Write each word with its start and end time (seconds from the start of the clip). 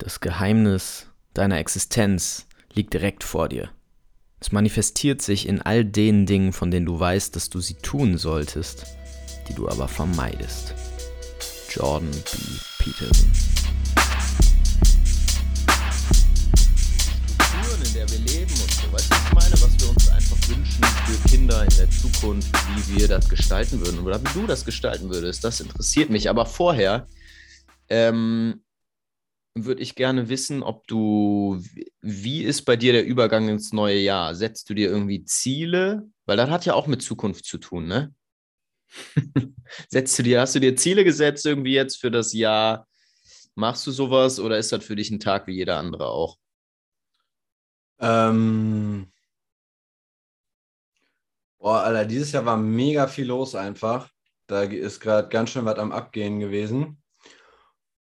Das 0.00 0.20
Geheimnis 0.20 1.08
deiner 1.34 1.58
Existenz 1.58 2.46
liegt 2.72 2.94
direkt 2.94 3.22
vor 3.22 3.50
dir. 3.50 3.68
Es 4.40 4.50
manifestiert 4.50 5.20
sich 5.20 5.46
in 5.46 5.60
all 5.60 5.84
den 5.84 6.24
Dingen, 6.24 6.54
von 6.54 6.70
denen 6.70 6.86
du 6.86 6.98
weißt, 6.98 7.36
dass 7.36 7.50
du 7.50 7.60
sie 7.60 7.74
tun 7.74 8.16
solltest, 8.16 8.86
die 9.46 9.52
du 9.52 9.68
aber 9.68 9.88
vermeidest. 9.88 10.72
Jordan 11.68 12.10
B. 12.10 12.38
Peterson. 12.78 13.30
Strukturen, 17.36 17.82
in 17.84 17.92
der 17.92 18.10
wir 18.10 18.18
leben 18.20 18.52
und 18.52 18.70
so. 18.70 18.90
Weißt 18.90 19.12
du, 19.12 19.16
ich 19.16 19.32
meine? 19.34 19.52
Was 19.52 19.80
wir 19.80 19.90
uns 19.90 20.08
einfach 20.08 20.48
wünschen 20.48 20.82
für 20.82 21.28
Kinder 21.28 21.62
in 21.62 21.76
der 21.76 21.90
Zukunft, 21.90 22.50
wie 22.74 22.96
wir 22.96 23.06
das 23.06 23.28
gestalten 23.28 23.84
würden 23.84 24.00
oder 24.00 24.18
wie 24.18 24.32
du 24.32 24.46
das 24.46 24.64
gestalten 24.64 25.10
würdest. 25.10 25.44
Das 25.44 25.60
interessiert 25.60 26.08
mich. 26.08 26.30
Aber 26.30 26.46
vorher 26.46 27.06
ähm, 27.90 28.62
würde 29.64 29.82
ich 29.82 29.94
gerne 29.94 30.28
wissen, 30.28 30.62
ob 30.62 30.86
du, 30.86 31.62
wie 32.00 32.42
ist 32.42 32.62
bei 32.62 32.76
dir 32.76 32.92
der 32.92 33.04
Übergang 33.04 33.48
ins 33.48 33.72
neue 33.72 33.98
Jahr? 33.98 34.34
Setzt 34.34 34.68
du 34.70 34.74
dir 34.74 34.90
irgendwie 34.90 35.24
Ziele? 35.24 36.08
Weil 36.26 36.36
das 36.36 36.50
hat 36.50 36.66
ja 36.66 36.74
auch 36.74 36.86
mit 36.86 37.02
Zukunft 37.02 37.44
zu 37.44 37.58
tun, 37.58 37.86
ne? 37.86 38.14
Setzt 39.88 40.18
du 40.18 40.22
dir, 40.22 40.40
hast 40.40 40.54
du 40.54 40.60
dir 40.60 40.76
Ziele 40.76 41.04
gesetzt 41.04 41.46
irgendwie 41.46 41.74
jetzt 41.74 42.00
für 42.00 42.10
das 42.10 42.32
Jahr? 42.32 42.86
Machst 43.54 43.86
du 43.86 43.90
sowas 43.90 44.40
oder 44.40 44.58
ist 44.58 44.72
das 44.72 44.84
für 44.84 44.96
dich 44.96 45.10
ein 45.10 45.20
Tag 45.20 45.46
wie 45.46 45.54
jeder 45.54 45.76
andere 45.78 46.08
auch? 46.08 46.38
Ähm, 47.98 49.12
boah, 51.58 51.82
Alter, 51.82 52.06
dieses 52.06 52.32
Jahr 52.32 52.46
war 52.46 52.56
mega 52.56 53.06
viel 53.06 53.26
los 53.26 53.54
einfach. 53.54 54.10
Da 54.46 54.62
ist 54.62 55.00
gerade 55.00 55.28
ganz 55.28 55.50
schön 55.50 55.64
was 55.64 55.78
am 55.78 55.92
Abgehen 55.92 56.40
gewesen. 56.40 57.00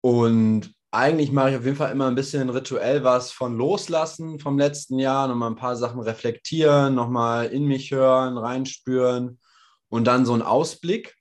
Und 0.00 0.74
eigentlich 0.92 1.30
mache 1.30 1.50
ich 1.50 1.56
auf 1.56 1.64
jeden 1.64 1.76
Fall 1.76 1.92
immer 1.92 2.08
ein 2.08 2.16
bisschen 2.16 2.50
rituell 2.50 3.04
was 3.04 3.30
von 3.30 3.56
Loslassen 3.56 4.40
vom 4.40 4.58
letzten 4.58 4.98
Jahr, 4.98 5.28
nochmal 5.28 5.50
ein 5.50 5.56
paar 5.56 5.76
Sachen 5.76 6.00
reflektieren, 6.00 6.94
nochmal 6.94 7.46
in 7.46 7.64
mich 7.66 7.92
hören, 7.92 8.36
reinspüren 8.36 9.38
und 9.88 10.04
dann 10.06 10.26
so 10.26 10.34
ein 10.34 10.42
Ausblick. 10.42 11.14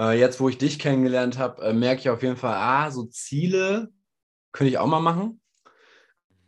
Äh, 0.00 0.18
jetzt, 0.18 0.40
wo 0.40 0.48
ich 0.48 0.58
dich 0.58 0.78
kennengelernt 0.80 1.38
habe, 1.38 1.62
äh, 1.62 1.72
merke 1.72 2.00
ich 2.00 2.10
auf 2.10 2.22
jeden 2.22 2.36
Fall, 2.36 2.54
ah, 2.54 2.90
so 2.90 3.04
Ziele 3.04 3.90
könnte 4.50 4.70
ich 4.70 4.78
auch 4.78 4.86
mal 4.86 5.00
machen. 5.00 5.40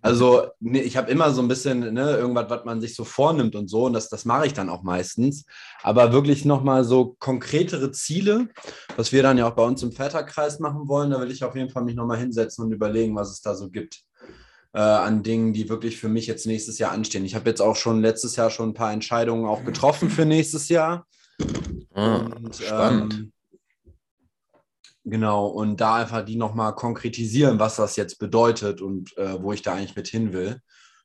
Also 0.02 0.46
nee, 0.60 0.80
ich 0.80 0.96
habe 0.96 1.10
immer 1.10 1.32
so 1.32 1.42
ein 1.42 1.48
bisschen 1.48 1.92
ne, 1.92 2.16
irgendwas, 2.16 2.48
was 2.48 2.64
man 2.64 2.80
sich 2.80 2.94
so 2.94 3.04
vornimmt 3.04 3.56
und 3.56 3.68
so, 3.68 3.86
und 3.86 3.92
das, 3.92 4.08
das 4.08 4.24
mache 4.24 4.46
ich 4.46 4.54
dann 4.54 4.68
auch 4.68 4.82
meistens. 4.82 5.44
Aber 5.82 6.12
wirklich 6.12 6.44
nochmal 6.44 6.84
so 6.84 7.16
konkretere 7.18 7.90
Ziele, 7.90 8.48
was 8.96 9.12
wir 9.12 9.22
dann 9.22 9.38
ja 9.38 9.48
auch 9.48 9.54
bei 9.54 9.64
uns 9.64 9.82
im 9.82 9.92
Väterkreis 9.92 10.60
machen 10.60 10.86
wollen, 10.88 11.10
da 11.10 11.20
will 11.20 11.30
ich 11.30 11.42
auf 11.42 11.56
jeden 11.56 11.70
Fall 11.70 11.84
mich 11.84 11.96
nochmal 11.96 12.18
hinsetzen 12.18 12.64
und 12.64 12.72
überlegen, 12.72 13.16
was 13.16 13.30
es 13.30 13.40
da 13.40 13.54
so 13.54 13.68
gibt 13.68 14.06
äh, 14.76 14.80
an 14.80 15.22
Dingen, 15.22 15.54
die 15.54 15.70
wirklich 15.70 15.98
für 15.98 16.10
mich 16.10 16.26
jetzt 16.26 16.46
nächstes 16.46 16.78
Jahr 16.78 16.92
anstehen. 16.92 17.24
Ich 17.24 17.34
habe 17.34 17.48
jetzt 17.48 17.62
auch 17.62 17.76
schon 17.76 18.02
letztes 18.02 18.36
Jahr 18.36 18.50
schon 18.50 18.70
ein 18.70 18.74
paar 18.74 18.92
Entscheidungen 18.92 19.46
auch 19.46 19.64
getroffen 19.64 20.10
für 20.10 20.26
nächstes 20.26 20.68
Jahr. 20.68 21.06
Ah, 21.94 22.18
und, 22.18 22.54
spannend. 22.54 23.14
Ähm, 23.14 23.32
Genau, 25.08 25.46
und 25.46 25.80
da 25.80 25.94
einfach 25.96 26.24
die 26.24 26.34
nochmal 26.34 26.74
konkretisieren, 26.74 27.60
was 27.60 27.76
das 27.76 27.94
jetzt 27.94 28.18
bedeutet 28.18 28.80
und 28.80 29.16
äh, 29.16 29.40
wo 29.40 29.52
ich 29.52 29.62
da 29.62 29.74
eigentlich 29.74 29.94
mit 29.94 30.08
hin 30.08 30.32
will. 30.32 30.60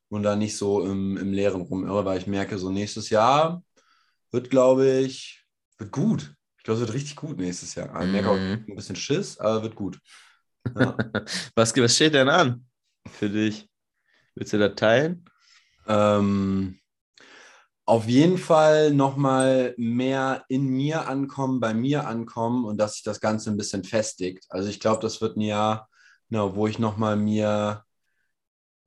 Und 0.08 0.24
da 0.24 0.34
nicht 0.34 0.56
so 0.56 0.84
im, 0.84 1.16
im 1.16 1.32
Leeren 1.32 1.62
rumirre, 1.62 2.04
weil 2.04 2.18
ich 2.18 2.26
merke, 2.26 2.58
so 2.58 2.68
nächstes 2.68 3.10
Jahr 3.10 3.62
wird, 4.32 4.50
glaube 4.50 4.98
ich, 4.98 5.44
wird 5.78 5.92
gut. 5.92 6.34
Ich 6.58 6.64
glaube, 6.64 6.80
es 6.80 6.86
wird 6.86 6.94
richtig 6.94 7.14
gut 7.14 7.38
nächstes 7.38 7.76
Jahr. 7.76 7.86
Ich 8.02 8.10
merke 8.10 8.28
auch 8.30 8.38
Mhm. 8.38 8.64
ein 8.68 8.74
bisschen 8.74 8.96
Schiss, 8.96 9.38
aber 9.38 9.62
wird 9.62 9.76
gut. 9.76 10.00
Ja. 10.76 10.96
Was, 11.54 11.76
was 11.76 11.94
steht 11.94 12.14
denn 12.14 12.28
an 12.28 12.66
für 13.08 13.30
dich? 13.30 13.68
Willst 14.34 14.52
du 14.52 14.58
das 14.58 14.74
teilen? 14.74 15.24
Ähm, 15.86 16.78
auf 17.92 18.08
jeden 18.08 18.38
Fall 18.38 18.94
nochmal 18.94 19.74
mehr 19.76 20.46
in 20.48 20.66
mir 20.66 21.08
ankommen, 21.08 21.60
bei 21.60 21.74
mir 21.74 22.06
ankommen 22.06 22.64
und 22.64 22.78
dass 22.78 22.94
sich 22.94 23.02
das 23.02 23.20
Ganze 23.20 23.50
ein 23.50 23.58
bisschen 23.58 23.84
festigt. 23.84 24.46
Also 24.48 24.70
ich 24.70 24.80
glaube, 24.80 25.02
das 25.02 25.20
wird 25.20 25.36
ein 25.36 25.42
Jahr, 25.42 25.90
genau, 26.30 26.56
wo 26.56 26.66
ich 26.66 26.78
nochmal 26.78 27.16
mir 27.16 27.84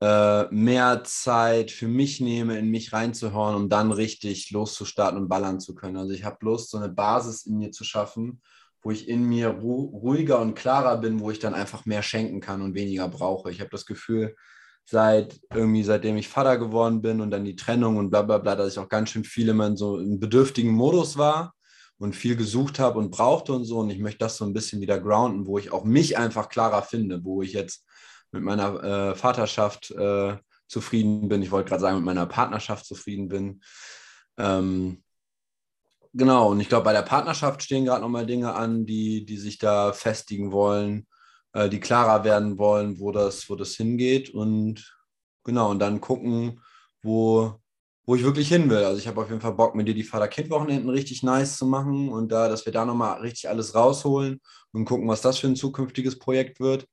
äh, 0.00 0.46
mehr 0.50 1.04
Zeit 1.04 1.70
für 1.70 1.86
mich 1.86 2.20
nehme, 2.20 2.58
in 2.58 2.68
mich 2.68 2.92
reinzuhören, 2.92 3.54
um 3.54 3.68
dann 3.68 3.92
richtig 3.92 4.50
loszustarten 4.50 5.20
und 5.20 5.28
ballern 5.28 5.60
zu 5.60 5.76
können. 5.76 5.98
Also 5.98 6.12
ich 6.12 6.24
habe 6.24 6.38
Lust, 6.40 6.70
so 6.70 6.78
eine 6.78 6.88
Basis 6.88 7.46
in 7.46 7.58
mir 7.58 7.70
zu 7.70 7.84
schaffen, 7.84 8.42
wo 8.82 8.90
ich 8.90 9.08
in 9.08 9.22
mir 9.22 9.50
ru 9.50 9.84
ruhiger 9.84 10.40
und 10.40 10.56
klarer 10.56 10.98
bin, 10.98 11.20
wo 11.20 11.30
ich 11.30 11.38
dann 11.38 11.54
einfach 11.54 11.86
mehr 11.86 12.02
schenken 12.02 12.40
kann 12.40 12.60
und 12.60 12.74
weniger 12.74 13.08
brauche. 13.08 13.52
Ich 13.52 13.60
habe 13.60 13.70
das 13.70 13.86
Gefühl, 13.86 14.34
seit 14.86 15.40
irgendwie, 15.52 15.82
seitdem 15.82 16.16
ich 16.16 16.28
Vater 16.28 16.58
geworden 16.58 17.02
bin 17.02 17.20
und 17.20 17.30
dann 17.30 17.44
die 17.44 17.56
Trennung 17.56 17.96
und 17.96 18.10
bla 18.10 18.22
bla 18.22 18.38
bla, 18.38 18.54
dass 18.54 18.72
ich 18.72 18.78
auch 18.78 18.88
ganz 18.88 19.10
schön 19.10 19.24
viel 19.24 19.48
immer 19.48 19.66
in 19.66 19.76
so 19.76 19.96
einem 19.96 20.20
bedürftigen 20.20 20.70
Modus 20.72 21.18
war 21.18 21.54
und 21.98 22.14
viel 22.14 22.36
gesucht 22.36 22.78
habe 22.78 23.00
und 23.00 23.10
brauchte 23.10 23.52
und 23.52 23.64
so. 23.64 23.78
Und 23.78 23.90
ich 23.90 23.98
möchte 23.98 24.18
das 24.18 24.36
so 24.36 24.44
ein 24.44 24.52
bisschen 24.52 24.80
wieder 24.80 25.00
grounden, 25.00 25.46
wo 25.46 25.58
ich 25.58 25.72
auch 25.72 25.84
mich 25.84 26.16
einfach 26.16 26.48
klarer 26.48 26.82
finde, 26.82 27.24
wo 27.24 27.42
ich 27.42 27.52
jetzt 27.52 27.84
mit 28.30 28.42
meiner 28.42 28.82
äh, 28.82 29.14
Vaterschaft 29.16 29.90
äh, 29.90 30.36
zufrieden 30.68 31.28
bin. 31.28 31.42
Ich 31.42 31.50
wollte 31.50 31.68
gerade 31.68 31.80
sagen, 31.80 31.96
mit 31.96 32.04
meiner 32.04 32.26
Partnerschaft 32.26 32.86
zufrieden 32.86 33.28
bin. 33.28 33.62
Ähm, 34.36 35.02
genau, 36.12 36.50
und 36.50 36.60
ich 36.60 36.68
glaube, 36.68 36.84
bei 36.84 36.92
der 36.92 37.02
Partnerschaft 37.02 37.62
stehen 37.62 37.86
gerade 37.86 38.02
nochmal 38.02 38.26
Dinge 38.26 38.54
an, 38.54 38.86
die, 38.86 39.24
die 39.24 39.36
sich 39.36 39.58
da 39.58 39.92
festigen 39.92 40.52
wollen 40.52 41.08
äh, 41.56 41.70
die 41.70 41.80
klarer 41.80 42.22
werden 42.22 42.58
wollen, 42.58 43.00
wo 43.00 43.12
das, 43.12 43.48
wo 43.48 43.56
das 43.56 43.74
hingeht 43.76 44.28
und 44.28 44.94
genau, 45.42 45.70
und 45.70 45.78
dann 45.78 46.02
gucken, 46.02 46.60
wo, 47.02 47.54
wo 48.04 48.14
ich 48.14 48.24
wirklich 48.24 48.48
hin 48.48 48.68
will. 48.68 48.84
Also 48.84 48.98
ich 48.98 49.08
habe 49.08 49.22
auf 49.22 49.30
jeden 49.30 49.40
Fall 49.40 49.54
Bock, 49.54 49.74
mit 49.74 49.88
dir 49.88 49.94
die 49.94 50.02
Vater-Kind-Wochenenden 50.02 50.90
richtig 50.90 51.22
nice 51.22 51.56
zu 51.56 51.66
machen 51.66 52.10
und 52.10 52.30
da, 52.30 52.48
dass 52.48 52.66
wir 52.66 52.74
da 52.74 52.84
nochmal 52.84 53.20
richtig 53.20 53.48
alles 53.48 53.74
rausholen 53.74 54.40
und 54.72 54.84
gucken, 54.84 55.08
was 55.08 55.22
das 55.22 55.38
für 55.38 55.46
ein 55.46 55.56
zukünftiges 55.56 56.18
Projekt 56.18 56.60
wird. 56.60 56.86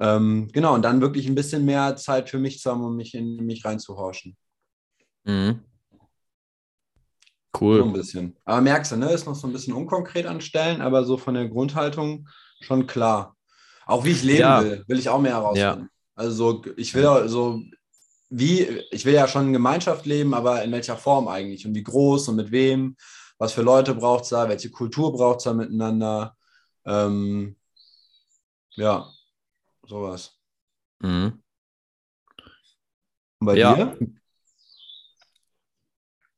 Ähm, 0.00 0.48
genau, 0.52 0.74
und 0.74 0.82
dann 0.82 1.02
wirklich 1.02 1.28
ein 1.28 1.34
bisschen 1.34 1.66
mehr 1.66 1.94
Zeit 1.96 2.30
für 2.30 2.38
mich 2.38 2.60
zu 2.60 2.70
haben, 2.70 2.82
um 2.82 2.96
mich 2.96 3.14
in 3.14 3.44
mich 3.44 3.62
reinzuhorchen. 3.62 4.36
Mhm. 5.24 5.60
So 7.52 7.60
Cool. 7.60 7.82
ein 7.82 7.92
bisschen. 7.92 8.36
Aber 8.46 8.62
merkst 8.62 8.92
du, 8.92 8.96
ne, 8.96 9.12
ist 9.12 9.26
noch 9.26 9.34
so 9.34 9.46
ein 9.46 9.52
bisschen 9.52 9.74
unkonkret 9.74 10.24
an 10.24 10.40
Stellen, 10.40 10.80
aber 10.80 11.04
so 11.04 11.18
von 11.18 11.34
der 11.34 11.48
Grundhaltung 11.48 12.26
schon 12.62 12.86
klar. 12.86 13.36
Auch 13.86 14.04
wie 14.04 14.12
ich 14.12 14.22
leben 14.22 14.40
Ja. 14.40 14.62
will, 14.62 14.84
will 14.86 14.98
ich 14.98 15.08
auch 15.08 15.20
mehr 15.20 15.32
herausfinden. 15.32 15.88
Also 16.14 16.62
ich 16.76 16.94
will 16.94 17.02
ja 17.04 17.26
so, 17.28 17.60
wie, 18.30 18.62
ich 18.90 19.04
will 19.04 19.14
ja 19.14 19.26
schon 19.28 19.46
in 19.48 19.52
Gemeinschaft 19.52 20.06
leben, 20.06 20.34
aber 20.34 20.62
in 20.62 20.72
welcher 20.72 20.96
Form 20.96 21.28
eigentlich 21.28 21.66
und 21.66 21.74
wie 21.74 21.82
groß 21.82 22.28
und 22.28 22.36
mit 22.36 22.50
wem, 22.50 22.96
was 23.38 23.52
für 23.52 23.62
Leute 23.62 23.94
braucht 23.94 24.24
es 24.24 24.30
da, 24.30 24.48
welche 24.48 24.70
Kultur 24.70 25.12
braucht 25.12 25.38
es 25.38 25.44
da 25.44 25.52
miteinander. 25.54 26.36
Ähm, 26.84 27.56
ja, 28.76 29.10
sowas. 29.86 30.38
Mhm. 31.00 31.42
Und 33.40 33.46
bei 33.46 33.56
Ja. 33.56 33.74
dir? 33.74 33.98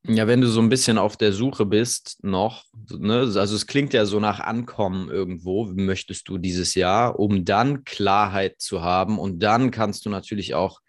Ja, 0.06 0.26
wenn 0.26 0.42
du 0.42 0.48
so 0.48 0.60
ein 0.60 0.68
bisschen 0.68 0.98
auf 0.98 1.16
der 1.16 1.32
Suche 1.32 1.64
bist 1.64 2.18
noch, 2.22 2.64
ne, 2.90 3.20
also 3.20 3.56
es 3.56 3.66
klingt 3.66 3.94
ja 3.94 4.04
so 4.04 4.20
nach 4.20 4.38
Ankommen 4.38 5.08
irgendwo, 5.10 5.64
möchtest 5.64 6.28
du 6.28 6.36
dieses 6.36 6.74
Jahr, 6.74 7.18
um 7.18 7.46
dann 7.46 7.84
Klarheit 7.84 8.56
zu 8.60 8.82
haben 8.82 9.18
und 9.18 9.38
dann 9.42 9.70
kannst 9.70 10.04
du 10.04 10.10
natürlich 10.10 10.54
auch 10.54 10.80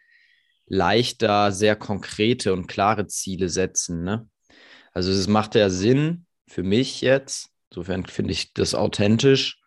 leichter 0.68 1.52
sehr 1.54 1.76
konkrete 1.78 2.52
und 2.54 2.68
klare 2.68 3.08
Ziele 3.08 3.48
setzen, 3.50 4.04
ne? 4.04 4.28
Also 4.94 5.12
es 5.12 5.28
macht 5.28 5.56
ja 5.56 5.70
Sinn 5.70 6.26
für 6.48 6.64
mich 6.64 7.02
jetzt, 7.02 7.50
insofern 7.72 8.06
finde 8.06 8.34
ich 8.34 8.54
das 8.54 8.76
authentisch, 8.76 9.62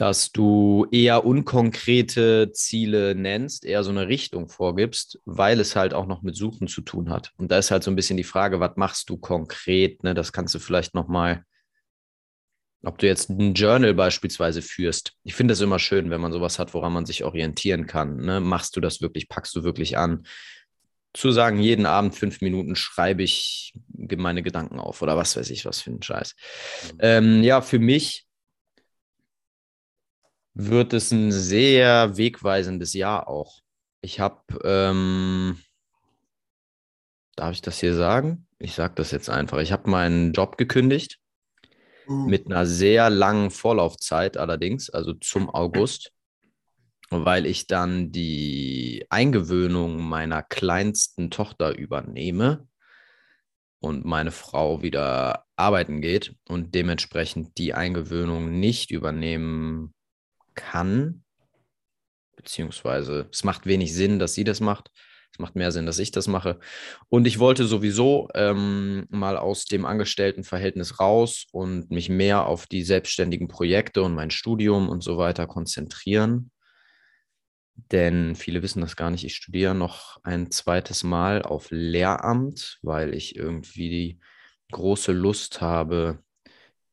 dass 0.00 0.32
du 0.32 0.86
eher 0.90 1.26
unkonkrete 1.26 2.52
Ziele 2.54 3.14
nennst, 3.14 3.66
eher 3.66 3.84
so 3.84 3.90
eine 3.90 4.08
Richtung 4.08 4.48
vorgibst, 4.48 5.20
weil 5.26 5.60
es 5.60 5.76
halt 5.76 5.92
auch 5.92 6.06
noch 6.06 6.22
mit 6.22 6.34
Suchen 6.34 6.68
zu 6.68 6.80
tun 6.80 7.10
hat. 7.10 7.32
Und 7.36 7.50
da 7.50 7.58
ist 7.58 7.70
halt 7.70 7.82
so 7.82 7.90
ein 7.90 7.96
bisschen 7.96 8.16
die 8.16 8.24
Frage, 8.24 8.60
was 8.60 8.76
machst 8.76 9.10
du 9.10 9.18
konkret? 9.18 10.02
Ne? 10.02 10.14
Das 10.14 10.32
kannst 10.32 10.54
du 10.54 10.58
vielleicht 10.58 10.94
nochmal, 10.94 11.44
ob 12.82 12.96
du 12.96 13.08
jetzt 13.08 13.28
ein 13.28 13.52
Journal 13.52 13.92
beispielsweise 13.92 14.62
führst. 14.62 15.12
Ich 15.22 15.34
finde 15.34 15.52
das 15.52 15.60
immer 15.60 15.78
schön, 15.78 16.08
wenn 16.08 16.22
man 16.22 16.32
sowas 16.32 16.58
hat, 16.58 16.72
woran 16.72 16.94
man 16.94 17.04
sich 17.04 17.22
orientieren 17.22 17.86
kann. 17.86 18.16
Ne? 18.16 18.40
Machst 18.40 18.76
du 18.76 18.80
das 18.80 19.02
wirklich, 19.02 19.28
packst 19.28 19.54
du 19.54 19.64
wirklich 19.64 19.98
an? 19.98 20.24
Zu 21.12 21.30
sagen, 21.30 21.58
jeden 21.58 21.84
Abend 21.84 22.14
fünf 22.14 22.40
Minuten 22.40 22.74
schreibe 22.74 23.22
ich 23.22 23.74
meine 24.16 24.42
Gedanken 24.42 24.80
auf 24.80 25.02
oder 25.02 25.18
was 25.18 25.36
weiß 25.36 25.50
ich, 25.50 25.66
was 25.66 25.82
für 25.82 25.90
ein 25.90 26.02
Scheiß. 26.02 26.36
Ähm, 27.00 27.42
ja, 27.42 27.60
für 27.60 27.78
mich 27.78 28.29
wird 30.68 30.92
es 30.92 31.10
ein 31.10 31.32
sehr 31.32 32.16
wegweisendes 32.16 32.92
Jahr 32.94 33.28
auch. 33.28 33.60
Ich 34.02 34.20
habe, 34.20 34.42
ähm, 34.64 35.58
darf 37.36 37.52
ich 37.52 37.62
das 37.62 37.80
hier 37.80 37.94
sagen? 37.94 38.46
Ich 38.58 38.74
sage 38.74 38.94
das 38.96 39.10
jetzt 39.10 39.30
einfach. 39.30 39.58
Ich 39.58 39.72
habe 39.72 39.90
meinen 39.90 40.32
Job 40.32 40.56
gekündigt 40.58 41.18
mit 42.26 42.46
einer 42.46 42.66
sehr 42.66 43.08
langen 43.10 43.50
Vorlaufzeit 43.50 44.36
allerdings, 44.36 44.90
also 44.90 45.12
zum 45.14 45.48
August. 45.50 46.12
weil 47.10 47.46
ich 47.46 47.66
dann 47.66 48.12
die 48.12 49.04
Eingewöhnung 49.10 49.98
meiner 50.00 50.42
kleinsten 50.42 51.30
Tochter 51.30 51.76
übernehme 51.76 52.68
und 53.80 54.04
meine 54.04 54.30
Frau 54.30 54.82
wieder 54.82 55.46
arbeiten 55.56 56.00
geht 56.00 56.36
und 56.48 56.74
dementsprechend 56.74 57.58
die 57.58 57.74
Eingewöhnung 57.74 58.60
nicht 58.60 58.90
übernehmen 58.90 59.92
kann, 60.54 61.22
beziehungsweise 62.36 63.28
es 63.30 63.44
macht 63.44 63.66
wenig 63.66 63.94
Sinn, 63.94 64.18
dass 64.18 64.34
sie 64.34 64.44
das 64.44 64.60
macht. 64.60 64.90
Es 65.32 65.38
macht 65.38 65.54
mehr 65.54 65.70
Sinn, 65.70 65.86
dass 65.86 65.98
ich 65.98 66.10
das 66.10 66.26
mache. 66.26 66.58
Und 67.08 67.26
ich 67.26 67.38
wollte 67.38 67.64
sowieso 67.64 68.28
ähm, 68.34 69.06
mal 69.10 69.36
aus 69.36 69.64
dem 69.64 69.84
Angestelltenverhältnis 69.84 70.98
raus 70.98 71.46
und 71.52 71.90
mich 71.90 72.08
mehr 72.08 72.46
auf 72.46 72.66
die 72.66 72.82
selbstständigen 72.82 73.46
Projekte 73.46 74.02
und 74.02 74.14
mein 74.14 74.30
Studium 74.30 74.88
und 74.88 75.04
so 75.04 75.18
weiter 75.18 75.46
konzentrieren. 75.46 76.50
Denn 77.92 78.34
viele 78.34 78.62
wissen 78.62 78.80
das 78.80 78.96
gar 78.96 79.10
nicht. 79.10 79.24
Ich 79.24 79.36
studiere 79.36 79.74
noch 79.74 80.18
ein 80.24 80.50
zweites 80.50 81.04
Mal 81.04 81.42
auf 81.42 81.68
Lehramt, 81.70 82.78
weil 82.82 83.14
ich 83.14 83.36
irgendwie 83.36 83.88
die 83.88 84.20
große 84.72 85.12
Lust 85.12 85.60
habe, 85.60 86.22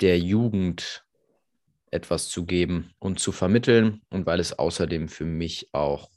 der 0.01 0.19
Jugend 0.19 1.06
etwas 1.91 2.29
zu 2.29 2.45
geben 2.45 2.91
und 2.99 3.19
zu 3.19 3.31
vermitteln 3.31 4.01
und 4.09 4.25
weil 4.25 4.39
es 4.39 4.57
außerdem 4.57 5.07
für 5.07 5.25
mich 5.25 5.69
auch 5.73 6.09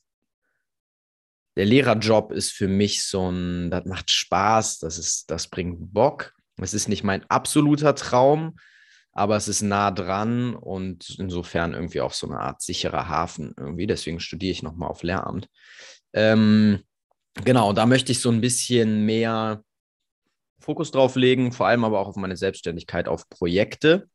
der 1.57 1.67
Lehrerjob 1.67 2.33
ist 2.33 2.53
für 2.53 2.69
mich 2.69 3.05
so 3.05 3.31
ein, 3.31 3.71
das 3.71 3.85
macht 3.85 4.11
Spaß, 4.11 4.79
das 4.79 4.99
ist, 4.99 5.31
das 5.31 5.49
bringt 5.49 5.93
Bock. 5.93 6.33
Es 6.59 6.75
ist 6.75 6.89
nicht 6.89 7.05
mein 7.05 7.29
absoluter 7.29 7.95
Traum, 7.95 8.57
aber 9.13 9.37
es 9.37 9.49
ist 9.49 9.63
nah 9.63 9.91
dran 9.91 10.55
und 10.55 11.17
insofern 11.19 11.75
irgendwie 11.75 12.01
auch 12.01 12.13
so 12.13 12.29
eine 12.29 12.41
Art 12.41 12.63
sicherer 12.63 13.09
Hafen 13.09 13.55
irgendwie. 13.57 13.87
Deswegen 13.87 14.21
studiere 14.21 14.53
ich 14.53 14.63
nochmal 14.63 14.91
auf 14.91 15.03
Lehramt. 15.03 15.49
Ähm, 16.13 16.83
genau, 17.45 17.73
da 17.73 17.87
möchte 17.87 18.13
ich 18.13 18.21
so 18.21 18.31
ein 18.31 18.41
bisschen 18.41 19.05
mehr 19.05 19.63
Fokus 20.61 20.91
drauf 20.91 21.17
legen, 21.17 21.53
vor 21.53 21.67
allem 21.67 21.85
aber 21.85 21.99
auch 21.99 22.09
auf 22.09 22.17
meine 22.17 22.37
Selbstständigkeit, 22.37 23.09
auf 23.09 23.29
Projekte. 23.29 24.09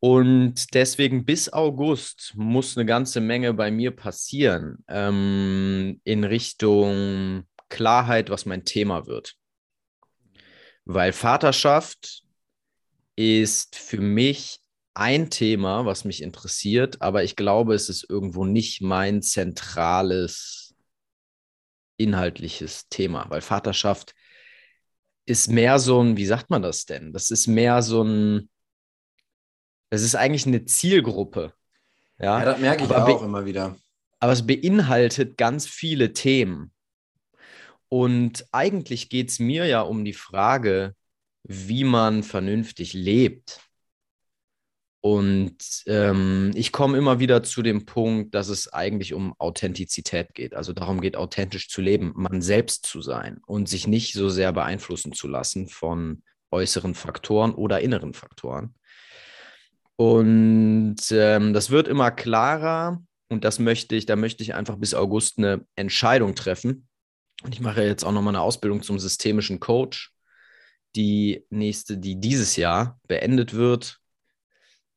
Und 0.00 0.74
deswegen 0.74 1.24
bis 1.24 1.52
August 1.52 2.32
muss 2.36 2.76
eine 2.76 2.86
ganze 2.86 3.20
Menge 3.20 3.52
bei 3.52 3.70
mir 3.70 3.90
passieren 3.90 4.84
ähm, 4.88 6.00
in 6.04 6.24
Richtung 6.24 7.44
Klarheit, 7.68 8.30
was 8.30 8.46
mein 8.46 8.64
Thema 8.64 9.06
wird. 9.06 9.34
Weil 10.84 11.12
Vaterschaft 11.12 12.22
ist 13.16 13.76
für 13.76 14.00
mich 14.00 14.60
ein 14.94 15.30
Thema, 15.30 15.84
was 15.84 16.04
mich 16.04 16.22
interessiert, 16.22 17.02
aber 17.02 17.24
ich 17.24 17.36
glaube, 17.36 17.74
es 17.74 17.88
ist 17.88 18.08
irgendwo 18.08 18.44
nicht 18.44 18.80
mein 18.80 19.22
zentrales 19.22 20.74
inhaltliches 21.96 22.88
Thema, 22.88 23.26
weil 23.28 23.40
Vaterschaft 23.40 24.14
ist 25.26 25.48
mehr 25.48 25.78
so 25.78 26.02
ein, 26.02 26.16
wie 26.16 26.26
sagt 26.26 26.48
man 26.48 26.62
das 26.62 26.86
denn? 26.86 27.12
Das 27.12 27.30
ist 27.30 27.48
mehr 27.48 27.82
so 27.82 28.02
ein, 28.02 28.48
das 29.90 30.02
ist 30.02 30.14
eigentlich 30.14 30.46
eine 30.46 30.64
Zielgruppe. 30.64 31.52
Ja, 32.18 32.38
ja 32.40 32.44
das 32.44 32.60
merke 32.60 32.84
ich 32.84 32.90
auch 32.90 33.22
immer 33.22 33.44
wieder. 33.44 33.76
Aber 34.20 34.32
es 34.32 34.46
beinhaltet 34.46 35.36
ganz 35.36 35.66
viele 35.66 36.12
Themen. 36.12 36.72
Und 37.88 38.46
eigentlich 38.52 39.08
geht 39.08 39.30
es 39.30 39.38
mir 39.38 39.66
ja 39.66 39.80
um 39.80 40.04
die 40.04 40.12
Frage, 40.12 40.94
wie 41.44 41.84
man 41.84 42.22
vernünftig 42.22 42.92
lebt. 42.92 43.60
Und 45.00 45.56
ähm, 45.86 46.50
ich 46.54 46.72
komme 46.72 46.98
immer 46.98 47.20
wieder 47.20 47.42
zu 47.42 47.62
dem 47.62 47.86
Punkt, 47.86 48.34
dass 48.34 48.48
es 48.48 48.72
eigentlich 48.72 49.14
um 49.14 49.32
Authentizität 49.38 50.34
geht. 50.34 50.54
Also 50.54 50.72
darum 50.72 51.00
geht, 51.00 51.16
authentisch 51.16 51.68
zu 51.68 51.80
leben, 51.80 52.12
man 52.16 52.42
selbst 52.42 52.84
zu 52.84 53.00
sein 53.00 53.40
und 53.46 53.68
sich 53.68 53.86
nicht 53.86 54.12
so 54.12 54.28
sehr 54.28 54.52
beeinflussen 54.52 55.12
zu 55.12 55.28
lassen 55.28 55.68
von 55.68 56.22
äußeren 56.50 56.94
Faktoren 56.94 57.54
oder 57.54 57.80
inneren 57.80 58.12
Faktoren. 58.12 58.74
Und 60.00 60.96
ähm, 61.10 61.52
das 61.52 61.70
wird 61.70 61.88
immer 61.88 62.12
klarer 62.12 63.02
und 63.28 63.44
das 63.44 63.58
möchte 63.58 63.96
ich, 63.96 64.06
da 64.06 64.14
möchte 64.14 64.44
ich 64.44 64.54
einfach 64.54 64.76
bis 64.76 64.94
August 64.94 65.38
eine 65.38 65.66
Entscheidung 65.74 66.36
treffen. 66.36 66.88
Und 67.42 67.52
ich 67.52 67.60
mache 67.60 67.82
jetzt 67.82 68.04
auch 68.04 68.12
nochmal 68.12 68.36
eine 68.36 68.42
Ausbildung 68.42 68.82
zum 68.82 69.00
systemischen 69.00 69.58
Coach, 69.58 70.12
die 70.94 71.44
nächste, 71.50 71.98
die 71.98 72.20
dieses 72.20 72.54
Jahr 72.54 73.00
beendet 73.08 73.54
wird. 73.54 73.98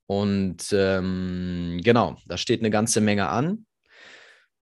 Und 0.05 0.67
ähm, 0.71 1.79
genau, 1.83 2.17
da 2.27 2.37
steht 2.37 2.59
eine 2.59 2.69
ganze 2.69 3.01
Menge 3.01 3.27
an. 3.29 3.65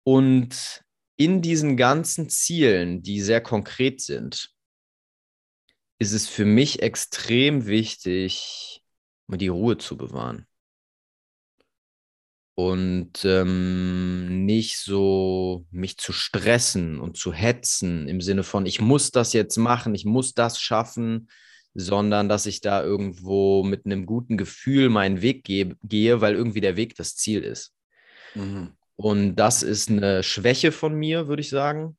Und 0.04 0.84
in 1.16 1.42
diesen 1.42 1.76
ganzen 1.76 2.28
Zielen, 2.28 3.02
die 3.02 3.20
sehr 3.20 3.40
konkret 3.40 4.00
sind, 4.00 4.50
ist 5.98 6.12
es 6.12 6.28
für 6.28 6.44
mich 6.44 6.80
extrem 6.80 7.66
wichtig, 7.66 8.81
die 9.38 9.48
Ruhe 9.48 9.78
zu 9.78 9.96
bewahren. 9.96 10.46
Und 12.54 13.24
ähm, 13.24 14.44
nicht 14.44 14.78
so 14.78 15.66
mich 15.70 15.96
zu 15.96 16.12
stressen 16.12 17.00
und 17.00 17.16
zu 17.16 17.32
hetzen 17.32 18.08
im 18.08 18.20
Sinne 18.20 18.42
von, 18.42 18.66
ich 18.66 18.80
muss 18.80 19.10
das 19.10 19.32
jetzt 19.32 19.56
machen, 19.56 19.94
ich 19.94 20.04
muss 20.04 20.34
das 20.34 20.60
schaffen, 20.60 21.28
sondern 21.72 22.28
dass 22.28 22.44
ich 22.44 22.60
da 22.60 22.82
irgendwo 22.82 23.64
mit 23.64 23.86
einem 23.86 24.04
guten 24.04 24.36
Gefühl 24.36 24.90
meinen 24.90 25.22
Weg 25.22 25.44
gehe, 25.44 25.76
gehe 25.82 26.20
weil 26.20 26.34
irgendwie 26.34 26.60
der 26.60 26.76
Weg 26.76 26.94
das 26.96 27.16
Ziel 27.16 27.42
ist. 27.42 27.72
Mhm. 28.34 28.72
Und 28.96 29.36
das 29.36 29.62
ist 29.62 29.88
eine 29.88 30.22
Schwäche 30.22 30.72
von 30.72 30.94
mir, 30.94 31.28
würde 31.28 31.40
ich 31.40 31.48
sagen 31.48 31.96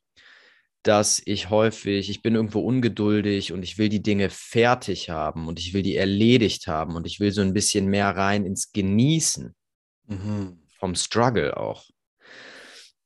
dass 0.84 1.22
ich 1.26 1.50
häufig, 1.50 2.10
ich 2.10 2.22
bin 2.22 2.36
irgendwo 2.36 2.60
ungeduldig 2.60 3.54
und 3.54 3.64
ich 3.64 3.78
will 3.78 3.90
die 3.90 4.04
Dinge 4.04 4.30
fertig 4.30 5.10
haben 5.10 5.48
und 5.48 5.58
ich 5.60 5.74
will 5.74 5.82
die 5.82 5.96
erledigt 5.96 6.68
haben 6.68 6.96
und 6.96 7.08
ich 7.08 7.20
will 7.20 7.32
so 7.32 7.42
ein 7.42 7.54
bisschen 7.54 7.88
mehr 7.88 8.10
rein 8.16 8.46
ins 8.46 8.74
Genießen 8.74 9.56
mhm. 10.08 10.60
vom 10.78 10.96
Struggle 10.96 11.56
auch. 11.58 11.86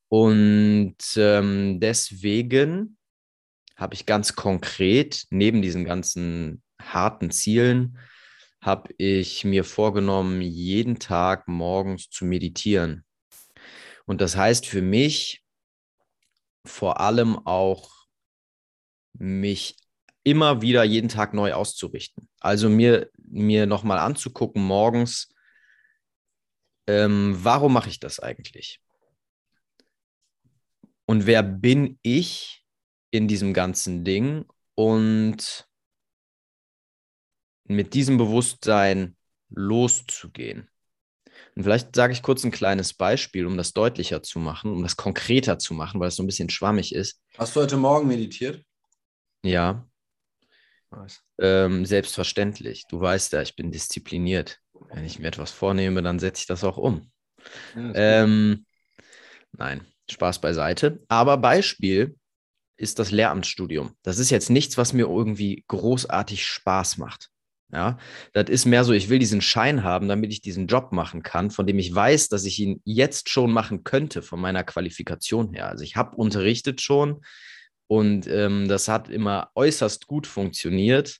Und 0.08 0.96
ähm, 1.16 1.78
deswegen 1.80 2.96
habe 3.76 3.94
ich 3.94 4.06
ganz 4.06 4.34
konkret 4.34 5.24
neben 5.30 5.62
diesen 5.62 5.84
ganzen 5.84 6.62
harten 6.82 7.30
Zielen, 7.30 7.98
habe 8.60 8.92
ich 8.98 9.44
mir 9.44 9.62
vorgenommen, 9.62 10.40
jeden 10.40 10.98
Tag 10.98 11.46
morgens 11.46 12.10
zu 12.10 12.24
meditieren. 12.24 13.04
Und 14.04 14.20
das 14.20 14.36
heißt 14.36 14.66
für 14.66 14.82
mich, 14.82 15.44
vor 16.64 17.00
allem 17.00 17.38
auch 17.46 18.06
mich 19.14 19.76
immer 20.22 20.60
wieder 20.60 20.84
jeden 20.84 21.08
Tag 21.08 21.34
neu 21.34 21.52
auszurichten. 21.54 22.28
Also 22.40 22.68
mir, 22.68 23.10
mir 23.16 23.66
nochmal 23.66 23.98
anzugucken 23.98 24.62
morgens, 24.62 25.28
ähm, 26.86 27.36
warum 27.38 27.72
mache 27.72 27.88
ich 27.88 28.00
das 28.00 28.20
eigentlich? 28.20 28.80
Und 31.06 31.26
wer 31.26 31.42
bin 31.42 31.98
ich 32.02 32.64
in 33.10 33.28
diesem 33.28 33.54
ganzen 33.54 34.04
Ding? 34.04 34.46
Und 34.74 35.68
mit 37.64 37.94
diesem 37.94 38.16
Bewusstsein 38.16 39.16
loszugehen. 39.50 40.70
Und 41.58 41.64
vielleicht 41.64 41.96
sage 41.96 42.12
ich 42.12 42.22
kurz 42.22 42.44
ein 42.44 42.52
kleines 42.52 42.94
Beispiel, 42.94 43.44
um 43.44 43.56
das 43.56 43.72
deutlicher 43.72 44.22
zu 44.22 44.38
machen, 44.38 44.70
um 44.70 44.80
das 44.84 44.96
konkreter 44.96 45.58
zu 45.58 45.74
machen, 45.74 45.98
weil 45.98 46.06
es 46.06 46.14
so 46.14 46.22
ein 46.22 46.26
bisschen 46.28 46.50
schwammig 46.50 46.94
ist. 46.94 47.20
Hast 47.36 47.56
du 47.56 47.60
heute 47.60 47.76
Morgen 47.76 48.06
meditiert? 48.06 48.64
Ja. 49.42 49.84
Nice. 50.92 51.20
Ähm, 51.40 51.84
selbstverständlich. 51.84 52.84
Du 52.88 53.00
weißt 53.00 53.32
ja, 53.32 53.42
ich 53.42 53.56
bin 53.56 53.72
diszipliniert. 53.72 54.60
Wenn 54.94 55.04
ich 55.04 55.18
mir 55.18 55.26
etwas 55.26 55.50
vornehme, 55.50 56.00
dann 56.00 56.20
setze 56.20 56.42
ich 56.42 56.46
das 56.46 56.62
auch 56.62 56.76
um. 56.76 57.10
Ja, 57.74 57.90
ähm, 57.92 58.64
nein, 59.50 59.84
Spaß 60.08 60.40
beiseite. 60.40 61.02
Aber 61.08 61.38
Beispiel 61.38 62.14
ist 62.76 63.00
das 63.00 63.10
Lehramtsstudium. 63.10 63.96
Das 64.04 64.20
ist 64.20 64.30
jetzt 64.30 64.48
nichts, 64.48 64.78
was 64.78 64.92
mir 64.92 65.08
irgendwie 65.08 65.64
großartig 65.66 66.46
Spaß 66.46 66.98
macht. 66.98 67.30
Ja, 67.70 67.98
das 68.32 68.48
ist 68.48 68.64
mehr 68.64 68.82
so, 68.82 68.94
ich 68.94 69.10
will 69.10 69.18
diesen 69.18 69.42
Schein 69.42 69.84
haben, 69.84 70.08
damit 70.08 70.32
ich 70.32 70.40
diesen 70.40 70.68
Job 70.68 70.90
machen 70.90 71.22
kann, 71.22 71.50
von 71.50 71.66
dem 71.66 71.78
ich 71.78 71.94
weiß, 71.94 72.28
dass 72.28 72.46
ich 72.46 72.58
ihn 72.60 72.80
jetzt 72.84 73.28
schon 73.28 73.52
machen 73.52 73.84
könnte, 73.84 74.22
von 74.22 74.40
meiner 74.40 74.64
Qualifikation 74.64 75.52
her. 75.52 75.68
Also 75.68 75.84
ich 75.84 75.94
habe 75.94 76.16
unterrichtet 76.16 76.80
schon 76.80 77.20
und 77.86 78.26
ähm, 78.26 78.68
das 78.68 78.88
hat 78.88 79.10
immer 79.10 79.50
äußerst 79.54 80.06
gut 80.06 80.26
funktioniert. 80.26 81.18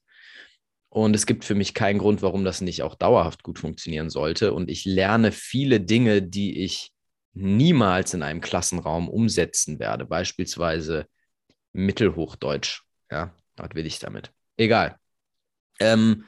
Und 0.91 1.15
es 1.15 1.27
gibt 1.27 1.45
für 1.45 1.55
mich 1.55 1.75
keinen 1.75 1.99
Grund, 1.99 2.23
warum 2.23 2.45
das 2.45 2.63
nicht 2.63 2.83
auch 2.83 2.95
dauerhaft 2.95 3.43
gut 3.43 3.59
funktionieren 3.59 4.09
sollte. 4.09 4.55
Und 4.55 4.71
ich 4.71 4.87
lerne 4.87 5.33
viele 5.33 5.81
Dinge, 5.81 6.23
die 6.23 6.65
ich 6.65 6.93
niemals 7.35 8.15
in 8.15 8.23
einem 8.23 8.41
Klassenraum 8.41 9.09
umsetzen 9.09 9.79
werde. 9.79 10.07
Beispielsweise 10.07 11.07
Mittelhochdeutsch. 11.75 12.83
Ja, 13.11 13.35
was 13.57 13.71
will 13.75 13.87
ich 13.87 13.99
damit? 13.99 14.33
Egal. 14.57 14.99
Ähm, 15.79 16.25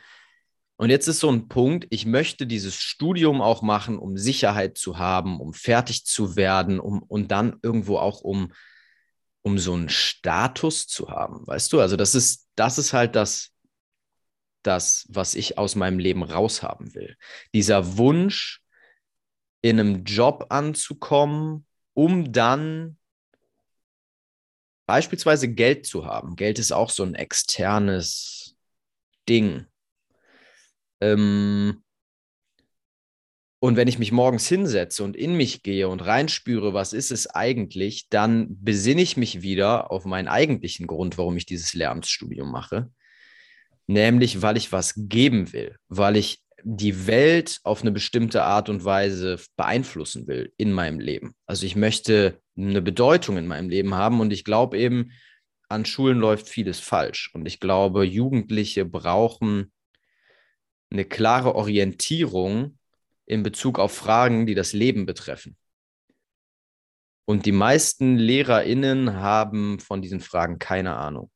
Und 0.76 0.88
jetzt 0.88 1.09
ist 1.09 1.21
so 1.21 1.30
ein 1.30 1.49
Punkt, 1.49 1.87
ich 1.90 2.07
möchte 2.07 2.47
dieses 2.47 2.75
Studium 2.75 3.42
auch 3.42 3.61
machen, 3.61 3.99
um 3.99 4.16
Sicherheit 4.16 4.78
zu 4.78 4.97
haben, 4.97 5.38
um 5.38 5.52
fertig 5.52 6.07
zu 6.07 6.37
werden, 6.37 6.80
um 6.80 7.02
und 7.02 7.30
dann 7.30 7.59
irgendwo 7.62 7.99
auch 7.99 8.23
um, 8.23 8.52
um 9.42 9.59
so 9.59 9.75
einen 9.75 9.90
Status 9.90 10.87
zu 10.87 11.11
haben. 11.11 11.47
Weißt 11.47 11.71
du, 11.75 11.80
also 11.80 11.97
das 11.97 12.14
ist, 12.14 12.49
das 12.54 12.78
ist 12.78 12.95
halt 12.95 13.14
das, 13.14 13.50
das, 14.62 15.07
was 15.11 15.35
ich 15.35 15.59
aus 15.59 15.75
meinem 15.75 15.99
Leben 15.99 16.23
raushaben 16.23 16.95
will. 16.95 17.14
Dieser 17.52 17.99
Wunsch, 17.99 18.62
in 19.62 19.78
einem 19.78 20.04
Job 20.04 20.47
anzukommen, 20.49 21.66
um 21.92 22.33
dann 22.33 22.97
beispielsweise 24.87 25.52
Geld 25.52 25.85
zu 25.85 26.07
haben. 26.07 26.37
Geld 26.37 26.59
ist 26.59 26.73
auch 26.73 26.88
so 26.88 27.02
ein 27.02 27.14
externes 27.14 28.39
Ding. 29.31 29.65
Ähm, 31.01 31.83
und 33.63 33.77
wenn 33.77 33.89
ich 33.89 33.99
mich 33.99 34.11
morgens 34.11 34.49
hinsetze 34.49 35.05
und 35.05 35.17
in 35.17 35.37
mich 35.37 35.63
gehe 35.63 35.89
und 35.89 36.01
reinspüre, 36.01 36.73
was 36.73 36.93
ist 36.93 37.13
es 37.13 37.29
eigentlich, 37.29 38.09
dann 38.09 38.49
besinne 38.61 39.03
ich 39.03 39.17
mich 39.17 39.43
wieder 39.43 39.91
auf 39.91 40.07
meinen 40.07 40.29
eigentlichen 40.29 40.87
Grund, 40.87 41.19
warum 41.19 41.37
ich 41.37 41.47
dieses 41.47 41.75
Lehramtsstudium 41.75 42.51
mache. 42.51 42.91
Nämlich, 43.87 44.41
weil 44.41 44.57
ich 44.57 44.73
was 44.73 44.95
geben 44.97 45.53
will, 45.53 45.77
weil 45.89 46.17
ich 46.17 46.43
die 46.63 47.07
Welt 47.07 47.59
auf 47.63 47.83
eine 47.83 47.91
bestimmte 47.91 48.43
Art 48.43 48.69
und 48.69 48.85
Weise 48.85 49.39
beeinflussen 49.57 50.27
will 50.27 50.53
in 50.57 50.73
meinem 50.73 51.01
Leben. 51.01 51.35
Also 51.47 51.67
ich 51.67 51.77
möchte 51.77 52.41
eine 52.57 52.83
Bedeutung 52.83 53.37
in 53.37 53.47
meinem 53.47 53.69
Leben 53.69 53.95
haben 53.95 54.21
und 54.21 54.33
ich 54.33 54.45
glaube 54.45 54.79
eben, 54.79 55.11
an 55.71 55.85
Schulen 55.85 56.19
läuft 56.19 56.49
vieles 56.49 56.81
falsch. 56.81 57.31
Und 57.33 57.47
ich 57.47 57.61
glaube, 57.61 58.05
Jugendliche 58.05 58.85
brauchen 58.85 59.73
eine 60.91 61.05
klare 61.05 61.55
Orientierung 61.55 62.79
in 63.25 63.45
Bezug 63.45 63.79
auf 63.79 63.95
Fragen, 63.95 64.47
die 64.47 64.57
das 64.57 64.73
Leben 64.73 65.07
betreffen. 65.07 65.57
Und 67.25 67.47
die 67.47 67.53
meisten 67.53 68.17
LehrerInnen 68.17 69.15
haben 69.15 69.79
von 69.79 70.03
diesen 70.03 70.21
Fragen 70.21 70.59
keine 70.59 70.97
Ahnung. 70.97 71.31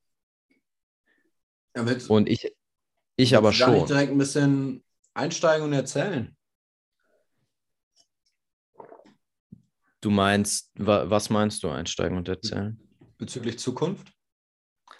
Ja, 1.77 1.87
willst, 1.87 2.11
Und 2.11 2.29
ich, 2.29 2.53
ich 3.15 3.37
aber 3.37 3.53
schon. 3.53 3.75
nicht 3.75 3.89
direkt 3.91 4.11
ein 4.11 4.19
bisschen 4.19 4.85
einsteigen 5.15 5.67
und 5.67 5.73
erzählen. 5.73 6.37
Du 10.01 10.11
meinst, 10.11 10.73
wa 10.75 11.09
was 11.09 11.31
meinst 11.31 11.63
du, 11.63 11.69
einsteigen 11.69 12.19
und 12.19 12.29
erzählen? 12.29 12.81
Bezüglich 13.17 13.61
Zukunft? 13.61 14.14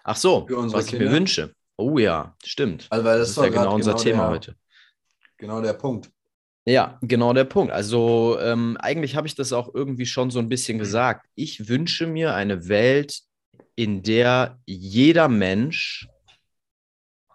Ach 0.05 0.17
so, 0.17 0.47
was 0.49 0.87
ich 0.87 0.93
mir 0.93 0.99
Kinder? 0.99 1.13
wünsche. 1.13 1.55
Oh 1.77 1.99
ja, 1.99 2.37
stimmt. 2.45 2.87
Also, 2.91 3.05
weil 3.05 3.19
Das 3.19 3.35
das, 3.35 3.39
ist 3.39 3.43
ja 3.43 3.63
genau 3.63 3.75
unser 3.75 3.97
Thema 3.97 4.25
der, 4.25 4.31
heute. 4.31 4.57
Genau 5.39 5.61
der 5.61 5.73
Punkt. 5.73 6.11
Ja, 6.67 6.99
genau 7.03 7.33
der 7.33 7.45
Punkt. 7.45 7.73
Also 7.73 8.39
ähm, 8.41 8.77
eigentlich 8.79 9.17
habe 9.17 9.27
ich 9.27 9.35
das 9.35 9.53
auch 9.53 9.75
irgendwie 9.75 10.07
schon 10.07 10.31
so 10.31 10.39
ein 10.39 10.49
bisschen 10.49 10.79
gesagt. 10.79 11.27
Ich 11.35 11.69
wünsche 11.69 12.07
mir 12.07 12.35
eine 12.35 12.69
Welt, 12.69 13.21
in 13.75 14.03
der 14.03 14.59
jeder 14.67 15.29
Mensch 15.29 16.09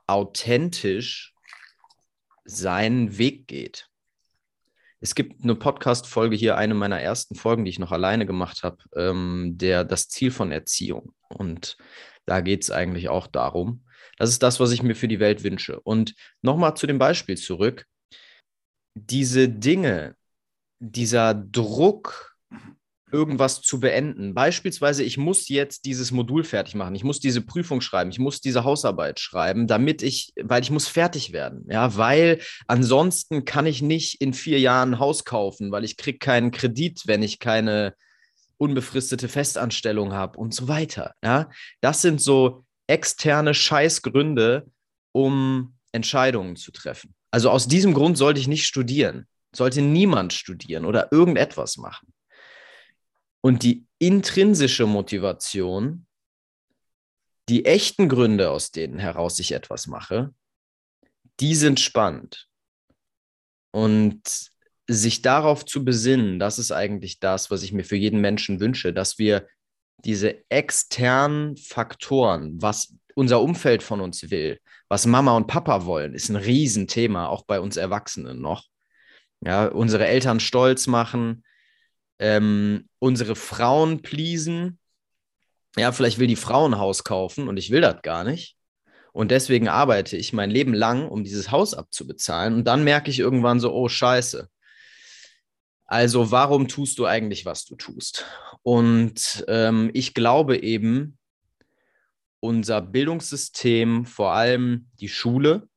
authentisch 0.07 1.33
seinen 2.45 3.17
Weg 3.17 3.47
geht. 3.47 3.87
Es 5.01 5.15
gibt 5.15 5.43
eine 5.43 5.55
Podcast-Folge 5.55 6.35
hier, 6.35 6.57
eine 6.57 6.73
meiner 6.73 6.99
ersten 6.99 7.35
Folgen, 7.35 7.63
die 7.65 7.69
ich 7.69 7.79
noch 7.79 7.91
alleine 7.91 8.25
gemacht 8.25 8.63
habe, 8.63 8.77
ähm, 8.95 9.53
der 9.57 9.85
das 9.85 10.09
Ziel 10.09 10.31
von 10.31 10.51
Erziehung. 10.51 11.13
Und 11.29 11.77
da 12.29 12.41
geht 12.41 12.63
es 12.63 12.71
eigentlich 12.71 13.09
auch 13.09 13.27
darum. 13.27 13.83
Das 14.17 14.29
ist 14.29 14.43
das, 14.43 14.59
was 14.59 14.71
ich 14.71 14.83
mir 14.83 14.95
für 14.95 15.07
die 15.07 15.19
Welt 15.19 15.43
wünsche. 15.43 15.79
Und 15.79 16.13
nochmal 16.41 16.75
zu 16.75 16.85
dem 16.85 16.99
Beispiel 16.99 17.37
zurück 17.37 17.85
diese 18.93 19.49
Dinge, 19.49 20.15
dieser 20.79 21.33
Druck, 21.33 22.35
irgendwas 23.11 23.61
zu 23.61 23.79
beenden. 23.79 24.35
Beispielsweise, 24.35 25.03
ich 25.03 25.17
muss 25.17 25.49
jetzt 25.49 25.85
dieses 25.85 26.11
Modul 26.11 26.43
fertig 26.43 26.75
machen, 26.75 26.93
ich 26.93 27.03
muss 27.03 27.19
diese 27.19 27.41
Prüfung 27.41 27.81
schreiben, 27.81 28.11
ich 28.11 28.19
muss 28.19 28.41
diese 28.41 28.63
Hausarbeit 28.63 29.19
schreiben, 29.19 29.65
damit 29.65 30.03
ich, 30.03 30.33
weil 30.39 30.61
ich 30.61 30.69
muss 30.69 30.87
fertig 30.87 31.33
werden. 31.33 31.65
Ja, 31.69 31.97
weil 31.97 32.39
ansonsten 32.67 33.45
kann 33.45 33.65
ich 33.65 33.81
nicht 33.81 34.21
in 34.21 34.33
vier 34.33 34.59
Jahren 34.59 34.93
ein 34.93 34.99
Haus 34.99 35.25
kaufen, 35.25 35.71
weil 35.71 35.83
ich 35.83 35.97
kriege 35.97 36.19
keinen 36.19 36.51
Kredit, 36.51 37.01
wenn 37.05 37.23
ich 37.23 37.39
keine 37.39 37.95
unbefristete 38.59 39.27
Festanstellung 39.27 40.13
habe 40.13 40.37
und 40.37 40.53
so 40.53 40.67
weiter. 40.67 41.15
Ja, 41.23 41.49
das 41.81 42.01
sind 42.01 42.21
so 42.21 42.65
externe 42.87 43.53
Scheißgründe, 43.53 44.69
um 45.11 45.77
Entscheidungen 45.91 46.55
zu 46.55 46.71
treffen. 46.71 47.15
Also 47.31 47.49
aus 47.49 47.67
diesem 47.67 47.93
Grund 47.93 48.17
sollte 48.17 48.39
ich 48.39 48.47
nicht 48.47 48.65
studieren, 48.65 49.27
sollte 49.55 49.81
niemand 49.81 50.33
studieren 50.33 50.85
oder 50.85 51.11
irgendetwas 51.11 51.77
machen. 51.77 52.13
Und 53.41 53.63
die 53.63 53.85
intrinsische 53.99 54.85
Motivation, 54.85 56.05
die 57.47 57.65
echten 57.65 58.09
Gründe, 58.09 58.51
aus 58.51 58.71
denen 58.71 58.99
heraus 58.99 59.39
ich 59.39 59.53
etwas 59.53 59.87
mache, 59.87 60.33
die 61.39 61.55
sind 61.55 61.79
spannend. 61.79 62.49
Und 63.71 64.51
sich 64.89 65.21
darauf 65.21 65.65
zu 65.65 65.85
besinnen, 65.85 66.39
das 66.39 66.57
ist 66.57 66.71
eigentlich 66.71 67.19
das, 67.19 67.51
was 67.51 67.61
ich 67.61 67.71
mir 67.71 67.83
für 67.83 67.95
jeden 67.95 68.21
Menschen 68.21 68.59
wünsche, 68.59 68.91
dass 68.91 69.19
wir 69.19 69.47
diese 70.03 70.49
externen 70.49 71.57
Faktoren, 71.57 72.59
was 72.59 72.95
unser 73.13 73.41
Umfeld 73.41 73.83
von 73.83 74.01
uns 74.01 74.31
will, 74.31 74.59
was 74.87 75.05
Mama 75.05 75.35
und 75.37 75.45
Papa 75.47 75.85
wollen, 75.85 76.15
ist 76.15 76.29
ein 76.29 76.37
Riesenthema, 76.37 77.27
auch 77.27 77.43
bei 77.45 77.59
uns 77.59 77.77
Erwachsenen 77.77 78.41
noch. 78.41 78.65
Ja, 79.41 79.67
unsere 79.67 80.07
Eltern 80.07 80.39
stolz 80.39 80.87
machen, 80.87 81.43
ähm, 82.17 82.89
unsere 82.97 83.35
Frauen 83.35 84.01
pleasen. 84.01 84.79
Ja, 85.77 85.91
vielleicht 85.91 86.17
will 86.17 86.27
die 86.27 86.35
Frau 86.35 86.67
ein 86.67 86.79
Haus 86.79 87.03
kaufen 87.03 87.47
und 87.47 87.57
ich 87.57 87.69
will 87.69 87.81
das 87.81 88.01
gar 88.01 88.23
nicht. 88.23 88.57
Und 89.11 89.31
deswegen 89.31 89.67
arbeite 89.67 90.17
ich 90.17 90.33
mein 90.33 90.49
Leben 90.49 90.73
lang, 90.73 91.07
um 91.07 91.23
dieses 91.23 91.51
Haus 91.51 91.73
abzubezahlen. 91.73 92.55
Und 92.55 92.63
dann 92.65 92.83
merke 92.83 93.11
ich 93.11 93.19
irgendwann 93.19 93.59
so, 93.59 93.73
oh 93.73 93.87
scheiße. 93.87 94.49
Also 95.89 96.29
warum 96.29 96.67
tust 96.67 96.99
du 96.99 97.07
eigentlich, 97.07 97.47
was 97.47 97.65
du 97.65 97.75
tust? 97.75 98.23
Und 98.61 99.43
ähm, 99.47 99.89
ich 99.95 100.13
glaube 100.13 100.61
eben, 100.61 101.17
unser 102.39 102.79
Bildungssystem, 102.79 104.05
vor 104.05 104.33
allem 104.33 104.87
die 104.99 105.09
Schule, 105.09 105.67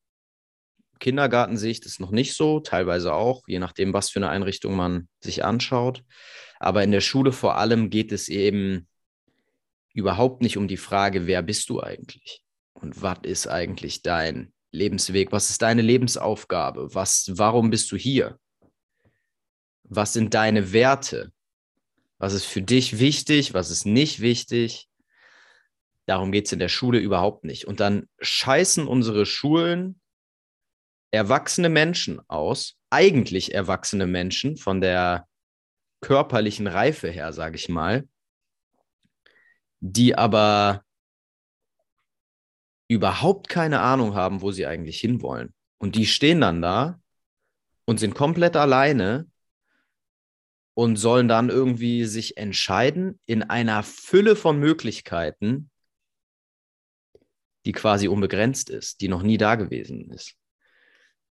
Kindergarten 0.98 1.56
sehe 1.56 1.70
ich 1.70 1.80
das 1.80 1.98
noch 1.98 2.10
nicht 2.10 2.34
so, 2.34 2.60
teilweise 2.60 3.14
auch, 3.14 3.42
je 3.46 3.58
nachdem, 3.58 3.94
was 3.94 4.10
für 4.10 4.18
eine 4.18 4.28
Einrichtung 4.28 4.76
man 4.76 5.08
sich 5.20 5.46
anschaut. 5.46 6.04
Aber 6.60 6.84
in 6.84 6.90
der 6.90 7.00
Schule 7.00 7.32
vor 7.32 7.56
allem 7.56 7.88
geht 7.88 8.12
es 8.12 8.28
eben 8.28 8.86
überhaupt 9.94 10.42
nicht 10.42 10.58
um 10.58 10.68
die 10.68 10.76
Frage, 10.76 11.26
wer 11.26 11.40
bist 11.40 11.70
du 11.70 11.82
eigentlich? 11.82 12.44
Und 12.74 13.00
was 13.00 13.20
ist 13.22 13.46
eigentlich 13.46 14.02
dein 14.02 14.52
Lebensweg? 14.72 15.32
Was 15.32 15.48
ist 15.48 15.62
deine 15.62 15.82
Lebensaufgabe? 15.82 16.94
Was, 16.94 17.32
warum 17.34 17.70
bist 17.70 17.90
du 17.90 17.96
hier? 17.96 18.38
Was 19.94 20.14
sind 20.14 20.32
deine 20.32 20.72
Werte? 20.72 21.32
Was 22.18 22.32
ist 22.32 22.46
für 22.46 22.62
dich 22.62 22.98
wichtig? 22.98 23.52
Was 23.52 23.70
ist 23.70 23.84
nicht 23.84 24.20
wichtig? 24.20 24.88
Darum 26.06 26.32
geht 26.32 26.46
es 26.46 26.52
in 26.52 26.58
der 26.58 26.68
Schule 26.70 26.98
überhaupt 26.98 27.44
nicht. 27.44 27.66
Und 27.66 27.80
dann 27.80 28.08
scheißen 28.18 28.86
unsere 28.86 29.26
Schulen 29.26 30.00
erwachsene 31.10 31.68
Menschen 31.68 32.20
aus, 32.28 32.78
eigentlich 32.88 33.54
erwachsene 33.54 34.06
Menschen 34.06 34.56
von 34.56 34.80
der 34.80 35.28
körperlichen 36.00 36.66
Reife 36.66 37.10
her, 37.10 37.34
sage 37.34 37.56
ich 37.56 37.68
mal, 37.68 38.08
die 39.80 40.16
aber 40.16 40.84
überhaupt 42.88 43.48
keine 43.48 43.80
Ahnung 43.80 44.14
haben, 44.14 44.40
wo 44.40 44.52
sie 44.52 44.66
eigentlich 44.66 45.00
hinwollen. 45.00 45.52
Und 45.78 45.96
die 45.96 46.06
stehen 46.06 46.40
dann 46.40 46.62
da 46.62 46.98
und 47.84 48.00
sind 48.00 48.14
komplett 48.14 48.56
alleine 48.56 49.30
und 50.74 50.96
sollen 50.96 51.28
dann 51.28 51.50
irgendwie 51.50 52.04
sich 52.04 52.36
entscheiden 52.36 53.18
in 53.26 53.42
einer 53.42 53.82
Fülle 53.82 54.36
von 54.36 54.58
Möglichkeiten, 54.58 55.70
die 57.66 57.72
quasi 57.72 58.08
unbegrenzt 58.08 58.70
ist, 58.70 59.00
die 59.00 59.08
noch 59.08 59.22
nie 59.22 59.38
da 59.38 59.54
gewesen 59.54 60.10
ist. 60.10 60.34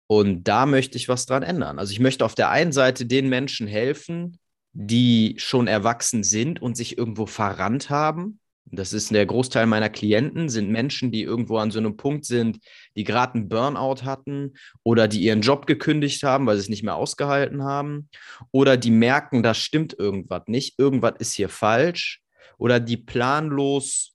Und 0.07 0.45
da 0.45 0.67
möchte 0.67 0.97
ich 0.97 1.09
was 1.09 1.27
dran 1.27 1.43
ändern. 1.43 1.79
Also 1.79 1.93
ich 1.93 2.01
möchte 2.01 2.25
auf 2.25 2.35
der 2.35 2.51
einen 2.51 2.73
Seite 2.73 3.07
den 3.07 3.29
Menschen 3.29 3.67
helfen, 3.67 4.39
die 4.73 5.35
schon 5.39 5.67
erwachsen 5.67 6.23
sind 6.23 6.61
und 6.61 6.77
sich 6.77 6.99
irgendwo 6.99 7.27
verrannt 7.27 7.91
haben. 7.91 8.41
Das 8.67 8.93
ist 8.93 9.11
der 9.11 9.27
Großteil 9.27 9.67
meiner 9.67 9.91
Klienten, 9.91 10.49
sind 10.49 10.71
Menschen, 10.71 11.13
die 11.13 11.23
irgendwo 11.23 11.59
an 11.59 11.71
so 11.71 11.79
einem 11.79 11.97
Punkt 11.97 12.25
sind, 12.25 12.59
die 12.97 13.05
gerade 13.05 13.35
einen 13.35 13.49
Burnout 13.49 14.05
hatten 14.05 14.55
oder 14.83 15.07
die 15.07 15.21
ihren 15.21 15.43
Job 15.43 15.67
gekündigt 15.67 16.23
haben, 16.23 16.47
weil 16.47 16.57
sie 16.57 16.63
es 16.63 16.69
nicht 16.69 16.83
mehr 16.83 16.97
ausgehalten 16.97 17.63
haben 17.63 18.09
oder 18.51 18.77
die 18.77 18.91
merken, 18.91 19.43
da 19.43 19.55
stimmt 19.55 19.97
irgendwas 19.99 20.45
nicht, 20.47 20.79
irgendwas 20.79 21.15
ist 21.19 21.35
hier 21.35 21.49
falsch 21.49 22.23
oder 22.57 22.81
die 22.81 22.97
planlos 22.97 24.13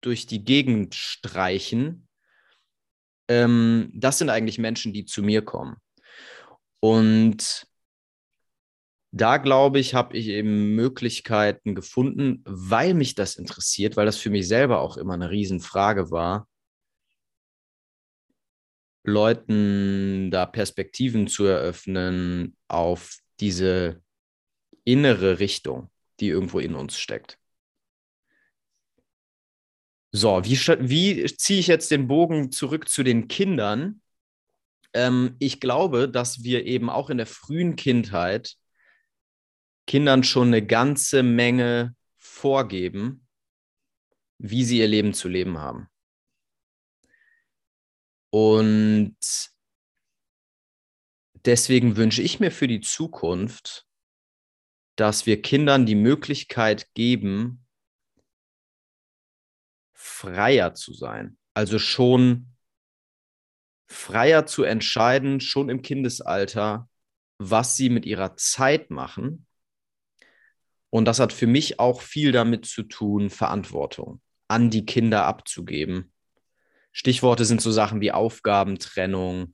durch 0.00 0.26
die 0.26 0.44
Gegend 0.44 0.94
streichen 0.94 2.06
ähm, 3.28 3.90
das 3.94 4.18
sind 4.18 4.30
eigentlich 4.30 4.58
Menschen, 4.58 4.92
die 4.92 5.04
zu 5.04 5.22
mir 5.22 5.42
kommen. 5.42 5.76
Und 6.80 7.66
da 9.16 9.38
glaube 9.38 9.78
ich, 9.78 9.94
habe 9.94 10.16
ich 10.16 10.28
eben 10.28 10.74
Möglichkeiten 10.74 11.74
gefunden, 11.74 12.42
weil 12.44 12.92
mich 12.94 13.14
das 13.14 13.36
interessiert, 13.36 13.96
weil 13.96 14.06
das 14.06 14.18
für 14.18 14.30
mich 14.30 14.46
selber 14.46 14.80
auch 14.80 14.96
immer 14.96 15.14
eine 15.14 15.30
Riesenfrage 15.30 16.10
war, 16.10 16.46
Leuten 19.04 20.30
da 20.30 20.44
Perspektiven 20.44 21.28
zu 21.28 21.44
eröffnen 21.44 22.56
auf 22.68 23.18
diese 23.40 24.02
innere 24.84 25.38
Richtung, 25.38 25.90
die 26.20 26.28
irgendwo 26.28 26.58
in 26.58 26.74
uns 26.74 26.98
steckt. 26.98 27.38
So, 30.12 30.44
wie, 30.44 30.58
wie 30.88 31.24
ziehe 31.36 31.60
ich 31.60 31.68
jetzt 31.68 31.90
den 31.90 32.08
Bogen 32.08 32.50
zurück 32.50 32.88
zu 32.88 33.02
den 33.02 33.28
Kindern? 33.28 34.00
Ähm, 34.92 35.36
ich 35.38 35.60
glaube, 35.60 36.08
dass 36.08 36.42
wir 36.42 36.64
eben 36.66 36.90
auch 36.90 37.10
in 37.10 37.18
der 37.18 37.26
frühen 37.26 37.76
Kindheit 37.76 38.56
Kindern 39.86 40.24
schon 40.24 40.48
eine 40.48 40.66
ganze 40.66 41.22
Menge 41.22 41.94
vorgeben, 42.16 43.26
wie 44.38 44.64
sie 44.64 44.78
ihr 44.78 44.88
Leben 44.88 45.14
zu 45.14 45.28
leben 45.28 45.58
haben. 45.58 45.88
Und 48.30 49.16
deswegen 51.44 51.96
wünsche 51.96 52.22
ich 52.22 52.40
mir 52.40 52.50
für 52.50 52.68
die 52.68 52.80
Zukunft, 52.80 53.86
dass 54.96 55.26
wir 55.26 55.40
Kindern 55.40 55.86
die 55.86 55.94
Möglichkeit 55.94 56.92
geben, 56.94 57.66
freier 59.92 60.74
zu 60.74 60.92
sein. 60.92 61.38
Also 61.54 61.78
schon 61.78 62.56
freier 63.88 64.46
zu 64.46 64.64
entscheiden, 64.64 65.40
schon 65.40 65.68
im 65.68 65.82
Kindesalter, 65.82 66.88
was 67.38 67.76
sie 67.76 67.90
mit 67.90 68.06
ihrer 68.06 68.36
Zeit 68.36 68.90
machen. 68.90 69.45
Und 70.96 71.04
das 71.04 71.20
hat 71.20 71.34
für 71.34 71.46
mich 71.46 71.78
auch 71.78 72.00
viel 72.00 72.32
damit 72.32 72.64
zu 72.64 72.82
tun, 72.82 73.28
Verantwortung 73.28 74.22
an 74.48 74.70
die 74.70 74.86
Kinder 74.86 75.26
abzugeben. 75.26 76.10
Stichworte 76.90 77.44
sind 77.44 77.60
so 77.60 77.70
Sachen 77.70 78.00
wie 78.00 78.12
Aufgabentrennung 78.12 79.52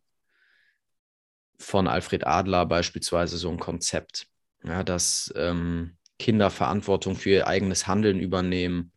von 1.58 1.88
Alfred 1.88 2.28
Adler 2.28 2.64
beispielsweise 2.64 3.38
so 3.38 3.50
ein 3.50 3.58
Konzept, 3.58 4.28
ja, 4.62 4.84
dass 4.84 5.34
ähm, 5.34 5.96
Kinder 6.16 6.48
Verantwortung 6.48 7.16
für 7.16 7.30
ihr 7.30 7.48
eigenes 7.48 7.88
Handeln 7.88 8.20
übernehmen 8.20 8.92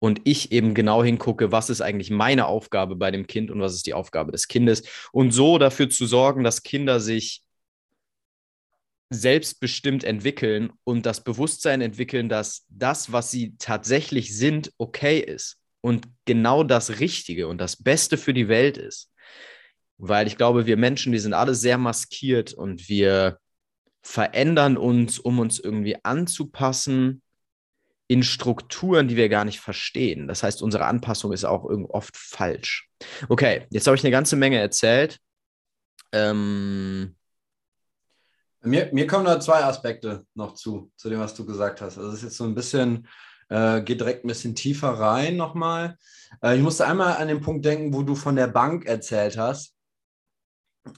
und 0.00 0.20
ich 0.24 0.50
eben 0.50 0.74
genau 0.74 1.04
hingucke, 1.04 1.52
was 1.52 1.70
ist 1.70 1.80
eigentlich 1.80 2.10
meine 2.10 2.46
Aufgabe 2.46 2.96
bei 2.96 3.12
dem 3.12 3.28
Kind 3.28 3.52
und 3.52 3.60
was 3.60 3.74
ist 3.74 3.86
die 3.86 3.94
Aufgabe 3.94 4.32
des 4.32 4.48
Kindes. 4.48 4.82
Und 5.12 5.30
so 5.30 5.58
dafür 5.58 5.88
zu 5.88 6.06
sorgen, 6.06 6.42
dass 6.42 6.64
Kinder 6.64 6.98
sich 6.98 7.43
selbstbestimmt 9.10 10.04
entwickeln 10.04 10.72
und 10.84 11.06
das 11.06 11.22
Bewusstsein 11.22 11.80
entwickeln, 11.80 12.28
dass 12.28 12.64
das, 12.68 13.12
was 13.12 13.30
sie 13.30 13.56
tatsächlich 13.58 14.36
sind, 14.36 14.72
okay 14.78 15.18
ist 15.18 15.58
und 15.80 16.08
genau 16.24 16.64
das 16.64 17.00
Richtige 17.00 17.48
und 17.48 17.58
das 17.58 17.82
Beste 17.82 18.16
für 18.16 18.34
die 18.34 18.48
Welt 18.48 18.78
ist. 18.78 19.12
Weil 19.98 20.26
ich 20.26 20.36
glaube, 20.36 20.66
wir 20.66 20.76
Menschen, 20.76 21.12
die 21.12 21.18
sind 21.18 21.34
alle 21.34 21.54
sehr 21.54 21.78
maskiert 21.78 22.52
und 22.52 22.88
wir 22.88 23.38
verändern 24.02 24.76
uns, 24.76 25.18
um 25.18 25.38
uns 25.38 25.58
irgendwie 25.58 25.96
anzupassen 26.04 27.22
in 28.06 28.22
Strukturen, 28.22 29.08
die 29.08 29.16
wir 29.16 29.28
gar 29.28 29.44
nicht 29.44 29.60
verstehen. 29.60 30.28
Das 30.28 30.42
heißt, 30.42 30.62
unsere 30.62 30.84
Anpassung 30.84 31.32
ist 31.32 31.44
auch 31.44 31.64
oft 31.64 32.16
falsch. 32.16 32.88
Okay, 33.28 33.66
jetzt 33.70 33.86
habe 33.86 33.96
ich 33.96 34.04
eine 34.04 34.10
ganze 34.10 34.36
Menge 34.36 34.58
erzählt. 34.58 35.18
Ähm, 36.12 37.16
mir, 38.64 38.90
mir 38.92 39.06
kommen 39.06 39.24
da 39.24 39.40
zwei 39.40 39.64
Aspekte 39.64 40.24
noch 40.34 40.54
zu, 40.54 40.90
zu 40.96 41.08
dem, 41.08 41.20
was 41.20 41.34
du 41.34 41.44
gesagt 41.44 41.80
hast. 41.80 41.98
Also 41.98 42.10
es 42.10 42.16
ist 42.16 42.22
jetzt 42.22 42.36
so 42.36 42.44
ein 42.44 42.54
bisschen 42.54 43.06
äh, 43.48 43.82
geht 43.82 44.00
direkt 44.00 44.24
ein 44.24 44.28
bisschen 44.28 44.54
tiefer 44.54 44.90
rein 44.90 45.36
nochmal. 45.36 45.98
Äh, 46.42 46.56
ich 46.56 46.62
musste 46.62 46.86
einmal 46.86 47.16
an 47.16 47.28
den 47.28 47.40
Punkt 47.40 47.64
denken, 47.64 47.92
wo 47.94 48.02
du 48.02 48.14
von 48.14 48.36
der 48.36 48.48
Bank 48.48 48.86
erzählt 48.86 49.36
hast. 49.36 49.74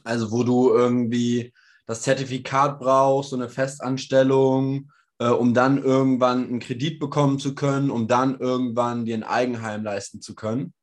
Also 0.05 0.33
wo 0.33 0.43
du 0.43 0.71
irgendwie 0.71 1.53
das 1.87 2.03
Zertifikat 2.03 2.81
brauchst, 2.81 3.31
so 3.31 3.37
eine 3.37 3.49
Festanstellung, 3.49 4.91
äh, 5.19 5.29
um 5.29 5.55
dann 5.55 5.83
irgendwann 5.83 6.49
einen 6.49 6.61
Kredit 6.61 6.99
bekommen 6.99 7.39
zu 7.39 7.55
können, 7.55 7.91
um 7.91 8.09
dann 8.09 8.39
irgendwann 8.39 9.05
dir 9.05 9.17
ein 9.17 9.23
Eigenheim 9.23 9.85
leisten 9.85 10.21
zu 10.21 10.35
können. 10.35 10.75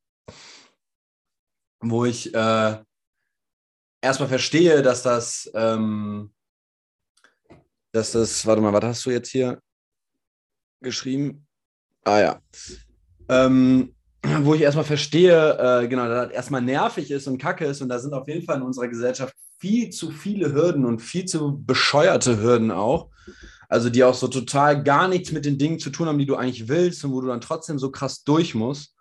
Wo 1.81 2.05
ich 2.05 2.33
äh, 2.33 2.77
erstmal 4.01 4.29
verstehe, 4.29 4.81
dass 4.81 5.03
das, 5.03 5.51
ähm, 5.53 6.33
dass 7.93 8.11
das, 8.11 8.45
warte 8.45 8.61
mal, 8.61 8.73
was 8.73 8.83
hast 8.83 9.05
du 9.05 9.11
jetzt 9.11 9.29
hier 9.29 9.61
geschrieben? 10.81 11.45
Ah 12.03 12.19
ja. 12.19 12.41
Ähm, 13.29 13.95
wo 14.39 14.55
ich 14.55 14.61
erstmal 14.61 14.83
verstehe, 14.83 15.57
äh, 15.57 15.87
genau, 15.87 16.07
dass 16.07 16.27
das 16.27 16.35
erstmal 16.35 16.61
nervig 16.61 17.11
ist 17.11 17.27
und 17.27 17.37
kacke 17.37 17.65
ist 17.65 17.81
und 17.81 17.89
da 17.89 17.99
sind 17.99 18.13
auf 18.13 18.27
jeden 18.27 18.43
Fall 18.43 18.57
in 18.57 18.63
unserer 18.63 18.87
Gesellschaft 18.87 19.35
viel 19.59 19.91
zu 19.91 20.11
viele 20.11 20.53
Hürden 20.53 20.85
und 20.85 20.99
viel 20.99 21.25
zu 21.25 21.63
bescheuerte 21.63 22.41
Hürden 22.41 22.71
auch. 22.71 23.09
Also 23.69 23.89
die 23.89 24.03
auch 24.03 24.13
so 24.13 24.27
total 24.27 24.83
gar 24.83 25.07
nichts 25.07 25.31
mit 25.31 25.45
den 25.45 25.57
Dingen 25.57 25.79
zu 25.79 25.89
tun 25.89 26.07
haben, 26.07 26.19
die 26.19 26.25
du 26.25 26.35
eigentlich 26.35 26.67
willst 26.67 27.05
und 27.05 27.11
wo 27.11 27.21
du 27.21 27.27
dann 27.27 27.41
trotzdem 27.41 27.79
so 27.79 27.91
krass 27.91 28.23
durch 28.23 28.55
musst. 28.55 28.95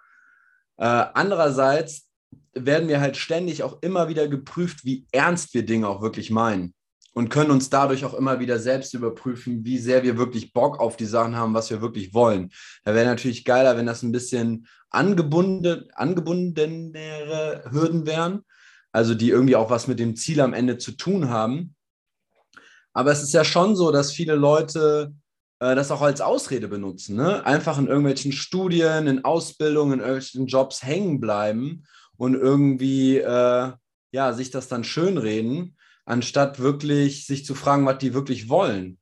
Äh, 0.77 0.85
andererseits 0.85 2.09
werden 2.53 2.89
wir 2.89 3.01
halt 3.01 3.17
ständig 3.17 3.63
auch 3.63 3.83
immer 3.83 4.09
wieder 4.09 4.29
geprüft, 4.29 4.85
wie 4.85 5.07
ernst 5.13 5.55
wir 5.55 5.65
Dinge 5.65 5.89
auch 5.89 6.03
wirklich 6.03 6.31
meinen 6.31 6.75
und 7.13 7.29
können 7.29 7.51
uns 7.51 7.69
dadurch 7.71 8.05
auch 8.05 8.15
immer 8.15 8.41
wieder 8.41 8.59
selbst 8.59 8.95
überprüfen, 8.95 9.65
wie 9.65 9.79
sehr 9.79 10.03
wir 10.03 10.17
wirklich 10.17 10.53
Bock 10.53 10.81
auf 10.81 10.97
die 10.97 11.07
Sachen 11.07 11.37
haben, 11.37 11.55
was 11.55 11.71
wir 11.71 11.83
wirklich 11.83 12.15
wollen. 12.15 12.51
Da 12.85 12.95
wäre 12.95 13.07
natürlich 13.07 13.45
geiler, 13.45 13.77
wenn 13.77 13.87
das 13.87 14.03
ein 14.03 14.13
bisschen 14.13 14.67
angebunden, 14.91 15.89
angebundenere 15.95 17.65
Hürden 17.71 18.07
wären, 18.07 18.45
also 18.93 19.15
die 19.15 19.31
irgendwie 19.31 19.57
auch 19.57 19.71
was 19.71 19.89
mit 19.89 19.99
dem 19.99 20.17
Ziel 20.17 20.41
am 20.41 20.55
Ende 20.55 20.79
zu 20.79 20.93
tun 20.93 21.29
haben. 21.29 21.75
Aber 22.95 23.11
es 23.13 23.23
ist 23.23 23.33
ja 23.33 23.45
schon 23.45 23.77
so, 23.77 23.91
dass 23.91 24.13
viele 24.13 24.35
Leute 24.35 25.15
äh, 25.61 25.75
das 25.75 25.91
auch 25.91 26.03
als 26.03 26.21
Ausrede 26.21 26.69
benutzen, 26.69 27.17
ne? 27.17 27.45
einfach 27.47 27.79
in 27.79 27.87
irgendwelchen 27.87 28.33
Studien, 28.33 29.07
in 29.07 29.25
Ausbildungen, 29.25 29.95
in 29.95 30.01
irgendwelchen 30.01 30.47
Jobs 30.47 30.83
hängen 30.83 31.21
bleiben 31.21 31.85
und 32.17 32.35
irgendwie 32.35 33.19
äh, 33.19 33.73
ja, 34.13 34.33
sich 34.35 34.51
das 34.51 34.69
dann 34.69 34.85
schönreden 34.85 35.77
anstatt 36.05 36.59
wirklich 36.59 37.27
sich 37.27 37.45
zu 37.45 37.55
fragen, 37.55 37.87
was 37.87 37.99
die 37.99 38.15
wirklich 38.15 38.49
wollen, 38.49 38.99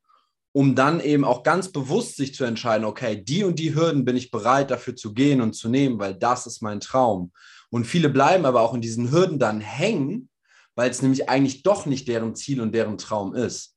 um 0.52 0.74
dann 0.74 1.00
eben 1.00 1.24
auch 1.24 1.42
ganz 1.42 1.70
bewusst 1.70 2.16
sich 2.16 2.34
zu 2.34 2.44
entscheiden, 2.44 2.84
okay, 2.84 3.22
die 3.22 3.44
und 3.44 3.58
die 3.58 3.74
Hürden 3.74 4.04
bin 4.04 4.16
ich 4.16 4.30
bereit 4.30 4.70
dafür 4.70 4.96
zu 4.96 5.14
gehen 5.14 5.40
und 5.40 5.54
zu 5.54 5.68
nehmen, 5.68 5.98
weil 5.98 6.14
das 6.14 6.46
ist 6.46 6.60
mein 6.60 6.80
Traum. 6.80 7.32
Und 7.70 7.86
viele 7.86 8.08
bleiben 8.08 8.44
aber 8.44 8.60
auch 8.60 8.74
in 8.74 8.80
diesen 8.80 9.12
Hürden 9.12 9.38
dann 9.38 9.60
hängen, 9.60 10.28
weil 10.74 10.90
es 10.90 11.02
nämlich 11.02 11.28
eigentlich 11.28 11.62
doch 11.62 11.86
nicht 11.86 12.08
deren 12.08 12.34
Ziel 12.34 12.60
und 12.60 12.74
deren 12.74 12.98
Traum 12.98 13.34
ist. 13.34 13.76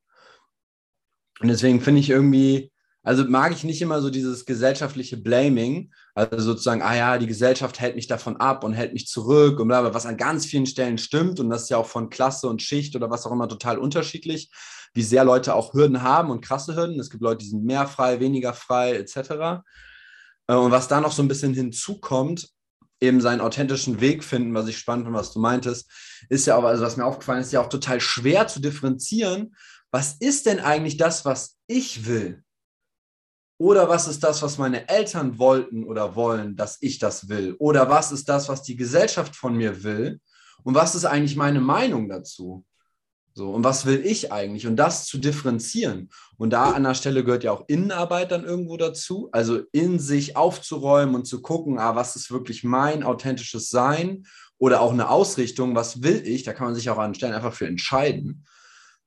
Und 1.39 1.47
deswegen 1.47 1.81
finde 1.81 1.99
ich 2.01 2.09
irgendwie, 2.09 2.71
also 3.03 3.25
mag 3.25 3.51
ich 3.51 3.65
nicht 3.65 3.81
immer 3.81 4.01
so 4.01 4.09
dieses 4.09 4.45
gesellschaftliche 4.45 5.17
Blaming, 5.17 5.91
also 6.15 6.39
sozusagen, 6.39 6.81
ah 6.81 6.95
ja, 6.95 7.17
die 7.17 7.27
Gesellschaft 7.27 7.79
hält 7.81 7.97
mich 7.97 8.07
davon 8.07 8.37
ab 8.37 8.63
und 8.63 8.73
hält 8.73 8.93
mich 8.93 9.07
zurück 9.07 9.59
und 9.59 9.67
bla, 9.67 9.81
bla, 9.81 9.93
was 9.93 10.05
an 10.05 10.15
ganz 10.15 10.45
vielen 10.45 10.65
Stellen 10.65 10.97
stimmt 10.97 11.41
und 11.41 11.49
das 11.49 11.63
ist 11.63 11.69
ja 11.69 11.77
auch 11.77 11.87
von 11.87 12.09
Klasse 12.09 12.47
und 12.47 12.61
Schicht 12.61 12.95
oder 12.95 13.09
was 13.09 13.25
auch 13.25 13.31
immer 13.33 13.49
total 13.49 13.77
unterschiedlich, 13.77 14.49
wie 14.93 15.03
sehr 15.03 15.25
Leute 15.25 15.53
auch 15.53 15.73
Hürden 15.73 16.01
haben 16.01 16.31
und 16.31 16.41
krasse 16.41 16.75
Hürden. 16.75 16.99
Es 16.99 17.09
gibt 17.09 17.23
Leute, 17.23 17.39
die 17.39 17.49
sind 17.49 17.65
mehr 17.65 17.87
frei, 17.87 18.21
weniger 18.21 18.53
frei, 18.53 18.93
etc. 18.93 19.63
Äh, 20.47 20.55
und 20.55 20.71
was 20.71 20.87
da 20.87 21.01
noch 21.01 21.11
so 21.11 21.21
ein 21.21 21.27
bisschen 21.27 21.53
hinzukommt, 21.53 22.49
eben 23.01 23.19
seinen 23.19 23.41
authentischen 23.41 23.99
Weg 23.99 24.23
finden, 24.23 24.53
was 24.53 24.67
ich 24.67 24.77
spannend 24.77 25.05
finde, 25.05 25.19
was 25.19 25.33
du 25.33 25.39
meintest, 25.39 25.91
ist 26.29 26.47
ja 26.47 26.55
auch, 26.55 26.63
also 26.63 26.83
was 26.83 26.95
mir 26.95 27.05
aufgefallen 27.05 27.41
ist, 27.41 27.51
ja 27.51 27.59
auch 27.59 27.67
total 27.67 27.99
schwer 27.99 28.47
zu 28.47 28.61
differenzieren. 28.61 29.55
Was 29.91 30.13
ist 30.13 30.45
denn 30.45 30.61
eigentlich 30.61 30.95
das, 30.95 31.25
was 31.25 31.57
ich 31.67 32.05
will? 32.05 32.43
Oder 33.63 33.87
was 33.87 34.09
ist 34.09 34.25
das, 34.25 34.41
was 34.41 34.57
meine 34.57 34.89
Eltern 34.89 35.39
wollten 35.39 35.85
oder 35.85 36.17
wollen, 36.17 36.57
dass 36.57 36.79
ich 36.81 36.99
das 36.99 37.29
will? 37.29 37.55
Oder 37.59 37.89
was 37.89 38.11
ist 38.11 38.27
das, 38.27 38.49
was 38.49 38.61
die 38.61 38.75
Gesellschaft 38.75 39.37
von 39.37 39.55
mir 39.55 39.85
will? 39.85 40.19
Und 40.63 40.75
was 40.75 40.95
ist 40.95 41.05
eigentlich 41.05 41.37
meine 41.37 41.61
Meinung 41.61 42.09
dazu? 42.09 42.65
So, 43.33 43.51
und 43.51 43.63
was 43.63 43.85
will 43.85 44.05
ich 44.05 44.33
eigentlich? 44.33 44.67
Und 44.67 44.75
das 44.75 45.05
zu 45.05 45.17
differenzieren. 45.17 46.09
Und 46.35 46.49
da 46.49 46.71
an 46.71 46.83
der 46.83 46.93
Stelle 46.93 47.23
gehört 47.23 47.45
ja 47.45 47.53
auch 47.53 47.63
Innenarbeit 47.69 48.33
dann 48.33 48.43
irgendwo 48.43 48.75
dazu. 48.75 49.29
Also 49.31 49.61
in 49.71 49.97
sich 49.97 50.35
aufzuräumen 50.35 51.15
und 51.15 51.25
zu 51.25 51.41
gucken, 51.41 51.79
ah, 51.79 51.95
was 51.95 52.17
ist 52.17 52.31
wirklich 52.31 52.65
mein 52.65 53.01
authentisches 53.01 53.69
Sein? 53.69 54.25
Oder 54.57 54.81
auch 54.81 54.91
eine 54.91 55.09
Ausrichtung, 55.09 55.73
was 55.73 56.03
will 56.03 56.21
ich? 56.27 56.43
Da 56.43 56.51
kann 56.51 56.65
man 56.65 56.75
sich 56.75 56.89
auch 56.89 56.97
an 56.97 57.15
Stellen 57.15 57.33
einfach 57.33 57.53
für 57.53 57.67
entscheiden. 57.67 58.45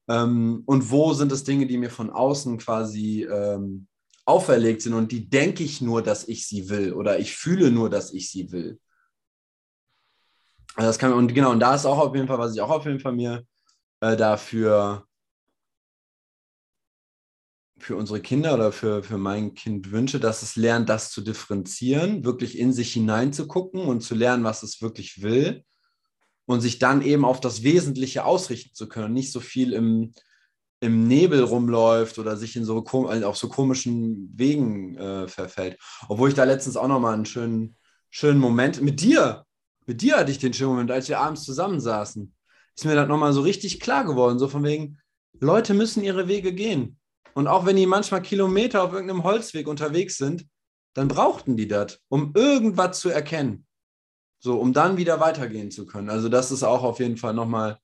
Ähm, 0.09 0.63
und 0.65 0.91
wo 0.91 1.13
sind 1.13 1.31
es 1.31 1.45
Dinge, 1.45 1.67
die 1.67 1.77
mir 1.77 1.91
von 1.91 2.09
außen 2.09 2.57
quasi 2.57 3.25
ähm, 3.31 3.87
auferlegt 4.27 4.83
sind 4.83 4.95
und 4.95 5.13
die 5.13 5.31
denke 5.31 5.63
ich 5.63 5.81
nur, 5.81 6.03
dass 6.03 6.29
ich 6.29 6.47
sie 6.47 6.69
will 6.69 6.93
oder 6.93 7.19
ich 7.19 7.35
fühle 7.35 7.71
nur, 7.71 7.89
dass 7.89 8.13
ich 8.13 8.31
sie 8.31 8.53
will. 8.53 8.79
Also 10.75 10.89
das 10.89 10.99
kann, 10.99 11.13
und 11.13 11.33
genau, 11.33 11.53
und 11.53 11.61
da 11.61 11.75
ist 11.75 11.87
auch 11.87 11.99
auf 11.99 12.15
jeden 12.15 12.29
Fall, 12.29 12.39
was 12.39 12.55
ich 12.55 12.61
auch 12.61 12.71
auf 12.71 12.85
jeden 12.85 13.01
Fall 13.01 13.13
mir 13.13 13.47
äh, 14.01 14.17
dafür 14.17 15.07
für 17.79 17.97
unsere 17.97 18.21
Kinder 18.21 18.55
oder 18.55 18.73
für, 18.73 19.03
für 19.03 19.19
mein 19.19 19.55
Kind 19.55 19.91
wünsche, 19.91 20.19
dass 20.19 20.43
es 20.43 20.57
lernt, 20.57 20.89
das 20.89 21.11
zu 21.11 21.21
differenzieren, 21.21 22.25
wirklich 22.25 22.59
in 22.59 22.73
sich 22.73 22.93
hineinzugucken 22.93 23.83
und 23.83 24.01
zu 24.03 24.15
lernen, 24.15 24.45
was 24.45 24.63
es 24.63 24.83
wirklich 24.83 25.23
will 25.23 25.65
und 26.47 26.61
sich 26.61 26.79
dann 26.79 27.03
eben 27.03 27.25
auf 27.25 27.41
das 27.41 27.63
Wesentliche 27.63 28.25
ausrichten 28.25 28.75
zu 28.75 28.89
können, 28.89 29.15
nicht 29.15 29.31
so 29.31 29.41
viel 29.41 29.73
im, 29.73 30.13
im 30.81 31.09
Nebel 31.09 31.43
rumläuft 31.43 32.19
oder 32.19 32.37
sich 32.37 32.57
in 32.57 32.65
so 32.65 32.85
auf 32.85 33.37
so 33.37 33.49
komischen 33.49 34.33
Wegen 34.35 34.97
äh, 34.97 35.29
verfällt. 35.29 35.79
Obwohl 36.09 36.29
ich 36.29 36.35
da 36.35 36.45
letztens 36.45 36.77
auch 36.77 36.89
nochmal 36.89 37.15
einen 37.15 37.27
schönen, 37.27 37.77
schönen 38.11 38.39
Moment 38.39 38.83
mit 38.83 39.01
dir, 39.01 39.45
mit 39.87 40.03
dir 40.03 40.17
hatte 40.17 40.31
ich 40.31 40.39
den 40.39 40.53
schönen 40.53 40.71
Moment, 40.71 40.91
als 40.91 41.09
wir 41.09 41.21
abends 41.21 41.45
zusammensaßen, 41.45 42.35
ist 42.75 42.85
mir 42.85 42.95
das 42.95 43.09
nochmal 43.09 43.33
so 43.33 43.41
richtig 43.41 43.81
klar 43.81 44.05
geworden, 44.05 44.39
so 44.39 44.49
von 44.49 44.65
wegen, 44.65 44.99
Leute 45.41 45.75
müssen 45.75 46.03
ihre 46.03 46.29
Wege 46.29 46.53
gehen. 46.53 46.99
Und 47.35 47.47
auch 47.47 47.67
wenn 47.67 47.77
die 47.77 47.87
manchmal 47.87 48.23
Kilometer 48.23 48.83
auf 48.83 48.93
irgendeinem 48.93 49.23
Holzweg 49.23 49.69
unterwegs 49.69 50.17
sind, 50.17 50.47
dann 50.95 51.09
brauchten 51.09 51.57
die 51.57 51.69
das, 51.69 52.01
um 52.09 52.33
irgendwas 52.35 53.01
zu 53.01 53.11
erkennen. 53.11 53.67
So, 54.39 54.59
um 54.59 54.73
dann 54.73 54.97
wieder 54.97 55.21
weitergehen 55.21 55.71
zu 55.71 55.87
können. 55.87 56.11
Also, 56.11 56.29
das 56.29 56.51
ist 56.51 56.63
auch 56.63 56.83
auf 56.83 56.99
jeden 56.99 57.17
Fall 57.17 57.35
nochmal, 57.35 57.79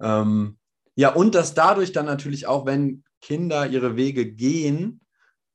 ähm, 0.00 0.57
ja, 0.98 1.14
und 1.14 1.36
dass 1.36 1.54
dadurch 1.54 1.92
dann 1.92 2.06
natürlich 2.06 2.48
auch, 2.48 2.66
wenn 2.66 3.04
Kinder 3.22 3.68
ihre 3.68 3.94
Wege 3.94 4.26
gehen, 4.32 5.00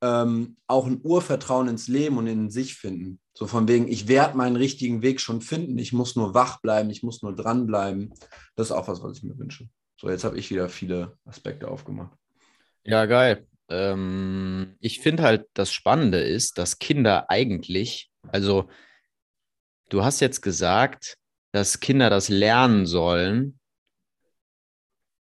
ähm, 0.01 0.55
auch 0.67 0.87
ein 0.87 1.01
Urvertrauen 1.03 1.67
ins 1.67 1.89
Leben 1.89 2.17
und 2.17 2.27
in 2.27 2.49
sich 2.49 2.75
finden. 2.75 3.19
So 3.33 3.45
von 3.45 3.67
wegen, 3.67 3.89
ich 3.89 4.07
werde 4.07 4.37
meinen 4.37 4.55
richtigen 4.55 5.01
Weg 5.01 5.19
schon 5.19 5.41
finden, 5.41 5.77
ich 5.77 5.91
muss 5.91 6.15
nur 6.15 6.33
wach 6.33 6.61
bleiben, 6.61 6.89
ich 6.89 7.03
muss 7.03 7.23
nur 7.23 7.35
dranbleiben. 7.35 8.13
Das 8.55 8.67
ist 8.67 8.71
auch 8.71 8.87
was, 8.87 9.03
was 9.03 9.17
ich 9.17 9.23
mir 9.23 9.37
wünsche. 9.37 9.67
So, 9.99 10.09
jetzt 10.09 10.23
habe 10.23 10.37
ich 10.37 10.49
wieder 10.49 10.69
viele 10.69 11.17
Aspekte 11.25 11.67
aufgemacht. 11.67 12.17
Ja, 12.85 13.05
geil. 13.05 13.45
Ähm, 13.67 14.77
ich 14.79 15.01
finde 15.01 15.23
halt, 15.23 15.47
das 15.55 15.73
Spannende 15.73 16.21
ist, 16.21 16.57
dass 16.57 16.79
Kinder 16.79 17.29
eigentlich, 17.29 18.09
also 18.29 18.69
du 19.89 20.05
hast 20.05 20.21
jetzt 20.21 20.41
gesagt, 20.41 21.17
dass 21.51 21.81
Kinder 21.81 22.09
das 22.09 22.29
lernen 22.29 22.85
sollen, 22.85 23.59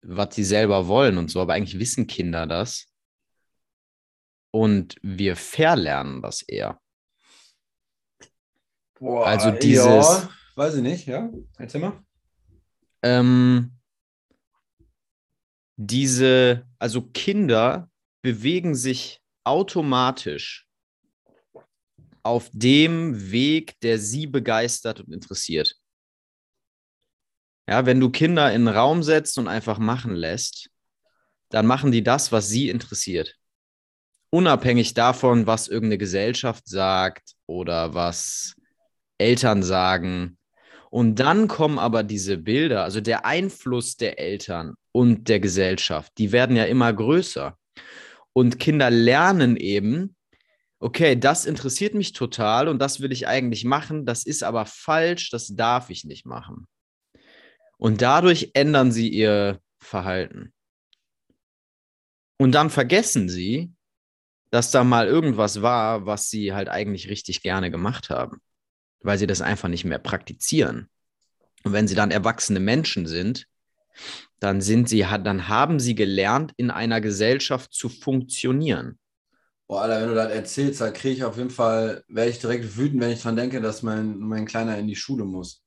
was 0.02 0.34
sie 0.34 0.44
selber 0.44 0.88
wollen 0.88 1.18
und 1.18 1.30
so, 1.30 1.40
aber 1.40 1.54
eigentlich 1.54 1.78
wissen 1.78 2.06
Kinder 2.06 2.46
das. 2.46 2.88
Und 4.50 4.96
wir 5.02 5.36
verlernen 5.36 6.20
das 6.20 6.42
eher. 6.42 6.80
Boah, 8.98 9.26
also 9.26 9.50
dieses. 9.50 9.84
Ja, 9.84 10.30
weiß 10.56 10.76
ich 10.76 10.82
nicht, 10.82 11.06
ja. 11.06 11.30
Erzähl 11.56 11.80
mal. 11.80 12.04
Ähm, 13.02 13.72
diese, 15.76 16.66
also 16.78 17.02
Kinder 17.02 17.90
bewegen 18.22 18.74
sich 18.74 19.20
automatisch 19.44 20.68
auf 22.22 22.50
dem 22.52 23.32
Weg, 23.32 23.80
der 23.80 23.98
sie 23.98 24.26
begeistert 24.26 25.00
und 25.00 25.12
interessiert. 25.12 25.76
Ja, 27.72 27.86
wenn 27.86 28.00
du 28.00 28.10
Kinder 28.10 28.52
in 28.52 28.68
einen 28.68 28.76
Raum 28.76 29.02
setzt 29.02 29.38
und 29.38 29.48
einfach 29.48 29.78
machen 29.78 30.14
lässt, 30.14 30.68
dann 31.48 31.64
machen 31.64 31.90
die 31.90 32.02
das, 32.02 32.30
was 32.30 32.48
sie 32.48 32.68
interessiert. 32.68 33.36
Unabhängig 34.28 34.92
davon, 34.92 35.46
was 35.46 35.68
irgendeine 35.68 35.96
Gesellschaft 35.96 36.68
sagt 36.68 37.32
oder 37.46 37.94
was 37.94 38.56
Eltern 39.16 39.62
sagen 39.62 40.36
und 40.90 41.14
dann 41.14 41.48
kommen 41.48 41.78
aber 41.78 42.02
diese 42.02 42.36
Bilder, 42.36 42.84
also 42.84 43.00
der 43.00 43.24
Einfluss 43.24 43.96
der 43.96 44.18
Eltern 44.18 44.74
und 44.92 45.30
der 45.30 45.40
Gesellschaft, 45.40 46.12
die 46.18 46.30
werden 46.30 46.56
ja 46.56 46.64
immer 46.64 46.92
größer. 46.92 47.56
Und 48.34 48.58
Kinder 48.60 48.90
lernen 48.90 49.56
eben, 49.56 50.14
okay, 50.78 51.18
das 51.18 51.46
interessiert 51.46 51.94
mich 51.94 52.12
total 52.12 52.68
und 52.68 52.80
das 52.80 53.00
will 53.00 53.12
ich 53.12 53.26
eigentlich 53.26 53.64
machen, 53.64 54.04
das 54.04 54.26
ist 54.26 54.42
aber 54.42 54.66
falsch, 54.66 55.30
das 55.30 55.56
darf 55.56 55.88
ich 55.88 56.04
nicht 56.04 56.26
machen. 56.26 56.66
Und 57.82 58.00
dadurch 58.00 58.50
ändern 58.54 58.92
sie 58.92 59.08
ihr 59.08 59.60
Verhalten. 59.78 60.52
Und 62.38 62.52
dann 62.52 62.70
vergessen 62.70 63.28
sie, 63.28 63.72
dass 64.50 64.70
da 64.70 64.84
mal 64.84 65.06
irgendwas 65.06 65.62
war, 65.62 66.06
was 66.06 66.30
sie 66.30 66.52
halt 66.52 66.68
eigentlich 66.68 67.08
richtig 67.08 67.42
gerne 67.42 67.70
gemacht 67.70 68.10
haben 68.10 68.40
weil 69.02 69.18
sie 69.18 69.26
das 69.26 69.40
einfach 69.40 69.68
nicht 69.68 69.84
mehr 69.84 69.98
praktizieren. 69.98 70.88
Und 71.64 71.72
wenn 71.72 71.86
sie 71.86 71.94
dann 71.94 72.10
erwachsene 72.10 72.60
Menschen 72.60 73.06
sind, 73.06 73.46
dann 74.40 74.60
sind 74.60 74.88
sie, 74.88 75.06
dann 75.22 75.48
haben 75.48 75.78
sie 75.78 75.94
gelernt, 75.94 76.52
in 76.56 76.70
einer 76.70 77.00
Gesellschaft 77.00 77.72
zu 77.72 77.88
funktionieren. 77.88 78.98
Boah, 79.68 79.82
Alter, 79.82 80.00
wenn 80.00 80.08
du 80.08 80.14
das 80.14 80.32
erzählst, 80.32 80.80
dann 80.80 80.92
kriege 80.92 81.14
ich 81.14 81.24
auf 81.24 81.36
jeden 81.36 81.50
Fall, 81.50 82.02
wäre 82.08 82.28
ich 82.28 82.40
direkt 82.40 82.76
wütend, 82.76 83.00
wenn 83.00 83.12
ich 83.12 83.20
daran 83.20 83.36
denke, 83.36 83.60
dass 83.60 83.82
mein, 83.82 84.18
mein 84.18 84.46
Kleiner 84.46 84.76
in 84.78 84.88
die 84.88 84.96
Schule 84.96 85.24
muss. 85.24 85.62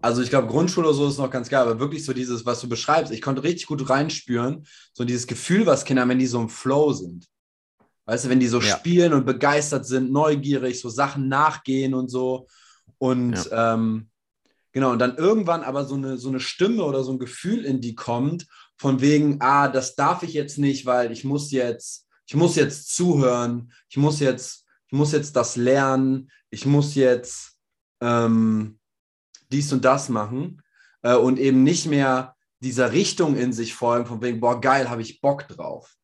Also 0.00 0.22
ich 0.22 0.30
glaube, 0.30 0.46
Grundschule 0.46 0.88
oder 0.88 0.96
so 0.96 1.08
ist 1.08 1.18
noch 1.18 1.30
ganz 1.30 1.48
geil, 1.48 1.62
aber 1.62 1.80
wirklich 1.80 2.04
so 2.04 2.12
dieses, 2.12 2.46
was 2.46 2.60
du 2.60 2.68
beschreibst, 2.68 3.12
ich 3.12 3.20
konnte 3.20 3.42
richtig 3.42 3.66
gut 3.66 3.88
reinspüren, 3.90 4.64
so 4.92 5.04
dieses 5.04 5.26
Gefühl, 5.26 5.66
was 5.66 5.84
Kinder, 5.84 6.08
wenn 6.08 6.20
die 6.20 6.26
so 6.26 6.40
im 6.40 6.48
Flow 6.48 6.92
sind. 6.92 7.26
Weißt 8.06 8.24
du, 8.24 8.28
wenn 8.28 8.40
die 8.40 8.46
so 8.46 8.60
ja. 8.60 8.76
spielen 8.76 9.12
und 9.12 9.26
begeistert 9.26 9.86
sind, 9.86 10.10
neugierig, 10.12 10.80
so 10.80 10.88
Sachen 10.88 11.28
nachgehen 11.28 11.94
und 11.94 12.08
so. 12.08 12.46
Und 12.96 13.34
ja. 13.50 13.74
ähm, 13.74 14.08
genau, 14.72 14.92
und 14.92 14.98
dann 14.98 15.16
irgendwann 15.16 15.62
aber 15.62 15.84
so 15.84 15.96
eine, 15.96 16.16
so 16.16 16.28
eine 16.28 16.40
Stimme 16.40 16.84
oder 16.84 17.02
so 17.02 17.12
ein 17.12 17.18
Gefühl 17.18 17.64
in 17.64 17.80
die 17.80 17.94
kommt, 17.94 18.46
von 18.78 19.00
wegen, 19.00 19.38
ah, 19.40 19.68
das 19.68 19.96
darf 19.96 20.22
ich 20.22 20.32
jetzt 20.32 20.58
nicht, 20.58 20.86
weil 20.86 21.10
ich 21.10 21.24
muss 21.24 21.50
jetzt, 21.50 22.06
ich 22.26 22.36
muss 22.36 22.54
jetzt 22.54 22.94
zuhören, 22.94 23.72
ich 23.90 23.96
muss 23.96 24.20
jetzt, 24.20 24.64
ich 24.86 24.96
muss 24.96 25.12
jetzt 25.12 25.34
das 25.34 25.56
lernen, 25.56 26.30
ich 26.50 26.64
muss 26.64 26.94
jetzt 26.94 27.58
ähm, 28.00 28.77
dies 29.52 29.72
und 29.72 29.84
das 29.84 30.08
machen 30.08 30.62
äh, 31.02 31.14
und 31.14 31.38
eben 31.38 31.62
nicht 31.62 31.86
mehr 31.86 32.36
dieser 32.60 32.92
Richtung 32.92 33.36
in 33.36 33.52
sich 33.52 33.74
folgen, 33.74 34.06
von 34.06 34.22
wegen, 34.22 34.40
boah, 34.40 34.60
geil, 34.60 34.90
habe 34.90 35.02
ich 35.02 35.20
Bock 35.20 35.46
drauf. 35.48 35.94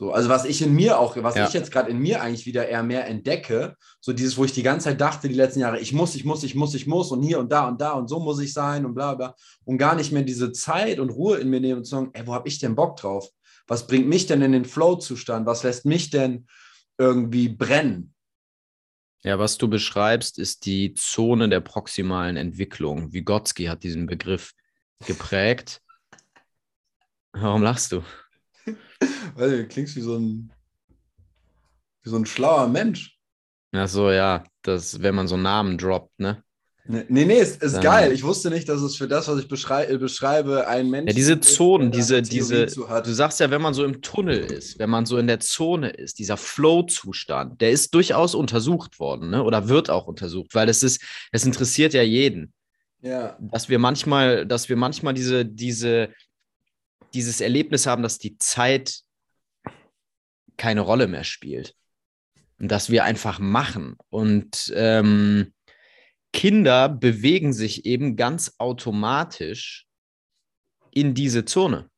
So, 0.00 0.12
also 0.12 0.30
was 0.30 0.46
ich 0.46 0.62
in 0.62 0.74
mir 0.74 0.98
auch, 0.98 1.14
was 1.22 1.34
ja. 1.34 1.46
ich 1.46 1.52
jetzt 1.52 1.70
gerade 1.70 1.90
in 1.90 1.98
mir 1.98 2.22
eigentlich 2.22 2.46
wieder 2.46 2.66
eher 2.66 2.82
mehr 2.82 3.06
entdecke, 3.06 3.76
so 4.00 4.14
dieses, 4.14 4.38
wo 4.38 4.46
ich 4.46 4.52
die 4.52 4.62
ganze 4.62 4.84
Zeit 4.84 5.00
dachte, 5.00 5.28
die 5.28 5.34
letzten 5.34 5.60
Jahre, 5.60 5.78
ich 5.78 5.92
muss, 5.92 6.14
ich 6.14 6.24
muss, 6.24 6.42
ich 6.42 6.54
muss, 6.54 6.74
ich 6.74 6.86
muss 6.86 7.12
und 7.12 7.20
hier 7.20 7.38
und 7.38 7.52
da 7.52 7.68
und 7.68 7.82
da 7.82 7.92
und 7.92 8.08
so 8.08 8.18
muss 8.18 8.40
ich 8.40 8.54
sein 8.54 8.86
und 8.86 8.94
bla 8.94 9.14
bla 9.14 9.34
und 9.66 9.76
gar 9.76 9.94
nicht 9.94 10.10
mehr 10.10 10.22
diese 10.22 10.52
Zeit 10.52 11.00
und 11.00 11.10
Ruhe 11.10 11.36
in 11.36 11.50
mir 11.50 11.60
nehmen 11.60 11.80
und 11.80 11.84
sagen, 11.84 12.08
ey, 12.14 12.26
wo 12.26 12.32
habe 12.32 12.48
ich 12.48 12.58
denn 12.58 12.74
Bock 12.74 12.96
drauf? 12.96 13.28
Was 13.66 13.86
bringt 13.86 14.08
mich 14.08 14.26
denn 14.26 14.40
in 14.40 14.52
den 14.52 14.64
Flow-Zustand? 14.64 15.44
Was 15.44 15.64
lässt 15.64 15.84
mich 15.84 16.08
denn 16.08 16.46
irgendwie 16.96 17.50
brennen? 17.50 18.14
Ja, 19.22 19.38
was 19.38 19.58
du 19.58 19.68
beschreibst, 19.68 20.38
ist 20.38 20.64
die 20.64 20.94
Zone 20.94 21.48
der 21.48 21.60
proximalen 21.60 22.36
Entwicklung. 22.36 23.12
Vygotsky 23.12 23.66
hat 23.66 23.82
diesen 23.82 24.06
Begriff 24.06 24.54
geprägt. 25.06 25.82
Warum 27.32 27.62
lachst 27.62 27.92
du? 27.92 28.02
Weil 29.34 29.50
du 29.50 29.68
klingst 29.68 29.94
wie 29.96 30.00
so 30.00 30.16
ein, 30.16 30.52
wie 32.02 32.08
so 32.08 32.16
ein 32.16 32.24
schlauer 32.24 32.66
Mensch. 32.68 33.18
Ach 33.72 33.88
so, 33.88 34.10
ja, 34.10 34.44
das, 34.62 35.02
wenn 35.02 35.14
man 35.14 35.28
so 35.28 35.36
Namen 35.36 35.76
droppt, 35.76 36.18
ne? 36.18 36.42
Nee, 36.84 37.04
nee, 37.24 37.38
ist, 37.38 37.62
ist 37.62 37.80
geil. 37.80 38.10
Ich 38.12 38.24
wusste 38.24 38.50
nicht, 38.50 38.68
dass 38.68 38.80
es 38.80 38.96
für 38.96 39.06
das, 39.06 39.28
was 39.28 39.38
ich 39.38 39.48
beschrei 39.48 39.84
äh, 39.84 39.98
beschreibe, 39.98 40.66
ein 40.66 40.90
Mensch 40.90 41.08
Ja, 41.08 41.14
diese 41.14 41.40
Zonen, 41.40 41.92
diese, 41.92 42.22
diese, 42.22 42.66
du 42.66 43.12
sagst 43.12 43.38
ja, 43.38 43.50
wenn 43.50 43.62
man 43.62 43.74
so 43.74 43.84
im 43.84 44.02
Tunnel 44.02 44.38
ist, 44.38 44.78
wenn 44.78 44.90
man 44.90 45.06
so 45.06 45.18
in 45.18 45.26
der 45.26 45.40
Zone 45.40 45.90
ist, 45.90 46.18
dieser 46.18 46.36
Flow-Zustand, 46.36 47.60
der 47.60 47.70
ist 47.70 47.94
durchaus 47.94 48.34
untersucht 48.34 48.98
worden, 48.98 49.30
ne? 49.30 49.44
Oder 49.44 49.68
wird 49.68 49.90
auch 49.90 50.06
untersucht, 50.06 50.54
weil 50.54 50.68
es 50.68 50.82
ist, 50.82 51.02
es 51.32 51.44
interessiert 51.44 51.92
ja 51.92 52.02
jeden. 52.02 52.52
Ja. 53.02 53.36
Dass 53.40 53.68
wir 53.68 53.78
manchmal, 53.78 54.46
dass 54.46 54.68
wir 54.68 54.76
manchmal 54.76 55.14
diese, 55.14 55.44
diese, 55.44 56.10
dieses 57.14 57.40
Erlebnis 57.40 57.86
haben, 57.86 58.02
dass 58.02 58.18
die 58.18 58.36
Zeit 58.38 59.00
keine 60.56 60.80
Rolle 60.80 61.06
mehr 61.06 61.24
spielt. 61.24 61.74
Und 62.58 62.70
dass 62.70 62.90
wir 62.90 63.04
einfach 63.04 63.38
machen. 63.38 63.96
Und 64.10 64.70
ähm, 64.76 65.52
Kinder 66.32 66.88
bewegen 66.88 67.52
sich 67.52 67.86
eben 67.86 68.16
ganz 68.16 68.54
automatisch 68.58 69.86
in 70.92 71.14
diese 71.14 71.44
Zone. 71.44 71.90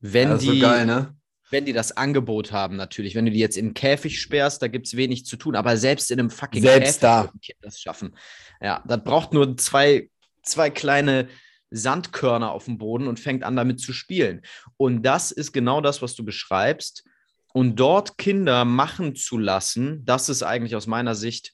Wenn 0.00 0.38
die, 0.38 0.46
so 0.46 0.58
geil, 0.58 0.86
ne? 0.86 1.16
wenn 1.50 1.64
die 1.64 1.72
das 1.72 1.96
Angebot 1.96 2.50
haben, 2.50 2.76
natürlich. 2.76 3.14
Wenn 3.14 3.26
du 3.26 3.30
die 3.30 3.38
jetzt 3.38 3.56
in 3.56 3.68
den 3.68 3.74
Käfig 3.74 4.20
sperrst, 4.20 4.60
da 4.62 4.68
gibt 4.68 4.86
es 4.86 4.96
wenig 4.96 5.26
zu 5.26 5.36
tun. 5.36 5.54
Aber 5.54 5.76
selbst 5.76 6.10
in 6.10 6.18
einem 6.18 6.30
fucking 6.30 6.62
selbst 6.62 7.00
Käfig 7.00 7.00
da. 7.00 7.32
das 7.60 7.80
schaffen. 7.80 8.16
Ja, 8.60 8.82
das 8.86 9.04
braucht 9.04 9.32
nur 9.32 9.56
zwei, 9.56 10.10
zwei 10.42 10.70
kleine 10.70 11.28
Sandkörner 11.70 12.50
auf 12.50 12.64
dem 12.64 12.78
Boden 12.78 13.06
und 13.06 13.20
fängt 13.20 13.44
an 13.44 13.54
damit 13.54 13.80
zu 13.80 13.92
spielen. 13.92 14.42
Und 14.76 15.02
das 15.02 15.30
ist 15.30 15.52
genau 15.52 15.80
das, 15.80 16.02
was 16.02 16.14
du 16.14 16.24
beschreibst. 16.24 17.04
Und 17.54 17.76
dort 17.76 18.18
Kinder 18.18 18.64
machen 18.64 19.14
zu 19.14 19.38
lassen, 19.38 20.04
das 20.04 20.28
ist 20.28 20.42
eigentlich 20.42 20.74
aus 20.74 20.86
meiner 20.86 21.14
Sicht 21.14 21.52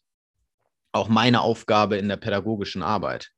auch 0.92 1.08
meine 1.08 1.40
Aufgabe 1.40 1.96
in 1.96 2.08
der 2.08 2.16
pädagogischen 2.16 2.82
Arbeit, 2.82 3.30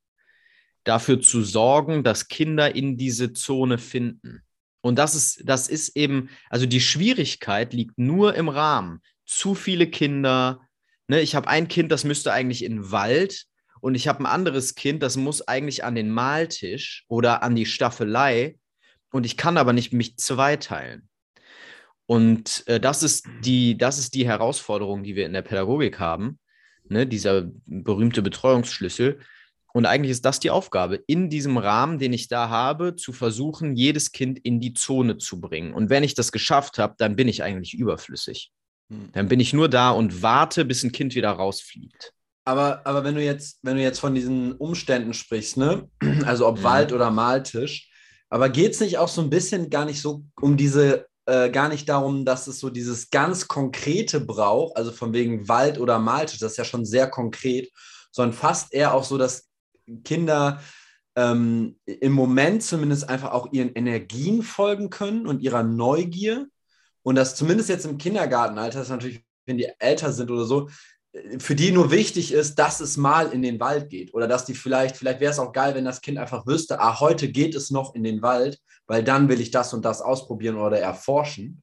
dafür 0.85 1.21
zu 1.21 1.43
sorgen, 1.43 2.03
dass 2.05 2.29
Kinder 2.29 2.75
in 2.75 2.97
diese 2.97 3.33
Zone 3.33 3.79
finden. 3.79 4.43
Und 4.81 4.99
das 4.99 5.15
ist, 5.15 5.43
das 5.45 5.69
ist 5.69 5.97
eben, 5.97 6.31
also 6.49 6.67
die 6.67 6.81
Schwierigkeit 6.81 7.73
liegt 7.73 7.99
nur 7.99 8.35
im 8.35 8.49
Rahmen. 8.49 9.01
Zu 9.27 9.55
viele 9.55 9.87
Kinder. 9.87 10.61
Ne? 11.07 11.21
Ich 11.21 11.35
habe 11.35 11.49
ein 11.49 11.69
Kind, 11.69 11.93
das 11.93 12.05
müsste 12.05 12.33
eigentlich 12.33 12.65
in 12.65 12.77
den 12.77 12.91
Wald 12.91 13.45
und 13.81 13.95
ich 13.95 14.09
habe 14.09 14.21
ein 14.21 14.27
anderes 14.27 14.75
Kind, 14.75 15.03
das 15.03 15.17
muss 15.17 15.47
eigentlich 15.47 15.85
an 15.85 15.95
den 15.95 16.11
Maltisch 16.11 17.05
oder 17.09 17.43
an 17.43 17.55
die 17.55 17.67
Staffelei 17.67 18.59
und 19.11 19.27
ich 19.27 19.37
kann 19.37 19.57
aber 19.57 19.73
nicht 19.73 19.93
mich 19.93 20.17
zweiteilen. 20.17 21.09
Und 22.07 22.67
äh, 22.67 22.81
das, 22.81 23.03
ist 23.03 23.27
die, 23.45 23.79
das 23.79 23.99
ist 23.99 24.15
die 24.15 24.27
Herausforderung, 24.27 25.03
die 25.03 25.15
wir 25.15 25.27
in 25.27 25.33
der 25.33 25.43
Pädagogik 25.43 26.01
haben, 26.01 26.39
ne? 26.91 27.07
dieser 27.07 27.51
berühmte 27.67 28.23
Betreuungsschlüssel. 28.23 29.21
Und 29.73 29.87
eigentlich 29.87 30.11
ist 30.11 30.25
das 30.25 30.41
die 30.41 30.51
Aufgabe, 30.51 30.97
in 31.07 31.31
diesem 31.31 31.57
Rahmen, 31.57 31.99
den 31.99 32.13
ich 32.13 32.29
da 32.29 32.49
habe, 32.49 32.97
zu 32.97 33.13
versuchen, 33.13 33.77
jedes 33.77 34.11
Kind 34.11 34.39
in 34.41 34.61
die 34.61 34.75
Zone 34.75 35.17
zu 35.17 35.41
bringen. 35.41 35.73
Und 35.73 35.91
wenn 35.91 36.03
ich 36.03 36.15
das 36.15 36.33
geschafft 36.33 36.79
habe, 36.79 36.95
dann 36.99 37.15
bin 37.15 37.29
ich 37.29 37.43
eigentlich 37.45 37.75
überflüssig. 37.75 38.51
Hm. 38.91 39.11
Dann 39.13 39.29
bin 39.29 39.39
ich 39.39 39.53
nur 39.53 39.69
da 39.69 39.91
und 39.91 40.23
warte, 40.23 40.65
bis 40.65 40.83
ein 40.83 40.93
Kind 40.93 41.15
wieder 41.15 41.31
rausfliegt. 41.31 42.13
Aber, 42.45 42.85
aber 42.85 43.05
wenn 43.05 43.15
du 43.15 43.23
jetzt, 43.23 43.61
wenn 43.63 43.77
du 43.77 43.83
jetzt 43.83 44.01
von 44.01 44.15
diesen 44.15 44.53
Umständen 44.55 45.15
sprichst, 45.15 45.57
ne? 45.57 45.89
Also 46.25 46.49
ob 46.49 46.59
mhm. 46.59 46.65
Wald 46.65 46.93
oder 46.93 47.11
Maltisch, 47.11 47.89
aber 48.29 48.49
geht 48.49 48.73
es 48.73 48.81
nicht 48.81 48.99
auch 48.99 49.09
so 49.09 49.23
ein 49.23 49.31
bisschen 49.31 49.71
gar 49.71 49.85
nicht 49.85 50.01
so 50.01 50.25
um 50.41 50.57
diese, 50.57 51.07
äh, 51.31 51.51
gar 51.51 51.69
nicht 51.69 51.89
darum, 51.89 52.25
dass 52.25 52.49
es 52.49 52.59
so 52.59 52.71
dieses 52.71 53.11
ganz 53.11 53.47
Konkrete 53.47 54.21
braucht, 54.21 54.77
also 54.77 54.91
von 54.91 55.13
wegen 55.13 55.49
Wald 55.49 55.79
oder 55.79 55.99
Maltisch, 56.01 56.41
das 56.41 56.53
ist 56.53 56.59
ja 56.59 56.65
schon 56.65 56.85
sehr 56.85 57.09
konkret, 57.09 57.71
sondern 58.11 58.37
fast 58.37 58.75
eher 58.75 58.95
auch 58.95 59.05
so, 59.05 59.17
dass 59.17 59.49
Kinder 60.05 60.61
ähm, 61.17 61.79
im 61.85 62.13
Moment 62.13 62.65
zumindest 62.65 63.09
einfach 63.09 63.31
auch 63.31 63.53
ihren 63.53 63.73
Energien 63.75 64.43
folgen 64.43 64.91
können 64.91 65.27
und 65.27 65.41
ihrer 65.41 65.63
Neugier. 65.63 66.49
Und 67.03 67.15
das 67.15 67.37
zumindest 67.37 67.69
jetzt 67.69 67.87
im 67.87 67.99
Kindergartenalter, 67.99 68.79
das 68.79 68.89
ist 68.89 68.93
natürlich, 68.93 69.25
wenn 69.47 69.57
die 69.57 69.71
älter 69.79 70.13
sind 70.13 70.31
oder 70.31 70.45
so, 70.45 70.69
für 71.39 71.57
die 71.57 71.73
nur 71.73 71.91
wichtig 71.91 72.33
ist, 72.33 72.57
dass 72.57 72.81
es 72.81 72.97
mal 72.97 73.33
in 73.33 73.43
den 73.43 73.59
Wald 73.59 73.89
geht 73.89 74.15
oder 74.15 74.29
dass 74.29 74.45
die 74.45 74.55
vielleicht, 74.55 74.97
vielleicht 74.97 75.21
wäre 75.21 75.33
es 75.33 75.39
auch 75.39 75.53
geil, 75.53 75.75
wenn 75.75 75.85
das 75.85 76.01
Kind 76.01 76.19
einfach 76.19 76.47
wüsste, 76.47 76.81
ah, 76.81 77.01
heute 77.01 77.29
geht 77.29 77.55
es 77.55 77.71
noch 77.71 77.95
in 77.95 78.05
den 78.05 78.23
Wald, 78.23 78.61
weil 78.87 79.03
dann 79.03 79.29
will 79.29 79.41
ich 79.41 79.51
das 79.51 79.75
und 79.75 79.85
das 79.85 80.03
ausprobieren 80.03 80.57
oder 80.57 80.79
erforschen. 80.79 81.63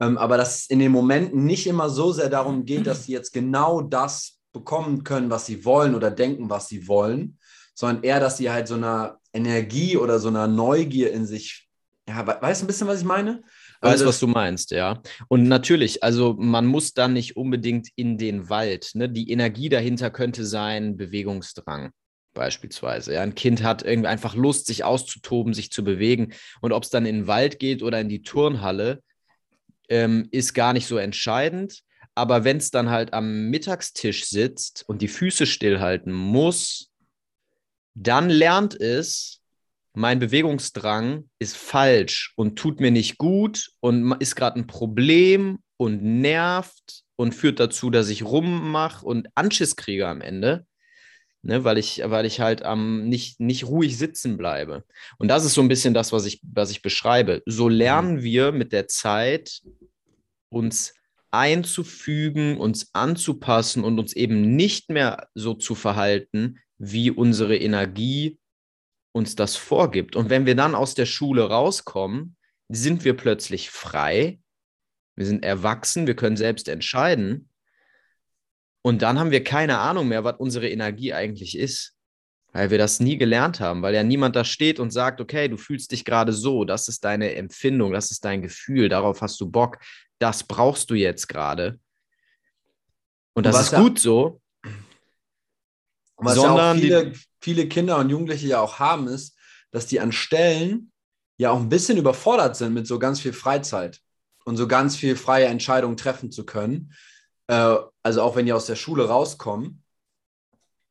Ähm, 0.00 0.18
aber 0.18 0.36
dass 0.36 0.62
es 0.62 0.70
in 0.70 0.80
den 0.80 0.90
Momenten 0.90 1.44
nicht 1.44 1.66
immer 1.66 1.88
so 1.88 2.12
sehr 2.12 2.28
darum 2.28 2.64
geht, 2.64 2.86
dass 2.86 3.04
sie 3.04 3.12
jetzt 3.12 3.32
genau 3.32 3.80
das 3.80 4.40
bekommen 4.52 5.04
können, 5.04 5.30
was 5.30 5.46
sie 5.46 5.64
wollen 5.64 5.94
oder 5.94 6.10
denken, 6.10 6.50
was 6.50 6.68
sie 6.68 6.88
wollen, 6.88 7.38
sondern 7.74 8.02
eher, 8.02 8.20
dass 8.20 8.38
sie 8.38 8.50
halt 8.50 8.66
so 8.66 8.74
einer 8.74 9.18
Energie 9.32 9.96
oder 9.96 10.18
so 10.18 10.28
einer 10.28 10.48
Neugier 10.48 11.12
in 11.12 11.26
sich, 11.26 11.68
ja, 12.08 12.26
weißt 12.26 12.62
du 12.62 12.64
ein 12.64 12.66
bisschen, 12.66 12.88
was 12.88 13.00
ich 13.00 13.06
meine? 13.06 13.42
Weiß, 13.84 13.92
also, 13.92 14.06
was 14.06 14.20
du 14.20 14.26
meinst, 14.26 14.70
ja. 14.70 15.02
Und 15.28 15.46
natürlich, 15.48 16.02
also 16.02 16.34
man 16.38 16.66
muss 16.66 16.94
dann 16.94 17.12
nicht 17.12 17.36
unbedingt 17.36 17.88
in 17.96 18.18
den 18.18 18.48
Wald. 18.48 18.90
Ne? 18.94 19.08
Die 19.08 19.30
Energie 19.30 19.68
dahinter 19.68 20.10
könnte 20.10 20.44
sein 20.44 20.96
Bewegungsdrang 20.96 21.90
beispielsweise. 22.34 23.14
Ja, 23.14 23.22
ein 23.22 23.34
Kind 23.34 23.62
hat 23.62 23.82
irgendwie 23.82 24.08
einfach 24.08 24.34
Lust, 24.34 24.66
sich 24.66 24.84
auszutoben, 24.84 25.54
sich 25.54 25.70
zu 25.70 25.84
bewegen. 25.84 26.34
Und 26.60 26.72
ob 26.72 26.82
es 26.82 26.90
dann 26.90 27.06
in 27.06 27.20
den 27.20 27.26
Wald 27.26 27.58
geht 27.58 27.82
oder 27.82 28.00
in 28.00 28.08
die 28.08 28.22
Turnhalle, 28.22 29.02
ähm, 29.88 30.28
ist 30.30 30.54
gar 30.54 30.72
nicht 30.72 30.86
so 30.86 30.96
entscheidend. 30.96 31.80
Aber 32.14 32.44
wenn 32.44 32.58
es 32.58 32.70
dann 32.70 32.90
halt 32.90 33.12
am 33.12 33.50
Mittagstisch 33.50 34.26
sitzt 34.26 34.84
und 34.86 35.02
die 35.02 35.08
Füße 35.08 35.46
stillhalten 35.46 36.12
muss, 36.12 36.90
dann 37.94 38.28
lernt 38.28 38.78
es, 38.78 39.40
mein 39.94 40.18
Bewegungsdrang 40.18 41.28
ist 41.38 41.56
falsch 41.56 42.32
und 42.36 42.58
tut 42.58 42.80
mir 42.80 42.90
nicht 42.90 43.16
gut 43.16 43.70
und 43.80 44.12
ist 44.20 44.34
gerade 44.34 44.58
ein 44.58 44.66
Problem 44.66 45.60
und 45.76 46.02
nervt 46.02 47.02
und 47.16 47.32
führt 47.32 47.60
dazu, 47.60 47.90
dass 47.90 48.08
ich 48.08 48.24
rummache 48.24 49.06
und 49.06 49.28
Anschiss 49.36 49.76
kriege 49.76 50.08
am 50.08 50.20
Ende, 50.20 50.66
ne, 51.42 51.62
weil, 51.62 51.78
ich, 51.78 52.02
weil 52.04 52.26
ich 52.26 52.40
halt 52.40 52.62
ähm, 52.64 53.08
nicht, 53.08 53.38
nicht 53.38 53.66
ruhig 53.66 53.96
sitzen 53.96 54.36
bleibe. 54.36 54.84
Und 55.18 55.28
das 55.28 55.44
ist 55.44 55.54
so 55.54 55.60
ein 55.60 55.68
bisschen 55.68 55.94
das, 55.94 56.10
was 56.12 56.26
ich, 56.26 56.40
was 56.42 56.72
ich 56.72 56.82
beschreibe. 56.82 57.42
So 57.46 57.68
lernen 57.68 58.16
mhm. 58.16 58.22
wir 58.22 58.50
mit 58.50 58.72
der 58.72 58.88
Zeit 58.88 59.62
uns 60.48 60.94
einzufügen, 61.30 62.58
uns 62.58 62.90
anzupassen 62.94 63.84
und 63.84 64.00
uns 64.00 64.12
eben 64.12 64.56
nicht 64.56 64.90
mehr 64.90 65.28
so 65.34 65.54
zu 65.54 65.76
verhalten, 65.76 66.58
wie 66.78 67.12
unsere 67.12 67.56
Energie 67.56 68.38
uns 69.14 69.36
das 69.36 69.54
vorgibt. 69.56 70.16
Und 70.16 70.28
wenn 70.28 70.44
wir 70.44 70.56
dann 70.56 70.74
aus 70.74 70.94
der 70.94 71.06
Schule 71.06 71.48
rauskommen, 71.48 72.36
sind 72.68 73.04
wir 73.04 73.16
plötzlich 73.16 73.70
frei, 73.70 74.40
wir 75.14 75.24
sind 75.24 75.44
erwachsen, 75.44 76.08
wir 76.08 76.16
können 76.16 76.36
selbst 76.36 76.68
entscheiden. 76.68 77.48
Und 78.82 79.02
dann 79.02 79.18
haben 79.18 79.30
wir 79.30 79.44
keine 79.44 79.78
Ahnung 79.78 80.08
mehr, 80.08 80.24
was 80.24 80.36
unsere 80.38 80.68
Energie 80.68 81.12
eigentlich 81.12 81.56
ist, 81.56 81.94
weil 82.52 82.70
wir 82.70 82.78
das 82.78 82.98
nie 82.98 83.16
gelernt 83.16 83.60
haben, 83.60 83.82
weil 83.82 83.94
ja 83.94 84.02
niemand 84.02 84.34
da 84.34 84.44
steht 84.44 84.80
und 84.80 84.90
sagt, 84.90 85.20
okay, 85.20 85.48
du 85.48 85.56
fühlst 85.56 85.92
dich 85.92 86.04
gerade 86.04 86.32
so, 86.32 86.64
das 86.64 86.88
ist 86.88 87.04
deine 87.04 87.36
Empfindung, 87.36 87.92
das 87.92 88.10
ist 88.10 88.24
dein 88.24 88.42
Gefühl, 88.42 88.88
darauf 88.88 89.22
hast 89.22 89.40
du 89.40 89.48
Bock, 89.48 89.78
das 90.18 90.42
brauchst 90.42 90.90
du 90.90 90.94
jetzt 90.94 91.28
gerade. 91.28 91.78
Und 93.34 93.46
das 93.46 93.60
ist 93.60 93.74
gut 93.74 94.00
so. 94.00 94.40
Was 96.16 96.34
sondern 96.34 96.78
ja 96.78 96.98
auch 96.98 97.02
viele, 97.02 97.12
viele 97.44 97.68
Kinder 97.68 97.98
und 97.98 98.08
Jugendliche 98.08 98.48
ja 98.48 98.60
auch 98.60 98.78
haben, 98.78 99.06
ist, 99.06 99.36
dass 99.70 99.86
die 99.86 100.00
an 100.00 100.12
Stellen 100.12 100.90
ja 101.36 101.50
auch 101.50 101.60
ein 101.60 101.68
bisschen 101.68 101.98
überfordert 101.98 102.56
sind 102.56 102.72
mit 102.72 102.86
so 102.86 102.98
ganz 102.98 103.20
viel 103.20 103.34
Freizeit 103.34 104.00
und 104.46 104.56
so 104.56 104.66
ganz 104.66 104.96
viel 104.96 105.14
freie 105.14 105.46
Entscheidungen 105.46 105.98
treffen 105.98 106.32
zu 106.32 106.46
können. 106.46 106.94
Äh, 107.48 107.76
also 108.02 108.22
auch 108.22 108.34
wenn 108.34 108.46
die 108.46 108.54
aus 108.54 108.66
der 108.66 108.76
Schule 108.76 109.08
rauskommen. 109.08 109.82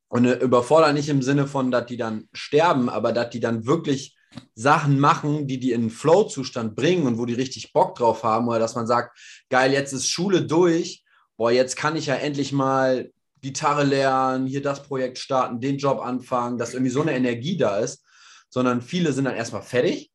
Und 0.10 0.26
äh, 0.26 0.36
überfordert 0.36 0.94
nicht 0.94 1.10
im 1.10 1.24
Sinne 1.24 1.48
von, 1.48 1.72
dass 1.72 1.88
die 1.88 1.98
dann 1.98 2.30
sterben, 2.34 2.88
aber 2.88 3.14
dass 3.14 3.32
die 3.32 3.40
dann 3.40 3.66
wirklich 3.66 4.16
Sachen 4.54 5.00
machen, 5.00 5.48
die 5.48 5.60
die 5.60 5.72
in 5.72 5.90
Flow-Zustand 5.90 6.76
bringen 6.76 7.08
und 7.08 7.18
wo 7.18 7.26
die 7.26 7.34
richtig 7.34 7.74
Bock 7.74 7.96
drauf 7.96 8.24
haben 8.24 8.48
oder 8.48 8.60
dass 8.60 8.76
man 8.76 8.86
sagt, 8.86 9.18
geil, 9.50 9.72
jetzt 9.72 9.92
ist 9.92 10.08
Schule 10.08 10.46
durch, 10.46 11.04
boah, 11.36 11.52
jetzt 11.52 11.76
kann 11.76 11.96
ich 11.96 12.08
ja 12.08 12.16
endlich 12.16 12.52
mal 12.52 13.12
Gitarre 13.44 13.84
lernen, 13.84 14.48
hier 14.48 14.62
das 14.62 14.82
Projekt 14.82 15.20
starten, 15.20 15.60
den 15.60 15.78
Job 15.78 16.00
anfangen, 16.00 16.58
dass 16.58 16.74
irgendwie 16.74 16.92
so 16.92 17.02
eine 17.02 17.14
Energie 17.14 17.58
da 17.58 17.78
ist, 17.78 18.04
sondern 18.50 18.82
viele 18.82 19.12
sind 19.12 19.26
dann 19.26 19.36
erstmal 19.36 19.62
fertig. 19.62 20.12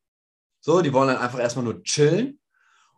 So, 0.59 0.81
die 0.81 0.91
wollen 0.91 1.09
dann 1.09 1.17
einfach 1.17 1.39
erstmal 1.39 1.63
nur 1.63 1.83
chillen. 1.83 2.39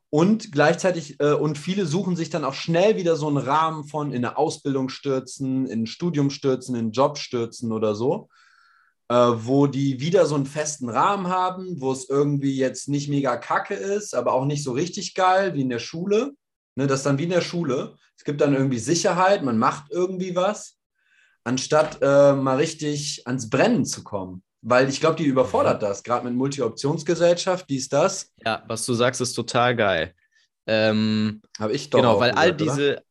Und 0.10 0.52
gleichzeitig, 0.52 1.20
äh, 1.20 1.34
und 1.34 1.58
viele 1.58 1.86
suchen 1.86 2.16
sich 2.16 2.30
dann 2.30 2.46
auch 2.46 2.54
schnell 2.54 2.98
wieder 2.98 3.16
so 3.18 3.28
einen 3.28 3.38
Rahmen 3.38 3.84
von 3.84 4.12
in 4.12 4.26
eine 4.26 4.38
Ausbildung 4.38 4.90
stürzen, 4.90 5.68
in 5.68 5.84
ein 5.84 5.88
Studium 5.88 6.30
stürzen, 6.30 6.76
in 6.76 6.82
einen 6.82 6.92
Job 6.92 7.18
stürzen 7.18 7.72
oder 7.72 7.94
so, 7.94 8.30
äh, 9.10 9.16
wo 9.16 9.68
die 9.68 10.00
wieder 10.00 10.26
so 10.26 10.36
einen 10.36 10.46
festen 10.46 10.90
Rahmen 10.90 11.28
haben, 11.28 11.82
wo 11.82 11.92
es 11.92 12.10
irgendwie 12.10 12.56
jetzt 12.56 12.88
nicht 12.88 13.10
mega 13.10 13.36
kacke 13.36 13.74
ist, 13.74 14.16
aber 14.16 14.34
auch 14.34 14.46
nicht 14.46 14.64
so 14.64 14.72
richtig 14.72 15.14
geil 15.14 15.54
wie 15.56 15.62
in 15.62 15.70
der 15.70 15.80
Schule. 15.80 16.32
Ne, 16.76 16.88
das 16.88 17.00
ist 17.00 17.06
dann 17.06 17.18
wie 17.18 17.26
in 17.26 17.30
der 17.30 17.42
Schule. 17.42 17.96
Es 18.18 18.24
gibt 18.24 18.42
dann 18.42 18.54
irgendwie 18.54 18.80
Sicherheit, 18.80 19.44
man 19.44 19.58
macht 19.58 19.92
irgendwie 19.92 20.36
was, 20.36 20.78
anstatt 21.44 22.00
äh, 22.02 22.34
mal 22.34 22.58
richtig 22.58 23.24
ans 23.26 23.50
Brennen 23.50 23.86
zu 23.86 24.04
kommen. 24.04 24.44
Weil 24.62 24.90
ich 24.90 25.00
glaube, 25.00 25.16
die 25.16 25.26
überfordert 25.26 25.82
das, 25.82 26.04
gerade 26.04 26.26
mit 26.26 26.36
Multi-Optionsgesellschaft, 26.36 27.68
dies, 27.68 27.90
das. 27.90 28.32
Ja, 28.46 28.64
was 28.68 28.86
du 28.86 28.94
sagst, 28.94 29.20
ist 29.20 29.34
total 29.34 29.76
geil. 29.76 30.14
Ähm, 30.68 31.42
Habe 31.60 31.74
ich 31.74 31.90
doch. 31.90 32.00
Genau, 32.00 32.20
weil 32.20 32.32
all 32.32 32.56
diese, 32.56 32.92
oder? 32.92 33.02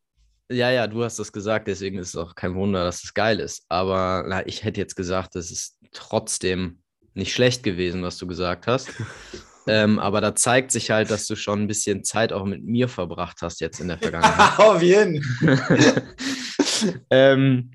ja, 0.56 0.70
ja, 0.70 0.86
du 0.86 1.02
hast 1.02 1.18
das 1.18 1.32
gesagt, 1.32 1.66
deswegen 1.66 1.98
ist 1.98 2.10
es 2.10 2.16
auch 2.16 2.36
kein 2.36 2.54
Wunder, 2.54 2.84
dass 2.84 3.02
es 3.02 3.14
geil 3.14 3.40
ist. 3.40 3.64
Aber 3.68 4.24
na, 4.28 4.46
ich 4.46 4.62
hätte 4.62 4.80
jetzt 4.80 4.94
gesagt, 4.94 5.34
es 5.34 5.50
ist 5.50 5.76
trotzdem 5.92 6.82
nicht 7.14 7.32
schlecht 7.32 7.64
gewesen, 7.64 8.02
was 8.04 8.16
du 8.16 8.28
gesagt 8.28 8.68
hast. 8.68 8.88
Ähm, 9.66 9.98
aber 9.98 10.20
da 10.20 10.34
zeigt 10.34 10.72
sich 10.72 10.90
halt, 10.90 11.10
dass 11.10 11.26
du 11.26 11.36
schon 11.36 11.62
ein 11.62 11.66
bisschen 11.66 12.04
Zeit 12.04 12.32
auch 12.32 12.44
mit 12.44 12.64
mir 12.64 12.88
verbracht 12.88 13.38
hast 13.42 13.60
jetzt 13.60 13.80
in 13.80 13.88
der 13.88 13.98
Vergangenheit. 14.02 14.58
Auf 14.58 14.82
jeden. 14.82 15.24
ähm, 17.10 17.70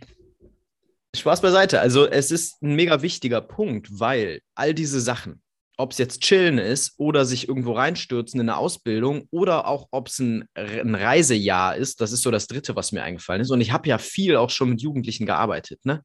Spaß 1.16 1.42
beiseite. 1.42 1.80
Also 1.80 2.08
es 2.08 2.32
ist 2.32 2.62
ein 2.62 2.76
mega 2.76 3.02
wichtiger 3.02 3.42
Punkt, 3.42 3.88
weil 3.92 4.42
all 4.56 4.74
diese 4.74 5.00
Sachen, 5.00 5.42
ob 5.78 5.92
es 5.92 5.98
jetzt 5.98 6.22
chillen 6.22 6.58
ist 6.58 6.94
oder 6.98 7.26
sich 7.26 7.48
irgendwo 7.48 7.74
reinstürzen 7.74 8.40
in 8.40 8.50
eine 8.50 8.58
Ausbildung 8.58 9.28
oder 9.32 9.68
auch 9.68 9.88
ob 9.92 10.08
es 10.08 10.20
ein, 10.20 10.46
ein, 10.54 10.96
Reisejahr 10.96 11.76
ist, 11.76 12.02
das 12.02 12.12
ist 12.12 12.22
so 12.22 12.32
das 12.32 12.48
Dritte, 12.48 12.76
was 12.76 12.92
mir 12.92 13.04
eingefallen 13.04 13.42
ist. 13.42 13.52
Und 13.52 13.62
ich 13.62 13.72
habe 13.72 13.88
ja 13.90 13.98
viel 13.98 14.36
auch 14.38 14.50
schon 14.50 14.70
mit 14.70 14.82
Jugendlichen 14.82 15.26
gearbeitet. 15.26 15.86
Ne? 15.86 16.02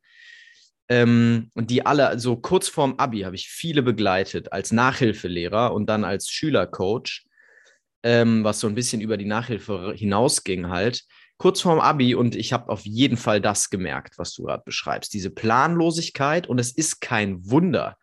Ähm, 0.90 1.52
die 1.54 1.86
alle, 1.86 2.02
so 2.02 2.08
also 2.08 2.36
kurz 2.36 2.68
vorm 2.68 2.96
Abi 2.98 3.20
habe 3.20 3.36
ich 3.36 3.48
viele 3.48 3.80
begleitet 3.80 4.52
als 4.52 4.72
Nachhilfelehrer 4.72 5.72
und 5.72 5.86
dann 5.86 6.02
als 6.04 6.28
Schülercoach, 6.28 7.26
ähm, 8.02 8.42
was 8.42 8.58
so 8.58 8.66
ein 8.66 8.74
bisschen 8.74 9.00
über 9.00 9.16
die 9.16 9.24
Nachhilfe 9.24 9.94
hinausging 9.96 10.68
halt. 10.68 11.04
kurz 11.38 11.60
vorm 11.60 11.78
Abi 11.78 12.14
und 12.16 12.34
ich 12.34 12.52
habe 12.52 12.68
auf 12.68 12.84
jeden 12.84 13.16
Fall 13.16 13.40
das 13.40 13.70
gemerkt, 13.70 14.18
was 14.18 14.34
du 14.34 14.42
gerade 14.42 14.64
beschreibst. 14.64 15.14
Diese 15.14 15.30
Planlosigkeit 15.30 16.48
und 16.48 16.58
es 16.58 16.72
ist 16.72 17.00
kein 17.00 17.48
Wunder, 17.48 17.96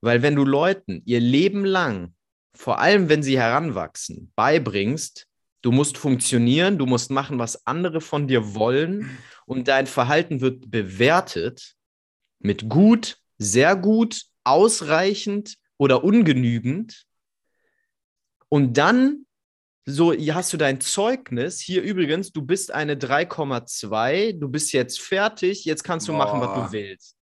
weil 0.00 0.22
wenn 0.22 0.34
du 0.34 0.44
Leuten 0.44 1.02
ihr 1.04 1.20
Leben 1.20 1.66
lang, 1.66 2.14
vor 2.54 2.80
allem 2.80 3.10
wenn 3.10 3.22
sie 3.22 3.38
heranwachsen, 3.38 4.32
beibringst, 4.36 5.28
du 5.60 5.70
musst 5.70 5.98
funktionieren, 5.98 6.78
du 6.78 6.86
musst 6.86 7.10
machen, 7.10 7.38
was 7.38 7.66
andere 7.66 8.00
von 8.00 8.26
dir 8.26 8.54
wollen 8.54 9.18
und 9.44 9.68
dein 9.68 9.86
Verhalten 9.86 10.40
wird 10.40 10.70
bewertet 10.70 11.76
mit 12.44 12.68
gut, 12.68 13.18
sehr 13.38 13.76
gut, 13.76 14.22
ausreichend 14.44 15.54
oder 15.78 16.04
ungenügend. 16.04 17.04
Und 18.48 18.76
dann 18.76 19.26
so 19.84 20.12
hast 20.12 20.52
du 20.52 20.56
dein 20.56 20.80
Zeugnis. 20.80 21.60
Hier 21.60 21.82
übrigens, 21.82 22.32
du 22.32 22.42
bist 22.42 22.72
eine 22.72 22.94
3,2, 22.94 24.38
du 24.38 24.48
bist 24.48 24.72
jetzt 24.72 25.00
fertig, 25.00 25.64
jetzt 25.64 25.82
kannst 25.82 26.08
du 26.08 26.12
Boah. 26.12 26.18
machen, 26.18 26.40
was 26.40 26.54
du 26.54 26.72
willst. 26.72 27.16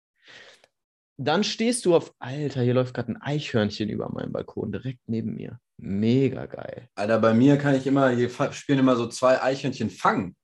Dann 1.18 1.44
stehst 1.44 1.86
du 1.86 1.94
auf, 1.94 2.14
Alter, 2.18 2.62
hier 2.62 2.74
läuft 2.74 2.94
gerade 2.94 3.12
ein 3.12 3.20
Eichhörnchen 3.20 3.88
über 3.88 4.10
meinem 4.10 4.32
Balkon, 4.32 4.72
direkt 4.72 5.00
neben 5.06 5.34
mir. 5.34 5.58
Mega 5.78 6.46
geil. 6.46 6.88
Alter, 6.94 7.18
bei 7.18 7.34
mir 7.34 7.56
kann 7.56 7.74
ich 7.74 7.86
immer, 7.86 8.10
hier 8.10 8.30
spielen 8.52 8.78
immer 8.78 8.96
so 8.96 9.06
zwei 9.06 9.42
Eichhörnchen 9.42 9.90
fangen. 9.90 10.36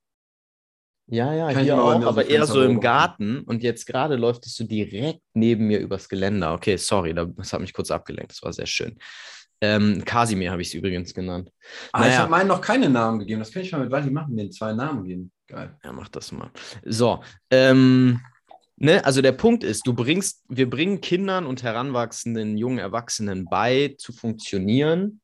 Ja, 1.07 1.35
ja, 1.35 1.53
Kann 1.53 1.65
hier 1.65 1.83
auch, 1.83 2.05
aber 2.05 2.27
eher 2.27 2.47
so 2.47 2.62
im 2.62 2.81
Garten. 2.81 3.41
Und 3.41 3.62
jetzt 3.62 3.87
gerade 3.87 4.17
läuftest 4.17 4.59
du 4.61 4.65
direkt 4.65 5.21
neben 5.35 5.67
mir 5.67 5.79
übers 5.79 6.09
Geländer. 6.09 6.55
Okay, 6.55 6.77
sorry, 6.77 7.12
das 7.15 7.53
hat 7.53 7.61
mich 7.61 7.75
kurz 7.75 7.91
abgelenkt. 7.91 8.33
Das 8.33 8.43
war 8.43 8.53
sehr 8.53 8.67
schön. 8.67 8.99
Ähm, 9.61 10.05
Kasimir 10.05 10.51
habe 10.51 10.62
ich 10.62 10.69
es 10.69 10.75
übrigens 10.75 11.15
genannt. 11.15 11.51
Ah, 11.93 12.01
naja. 12.01 12.12
ich 12.12 12.19
habe 12.19 12.31
meinen 12.31 12.49
noch 12.49 12.61
keine 12.61 12.88
Namen 12.88 13.21
gegeben. 13.21 13.41
Das 13.41 13.53
kann 13.53 13.62
ich 13.62 13.71
mal 13.71 13.83
mit 13.83 13.93
Wally 13.93 14.11
machen, 14.11 14.37
den 14.37 14.51
zwei 14.51 14.73
Namen 14.73 15.05
geben. 15.05 15.33
Geil. 15.47 15.77
Ja, 15.85 15.93
mach 15.93 16.09
das 16.09 16.33
mal. 16.33 16.51
So, 16.85 17.23
ähm, 17.51 18.21
ne, 18.77 19.05
also 19.05 19.23
der 19.23 19.33
Punkt 19.33 19.62
ist, 19.62 19.87
du 19.87 19.95
bringst, 19.95 20.43
wir 20.49 20.69
bringen 20.69 21.01
Kindern 21.01 21.47
und 21.47 21.62
heranwachsenden 21.62 22.57
jungen 22.57 22.79
Erwachsenen 22.79 23.45
bei, 23.45 23.95
zu 23.99 24.12
funktionieren. 24.12 25.21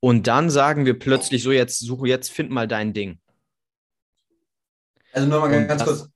Und 0.00 0.26
dann 0.26 0.50
sagen 0.50 0.84
wir 0.84 0.98
plötzlich 0.98 1.42
so, 1.42 1.52
jetzt 1.52 1.78
suche, 1.78 2.08
jetzt 2.08 2.30
find 2.30 2.50
mal 2.50 2.68
dein 2.68 2.92
Ding. 2.92 3.20
Also 5.12 5.28
nur 5.28 5.40
mal 5.40 5.66
ganz 5.66 5.84
kurz, 5.84 6.08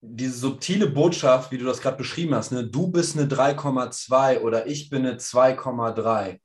diese 0.00 0.38
subtile 0.38 0.88
Botschaft, 0.88 1.50
wie 1.50 1.58
du 1.58 1.64
das 1.64 1.80
gerade 1.80 1.96
beschrieben 1.96 2.34
hast, 2.34 2.52
ne? 2.52 2.64
du 2.64 2.88
bist 2.88 3.18
eine 3.18 3.26
3,2 3.26 4.40
oder 4.40 4.66
ich 4.66 4.90
bin 4.90 5.04
eine 5.04 5.16
2,3. 5.16 6.40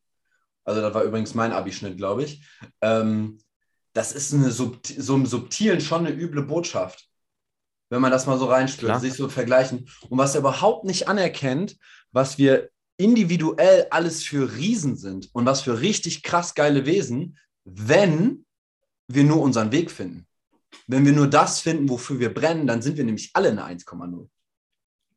Also 0.66 0.82
das 0.82 0.94
war 0.94 1.04
übrigens 1.04 1.36
mein 1.36 1.52
Abischnitt, 1.52 1.98
glaube 1.98 2.24
ich. 2.24 2.48
Ähm, 2.82 3.40
das 3.94 4.12
ist 4.12 4.34
eine 4.34 4.50
subti 4.50 5.00
so 5.00 5.16
im 5.16 5.26
Subtilen 5.26 5.82
schon 5.82 6.06
eine 6.06 6.16
üble 6.16 6.44
Botschaft, 6.44 7.08
wenn 7.90 8.02
man 8.02 8.12
das 8.12 8.26
mal 8.26 8.40
so 8.40 8.46
reinspürt, 8.46 9.00
sich 9.02 9.14
so 9.14 9.30
vergleichen. 9.30 9.88
Und 10.10 10.18
was 10.18 10.34
er 10.34 10.40
überhaupt 10.40 10.86
nicht 10.86 11.08
anerkennt, 11.08 11.78
was 12.12 12.38
wir 12.38 12.70
individuell 12.98 13.88
alles 13.92 14.24
für 14.24 14.56
Riesen 14.56 14.96
sind 14.96 15.30
und 15.34 15.46
was 15.46 15.62
für 15.62 15.82
richtig 15.82 16.24
krass 16.24 16.56
geile 16.56 16.86
Wesen, 16.86 17.38
wenn 17.66 18.46
wir 19.08 19.24
nur 19.24 19.42
unseren 19.42 19.72
Weg 19.72 19.92
finden. 19.92 20.28
Wenn 20.88 21.06
wir 21.06 21.14
nur 21.14 21.28
das 21.28 21.62
finden, 21.62 21.90
wofür 21.90 22.20
wir 22.20 22.34
brennen, 22.34 22.68
dann 22.68 22.82
sind 22.82 22.98
wir 22.98 23.04
nämlich 23.04 23.32
alle 23.34 23.50
eine 23.50 23.66
1,0. 23.66 24.28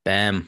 Bam. 0.04 0.46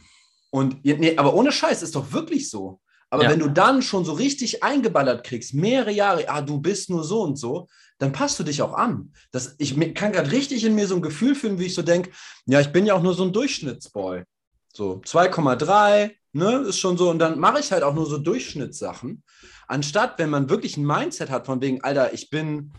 Und 0.50 0.84
nee, 0.84 1.16
aber 1.16 1.34
ohne 1.34 1.52
Scheiß 1.52 1.82
ist 1.82 1.94
doch 1.94 2.12
wirklich 2.12 2.48
so. 2.48 2.80
Aber 3.10 3.24
ja. 3.24 3.30
wenn 3.30 3.38
du 3.38 3.48
dann 3.48 3.82
schon 3.82 4.04
so 4.04 4.12
richtig 4.12 4.62
eingeballert 4.62 5.24
kriegst, 5.24 5.54
mehrere 5.54 5.92
Jahre, 5.92 6.28
ah, 6.28 6.42
du 6.42 6.60
bist 6.60 6.90
nur 6.90 7.04
so 7.04 7.22
und 7.22 7.36
so, 7.36 7.68
dann 7.98 8.12
passt 8.12 8.38
du 8.38 8.44
dich 8.44 8.62
auch 8.62 8.74
an. 8.74 9.12
Das, 9.30 9.54
ich 9.58 9.74
kann 9.94 10.12
gerade 10.12 10.30
richtig 10.30 10.64
in 10.64 10.74
mir 10.74 10.86
so 10.86 10.94
ein 10.94 11.02
Gefühl 11.02 11.34
fühlen, 11.34 11.58
wie 11.58 11.66
ich 11.66 11.74
so 11.74 11.82
denke, 11.82 12.10
ja, 12.46 12.60
ich 12.60 12.68
bin 12.68 12.86
ja 12.86 12.94
auch 12.94 13.02
nur 13.02 13.14
so 13.14 13.24
ein 13.24 13.32
Durchschnittsboy. 13.32 14.24
So 14.72 15.00
2,3, 15.04 16.12
ne, 16.32 16.58
ist 16.68 16.78
schon 16.78 16.98
so. 16.98 17.10
Und 17.10 17.18
dann 17.18 17.38
mache 17.38 17.60
ich 17.60 17.72
halt 17.72 17.82
auch 17.82 17.94
nur 17.94 18.06
so 18.06 18.18
Durchschnittssachen. 18.18 19.22
Anstatt, 19.66 20.18
wenn 20.18 20.30
man 20.30 20.50
wirklich 20.50 20.76
ein 20.76 20.86
Mindset 20.86 21.30
hat 21.30 21.46
von 21.46 21.60
wegen, 21.60 21.82
Alter, 21.82 22.12
ich 22.12 22.30
bin 22.30 22.72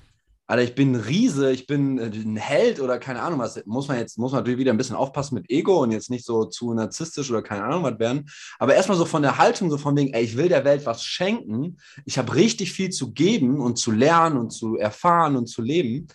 Alter, 0.49 0.63
ich 0.63 0.73
bin 0.73 0.93
ein 0.93 1.01
Riese, 1.01 1.51
ich 1.51 1.67
bin 1.67 1.99
äh, 1.99 2.05
ein 2.05 2.35
Held 2.35 2.79
oder 2.79 2.97
keine 2.97 3.21
Ahnung 3.21 3.37
was. 3.37 3.63
Muss 3.67 3.87
man 3.87 3.99
jetzt, 3.99 4.17
muss 4.17 4.31
man 4.31 4.41
natürlich 4.41 4.57
wieder 4.57 4.73
ein 4.73 4.77
bisschen 4.77 4.95
aufpassen 4.95 5.35
mit 5.35 5.47
Ego 5.51 5.83
und 5.83 5.91
jetzt 5.91 6.09
nicht 6.09 6.25
so 6.25 6.45
zu 6.45 6.73
narzisstisch 6.73 7.29
oder 7.29 7.43
keine 7.43 7.65
Ahnung 7.65 7.83
was 7.83 7.99
werden. 7.99 8.27
Aber 8.57 8.73
erstmal 8.73 8.97
so 8.97 9.05
von 9.05 9.21
der 9.21 9.37
Haltung, 9.37 9.69
so 9.69 9.77
von 9.77 9.95
wegen, 9.95 10.11
ey, 10.11 10.23
ich 10.23 10.37
will 10.37 10.49
der 10.49 10.65
Welt 10.65 10.87
was 10.87 11.03
schenken. 11.03 11.77
Ich 12.05 12.17
habe 12.17 12.33
richtig 12.33 12.73
viel 12.73 12.89
zu 12.89 13.13
geben 13.13 13.59
und 13.61 13.77
zu 13.77 13.91
lernen 13.91 14.37
und 14.37 14.49
zu 14.49 14.75
erfahren 14.75 15.35
und 15.35 15.45
zu 15.45 15.61
leben. 15.61 16.07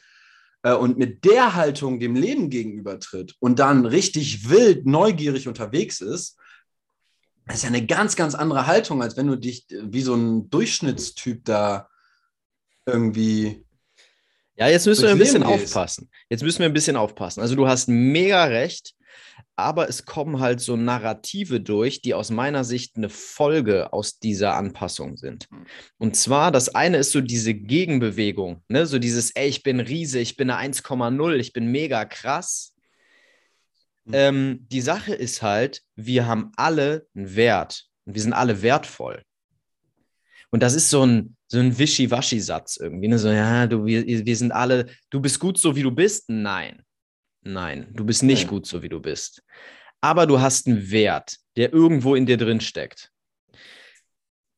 Äh, 0.64 0.74
und 0.74 0.98
mit 0.98 1.24
der 1.24 1.54
Haltung 1.54 2.00
dem 2.00 2.16
Leben 2.16 2.50
gegenübertritt 2.50 3.36
und 3.38 3.60
dann 3.60 3.86
richtig 3.86 4.50
wild, 4.50 4.84
neugierig 4.84 5.46
unterwegs 5.46 6.00
ist, 6.00 6.36
das 7.46 7.58
ist 7.58 7.62
ja 7.62 7.68
eine 7.68 7.86
ganz, 7.86 8.16
ganz 8.16 8.34
andere 8.34 8.66
Haltung, 8.66 9.00
als 9.00 9.16
wenn 9.16 9.28
du 9.28 9.36
dich 9.36 9.66
wie 9.70 10.02
so 10.02 10.14
ein 10.14 10.50
Durchschnittstyp 10.50 11.44
da 11.44 11.88
irgendwie 12.84 13.63
ja, 14.56 14.68
jetzt 14.68 14.86
müssen 14.86 15.04
wir 15.04 15.10
ein 15.10 15.18
bisschen 15.18 15.42
aufpassen. 15.42 16.10
Jetzt 16.28 16.42
müssen 16.42 16.60
wir 16.60 16.66
ein 16.66 16.72
bisschen 16.72 16.96
aufpassen. 16.96 17.40
Also 17.40 17.56
du 17.56 17.66
hast 17.66 17.88
mega 17.88 18.44
recht, 18.44 18.94
aber 19.56 19.88
es 19.88 20.04
kommen 20.04 20.40
halt 20.40 20.60
so 20.60 20.76
Narrative 20.76 21.60
durch, 21.60 22.02
die 22.02 22.14
aus 22.14 22.30
meiner 22.30 22.64
Sicht 22.64 22.96
eine 22.96 23.08
Folge 23.08 23.92
aus 23.92 24.18
dieser 24.18 24.54
Anpassung 24.54 25.16
sind. 25.16 25.48
Und 25.98 26.16
zwar, 26.16 26.52
das 26.52 26.74
eine 26.74 26.98
ist 26.98 27.12
so 27.12 27.20
diese 27.20 27.54
Gegenbewegung, 27.54 28.62
ne? 28.68 28.86
so 28.86 28.98
dieses, 28.98 29.30
ey, 29.32 29.48
ich 29.48 29.62
bin 29.62 29.80
Riese, 29.80 30.18
ich 30.18 30.36
bin 30.36 30.50
eine 30.50 30.72
1,0, 30.72 31.34
ich 31.34 31.52
bin 31.52 31.66
mega 31.66 32.04
krass. 32.04 32.74
Mhm. 34.04 34.12
Ähm, 34.14 34.66
die 34.70 34.80
Sache 34.80 35.14
ist 35.14 35.42
halt, 35.42 35.82
wir 35.94 36.26
haben 36.26 36.52
alle 36.56 37.06
einen 37.14 37.34
Wert 37.36 37.86
und 38.04 38.14
wir 38.14 38.22
sind 38.22 38.32
alle 38.32 38.62
wertvoll. 38.62 39.22
Und 40.54 40.62
das 40.62 40.74
ist 40.74 40.88
so 40.88 41.04
ein, 41.04 41.36
so 41.48 41.58
ein 41.58 41.76
Wischiwaschi-Satz 41.76 42.76
irgendwie. 42.76 43.08
Ne? 43.08 43.18
So, 43.18 43.28
ja, 43.28 43.66
du, 43.66 43.86
wir, 43.86 44.06
wir 44.06 44.36
sind 44.36 44.52
alle, 44.52 44.86
du 45.10 45.20
bist 45.20 45.40
gut 45.40 45.58
so, 45.58 45.74
wie 45.74 45.82
du 45.82 45.90
bist. 45.90 46.30
Nein. 46.30 46.80
Nein, 47.42 47.88
du 47.92 48.04
bist 48.04 48.22
nicht 48.22 48.46
gut 48.46 48.64
so, 48.64 48.80
wie 48.80 48.88
du 48.88 49.00
bist. 49.00 49.42
Aber 50.00 50.28
du 50.28 50.40
hast 50.40 50.68
einen 50.68 50.92
Wert, 50.92 51.38
der 51.56 51.72
irgendwo 51.72 52.14
in 52.14 52.24
dir 52.24 52.36
drin 52.36 52.60
steckt. 52.60 53.10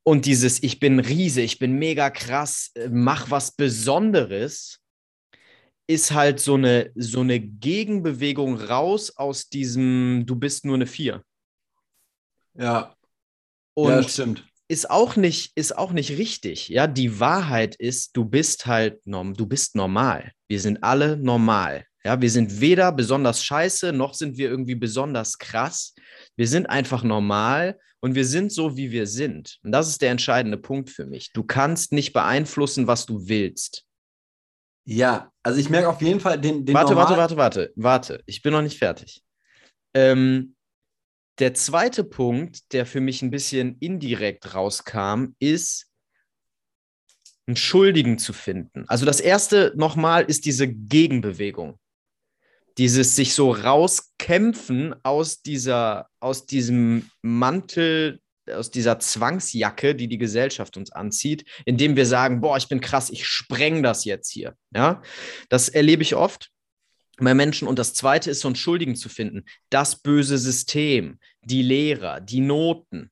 Und 0.02 0.26
dieses, 0.26 0.62
ich 0.62 0.80
bin 0.80 1.00
Riese, 1.00 1.40
ich 1.40 1.58
bin 1.58 1.78
mega 1.78 2.10
krass, 2.10 2.72
äh, 2.74 2.90
mach 2.90 3.30
was 3.30 3.52
Besonderes, 3.52 4.80
ist 5.86 6.12
halt 6.12 6.40
so 6.40 6.56
eine, 6.56 6.92
so 6.94 7.20
eine 7.20 7.40
Gegenbewegung 7.40 8.60
raus 8.60 9.16
aus 9.16 9.48
diesem, 9.48 10.24
du 10.26 10.36
bist 10.36 10.66
nur 10.66 10.74
eine 10.74 10.86
Vier. 10.86 11.22
Ja. 12.52 12.94
Und 13.72 13.88
ja, 13.88 14.02
stimmt 14.02 14.46
ist 14.68 14.90
auch 14.90 15.16
nicht, 15.16 15.52
ist 15.56 15.76
auch 15.76 15.92
nicht 15.92 16.10
richtig. 16.18 16.68
Ja, 16.68 16.86
die 16.86 17.20
Wahrheit 17.20 17.76
ist, 17.76 18.16
du 18.16 18.24
bist 18.24 18.66
halt, 18.66 19.00
du 19.04 19.46
bist 19.46 19.76
normal. 19.76 20.32
Wir 20.48 20.60
sind 20.60 20.82
alle 20.82 21.16
normal. 21.16 21.84
Ja, 22.04 22.20
wir 22.20 22.30
sind 22.30 22.60
weder 22.60 22.92
besonders 22.92 23.42
scheiße, 23.44 23.92
noch 23.92 24.14
sind 24.14 24.36
wir 24.36 24.48
irgendwie 24.48 24.76
besonders 24.76 25.38
krass. 25.38 25.94
Wir 26.36 26.46
sind 26.46 26.66
einfach 26.66 27.02
normal 27.02 27.78
und 28.00 28.14
wir 28.14 28.24
sind 28.24 28.52
so, 28.52 28.76
wie 28.76 28.90
wir 28.92 29.06
sind. 29.06 29.58
Und 29.62 29.72
das 29.72 29.88
ist 29.88 30.02
der 30.02 30.10
entscheidende 30.10 30.58
Punkt 30.58 30.90
für 30.90 31.06
mich. 31.06 31.32
Du 31.32 31.42
kannst 31.42 31.92
nicht 31.92 32.12
beeinflussen, 32.12 32.86
was 32.86 33.06
du 33.06 33.28
willst. 33.28 33.84
Ja, 34.84 35.32
also 35.42 35.58
ich 35.58 35.68
merke 35.68 35.88
auf 35.88 36.00
jeden 36.00 36.20
Fall 36.20 36.40
den. 36.40 36.64
den 36.64 36.74
warte, 36.74 36.94
warte, 36.94 37.16
warte, 37.16 37.36
warte, 37.36 37.72
warte. 37.74 38.22
Ich 38.26 38.42
bin 38.42 38.52
noch 38.52 38.62
nicht 38.62 38.78
fertig. 38.78 39.22
Ähm, 39.94 40.55
der 41.38 41.54
zweite 41.54 42.04
Punkt, 42.04 42.72
der 42.72 42.86
für 42.86 43.00
mich 43.00 43.22
ein 43.22 43.30
bisschen 43.30 43.76
indirekt 43.78 44.54
rauskam, 44.54 45.34
ist, 45.38 45.86
einen 47.46 47.56
Schuldigen 47.56 48.18
zu 48.18 48.32
finden. 48.32 48.84
Also 48.88 49.06
das 49.06 49.20
erste 49.20 49.72
nochmal 49.76 50.24
ist 50.24 50.46
diese 50.46 50.66
Gegenbewegung. 50.66 51.78
Dieses 52.78 53.16
sich 53.16 53.34
so 53.34 53.52
rauskämpfen 53.52 54.94
aus 55.02 55.42
dieser, 55.42 56.08
aus 56.20 56.46
diesem 56.46 57.08
Mantel, 57.22 58.20
aus 58.50 58.70
dieser 58.70 58.98
Zwangsjacke, 58.98 59.94
die 59.94 60.08
die 60.08 60.18
Gesellschaft 60.18 60.76
uns 60.76 60.92
anzieht, 60.92 61.44
indem 61.64 61.96
wir 61.96 62.06
sagen, 62.06 62.40
boah, 62.40 62.56
ich 62.56 62.68
bin 62.68 62.80
krass, 62.80 63.10
ich 63.10 63.26
spreng 63.26 63.82
das 63.82 64.04
jetzt 64.04 64.30
hier. 64.30 64.54
Ja, 64.74 65.02
das 65.48 65.68
erlebe 65.68 66.02
ich 66.02 66.14
oft 66.16 66.50
bei 67.16 67.34
Menschen. 67.34 67.68
Und 67.68 67.78
das 67.78 67.94
Zweite 67.94 68.30
ist, 68.30 68.40
so 68.40 68.48
einen 68.48 68.56
Schuldigen 68.56 68.96
zu 68.96 69.08
finden. 69.08 69.44
Das 69.70 70.02
böse 70.02 70.38
System, 70.38 71.18
die 71.42 71.62
Lehrer, 71.62 72.20
die 72.20 72.40
Noten. 72.40 73.10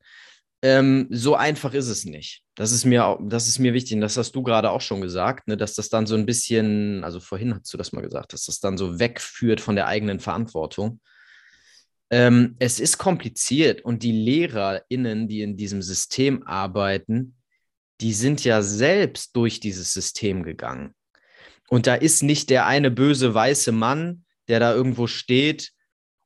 Ähm, 0.62 1.09
so 1.11 1.34
einfach 1.34 1.74
ist 1.74 1.88
es 1.88 2.05
nicht. 2.05 2.42
Das 2.55 2.72
ist 2.72 2.84
mir, 2.84 3.18
das 3.22 3.48
ist 3.48 3.59
mir 3.59 3.74
wichtig. 3.74 3.94
Und 3.94 4.00
das 4.00 4.16
hast 4.16 4.34
du 4.34 4.42
gerade 4.42 4.70
auch 4.70 4.80
schon 4.80 5.00
gesagt, 5.00 5.48
ne, 5.48 5.57
dass 5.57 5.74
das 5.74 5.88
dann 5.88 6.07
so 6.07 6.14
ein 6.14 6.26
bisschen, 6.26 7.05
also 7.05 7.20
vorhin 7.20 7.55
hast 7.55 7.72
du 7.72 7.76
das 7.76 7.92
mal 7.92 8.02
gesagt, 8.02 8.32
dass 8.32 8.46
das 8.46 8.61
dann 8.61 8.78
so 8.78 8.98
wegführt 8.98 9.61
von 9.61 9.76
der 9.76 9.86
eigenen 9.86 10.20
Verantwortung. 10.20 11.00
Ähm, 12.11 12.57
es 12.59 12.80
ist 12.80 12.98
kompliziert 12.98 13.84
und 13.84 14.02
die 14.02 14.12
LehrerInnen, 14.12 15.26
die 15.26 15.42
in 15.42 15.57
diesem 15.57 15.82
System 15.82 16.46
arbeiten, 16.46 17.36
die 18.00 18.12
sind 18.12 18.44
ja 18.44 18.62
selbst 18.62 19.34
durch 19.36 19.61
dieses 19.61 19.92
System 19.92 20.42
gegangen. 20.42 20.94
Und 21.68 21.86
da 21.86 21.94
ist 21.94 22.22
nicht 22.22 22.50
der 22.50 22.66
eine 22.66 22.90
böse 22.90 23.34
weiße 23.34 23.72
Mann, 23.72 24.24
der 24.48 24.60
da 24.60 24.74
irgendwo 24.74 25.06
steht 25.06 25.72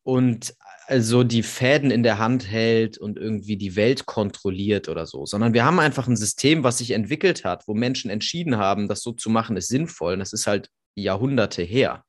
und 0.02 0.54
also 0.86 1.22
die 1.22 1.42
Fäden 1.42 1.90
in 1.90 2.02
der 2.02 2.18
Hand 2.18 2.50
hält 2.50 2.96
und 2.96 3.18
irgendwie 3.18 3.58
die 3.58 3.76
Welt 3.76 4.06
kontrolliert 4.06 4.88
oder 4.88 5.04
so, 5.04 5.26
sondern 5.26 5.52
wir 5.52 5.66
haben 5.66 5.80
einfach 5.80 6.08
ein 6.08 6.16
System, 6.16 6.64
was 6.64 6.78
sich 6.78 6.92
entwickelt 6.92 7.44
hat, 7.44 7.68
wo 7.68 7.74
Menschen 7.74 8.10
entschieden 8.10 8.56
haben, 8.56 8.88
das 8.88 9.02
so 9.02 9.12
zu 9.12 9.28
machen, 9.28 9.58
ist 9.58 9.68
sinnvoll. 9.68 10.14
Und 10.14 10.20
das 10.20 10.32
ist 10.32 10.46
halt 10.46 10.70
Jahrhunderte 10.94 11.62
her. 11.62 12.04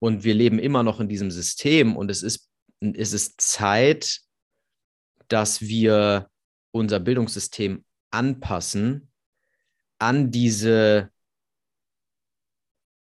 Und 0.00 0.24
wir 0.24 0.34
leben 0.34 0.58
immer 0.58 0.82
noch 0.82 0.98
in 0.98 1.08
diesem 1.08 1.30
System 1.30 1.96
und 1.96 2.10
es 2.10 2.24
ist, 2.24 2.48
es 2.80 3.12
ist 3.12 3.40
Zeit, 3.40 4.20
dass 5.28 5.60
wir 5.62 6.28
unser 6.72 6.98
Bildungssystem 6.98 7.84
anpassen 8.10 9.10
an 9.98 10.30
diese 10.30 11.10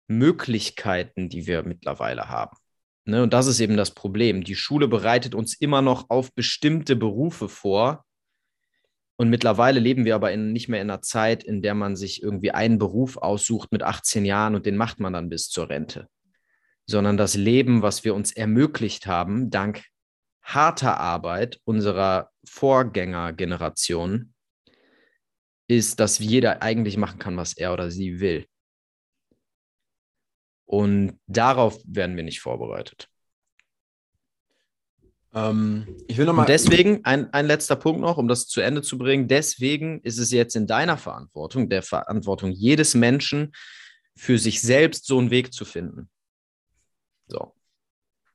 Möglichkeiten, 0.09 1.29
die 1.29 1.47
wir 1.47 1.63
mittlerweile 1.63 2.29
haben. 2.29 2.57
Ne, 3.05 3.23
und 3.23 3.33
das 3.33 3.47
ist 3.47 3.61
eben 3.61 3.77
das 3.77 3.93
Problem. 3.93 4.43
Die 4.43 4.57
Schule 4.57 4.89
bereitet 4.89 5.35
uns 5.35 5.55
immer 5.55 5.81
noch 5.81 6.11
auf 6.11 6.35
bestimmte 6.35 6.97
Berufe 6.97 7.49
vor. 7.49 8.05
Und 9.17 9.31
mittlerweile 9.31 9.79
leben 9.81 10.05
wir 10.05 10.17
aber 10.17 10.33
in, 10.33 10.53
nicht 10.53 10.69
mehr 10.69 10.83
in 10.83 10.91
einer 10.91 11.03
Zeit, 11.03 11.45
in 11.45 11.63
der 11.63 11.75
man 11.75 11.95
sich 11.95 12.23
irgendwie 12.23 12.51
einen 12.51 12.79
Beruf 12.79 13.17
aussucht 13.17 13.71
mit 13.71 13.83
18 13.83 14.25
Jahren 14.25 14.57
und 14.57 14.67
den 14.67 14.77
macht 14.77 14.99
man 14.99 15.13
dann 15.13 15.29
bis 15.29 15.49
zur 15.49 15.71
Rente. 15.71 16.09
Sondern 16.87 17.17
das 17.17 17.35
Leben, 17.35 17.81
was 17.81 18.05
wir 18.05 18.15
uns 18.15 18.33
ermöglicht 18.33 19.07
haben, 19.07 19.51
dank 19.51 19.85
harter 20.43 20.99
Arbeit 20.99 21.61
unserer 21.65 22.31
Vorgängergeneration, 22.45 24.35
ist, 25.69 26.01
dass 26.01 26.19
jeder 26.19 26.63
eigentlich 26.63 26.97
machen 26.97 27.19
kann, 27.19 27.37
was 27.37 27.57
er 27.57 27.73
oder 27.73 27.91
sie 27.91 28.21
will. 28.21 28.47
Und 30.67 31.19
darauf 31.27 31.81
werden 31.85 32.17
wir 32.17 32.25
nicht 32.25 32.41
vorbereitet. 32.41 33.09
Ähm, 35.33 35.87
ich 36.09 36.19
will 36.19 36.27
noch 36.27 36.33
mal 36.33 36.43
Und 36.43 36.49
deswegen, 36.49 37.05
ein, 37.05 37.33
ein 37.33 37.47
letzter 37.47 37.77
Punkt 37.77 38.01
noch, 38.01 38.17
um 38.17 38.27
das 38.27 38.49
zu 38.49 38.61
Ende 38.61 38.83
zu 38.83 38.99
bringen. 38.99 39.29
Deswegen 39.29 40.01
ist 40.01 40.19
es 40.19 40.31
jetzt 40.31 40.57
in 40.57 40.67
deiner 40.67 40.97
Verantwortung, 40.97 41.69
der 41.69 41.83
Verantwortung 41.83 42.51
jedes 42.51 42.95
Menschen, 42.95 43.53
für 44.17 44.39
sich 44.39 44.63
selbst 44.63 45.07
so 45.07 45.19
einen 45.19 45.31
Weg 45.31 45.53
zu 45.53 45.65
finden. 45.65 46.09
So. 47.29 47.53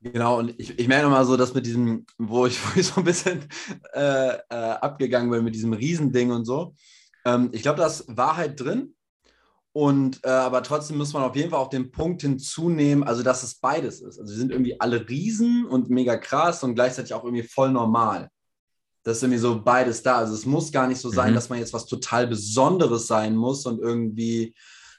Genau, 0.00 0.38
und 0.38 0.58
ich, 0.58 0.78
ich 0.78 0.88
merke 0.88 1.08
mal 1.08 1.24
so, 1.24 1.36
dass 1.36 1.54
mit 1.54 1.66
diesem, 1.66 2.06
wo 2.18 2.46
ich, 2.46 2.58
wo 2.64 2.78
ich 2.78 2.86
so 2.86 3.00
ein 3.00 3.04
bisschen 3.04 3.48
äh, 3.94 4.36
äh, 4.36 4.38
abgegangen 4.48 5.30
bin 5.30 5.44
mit 5.44 5.54
diesem 5.54 5.72
Riesending 5.72 6.30
und 6.30 6.44
so. 6.44 6.74
Ähm, 7.24 7.50
ich 7.52 7.62
glaube, 7.62 7.78
da 7.78 7.86
ist 7.86 8.04
Wahrheit 8.08 8.58
drin. 8.58 8.94
Und 9.74 10.20
äh, 10.22 10.28
aber 10.28 10.62
trotzdem 10.62 10.98
muss 10.98 11.14
man 11.14 11.22
auf 11.22 11.34
jeden 11.34 11.50
Fall 11.50 11.58
auch 11.58 11.70
den 11.70 11.90
Punkt 11.90 12.20
hinzunehmen, 12.20 13.04
also 13.04 13.22
dass 13.22 13.42
es 13.42 13.54
beides 13.54 14.02
ist. 14.02 14.18
Also 14.18 14.32
sie 14.32 14.38
sind 14.38 14.52
irgendwie 14.52 14.78
alle 14.78 15.08
Riesen 15.08 15.64
und 15.64 15.88
mega 15.88 16.16
krass 16.16 16.62
und 16.62 16.74
gleichzeitig 16.74 17.14
auch 17.14 17.24
irgendwie 17.24 17.42
voll 17.42 17.70
normal. 17.70 18.28
Das 19.02 19.16
ist 19.16 19.22
irgendwie 19.22 19.40
so 19.40 19.62
beides 19.62 20.02
da. 20.02 20.18
Also 20.18 20.34
es 20.34 20.44
muss 20.44 20.72
gar 20.72 20.86
nicht 20.86 21.00
so 21.00 21.08
sein, 21.10 21.30
mhm. 21.30 21.34
dass 21.34 21.48
man 21.48 21.58
jetzt 21.58 21.72
was 21.72 21.86
total 21.86 22.26
Besonderes 22.26 23.06
sein 23.06 23.34
muss 23.34 23.64
und 23.64 23.80
irgendwie 23.80 24.54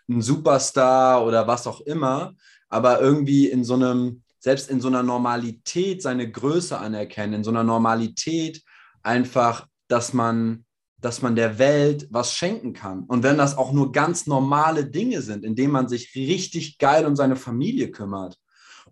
ein 0.09 0.21
Superstar 0.21 1.25
oder 1.25 1.47
was 1.47 1.67
auch 1.67 1.81
immer, 1.81 2.33
aber 2.67 2.99
irgendwie 2.99 3.47
in 3.47 3.63
so 3.63 3.75
einem, 3.75 4.23
selbst 4.39 4.69
in 4.69 4.81
so 4.81 4.87
einer 4.87 5.03
Normalität 5.03 6.01
seine 6.01 6.29
Größe 6.29 6.77
anerkennen, 6.77 7.33
in 7.33 7.43
so 7.43 7.51
einer 7.51 7.63
Normalität 7.63 8.63
einfach, 9.03 9.67
dass 9.87 10.13
man 10.13 10.65
dass 11.03 11.21
man 11.21 11.35
der 11.35 11.59
Welt 11.59 12.07
was 12.11 12.33
schenken 12.33 12.73
kann. 12.73 13.03
Und 13.03 13.23
wenn 13.23 13.37
das 13.37 13.57
auch 13.57 13.73
nur 13.73 13.91
ganz 13.91 14.25
normale 14.25 14.85
Dinge 14.85 15.21
sind, 15.21 15.43
indem 15.43 15.71
man 15.71 15.89
sich 15.89 16.15
richtig 16.15 16.77
geil 16.77 17.05
um 17.05 17.15
seine 17.15 17.35
Familie 17.35 17.91
kümmert 17.91 18.37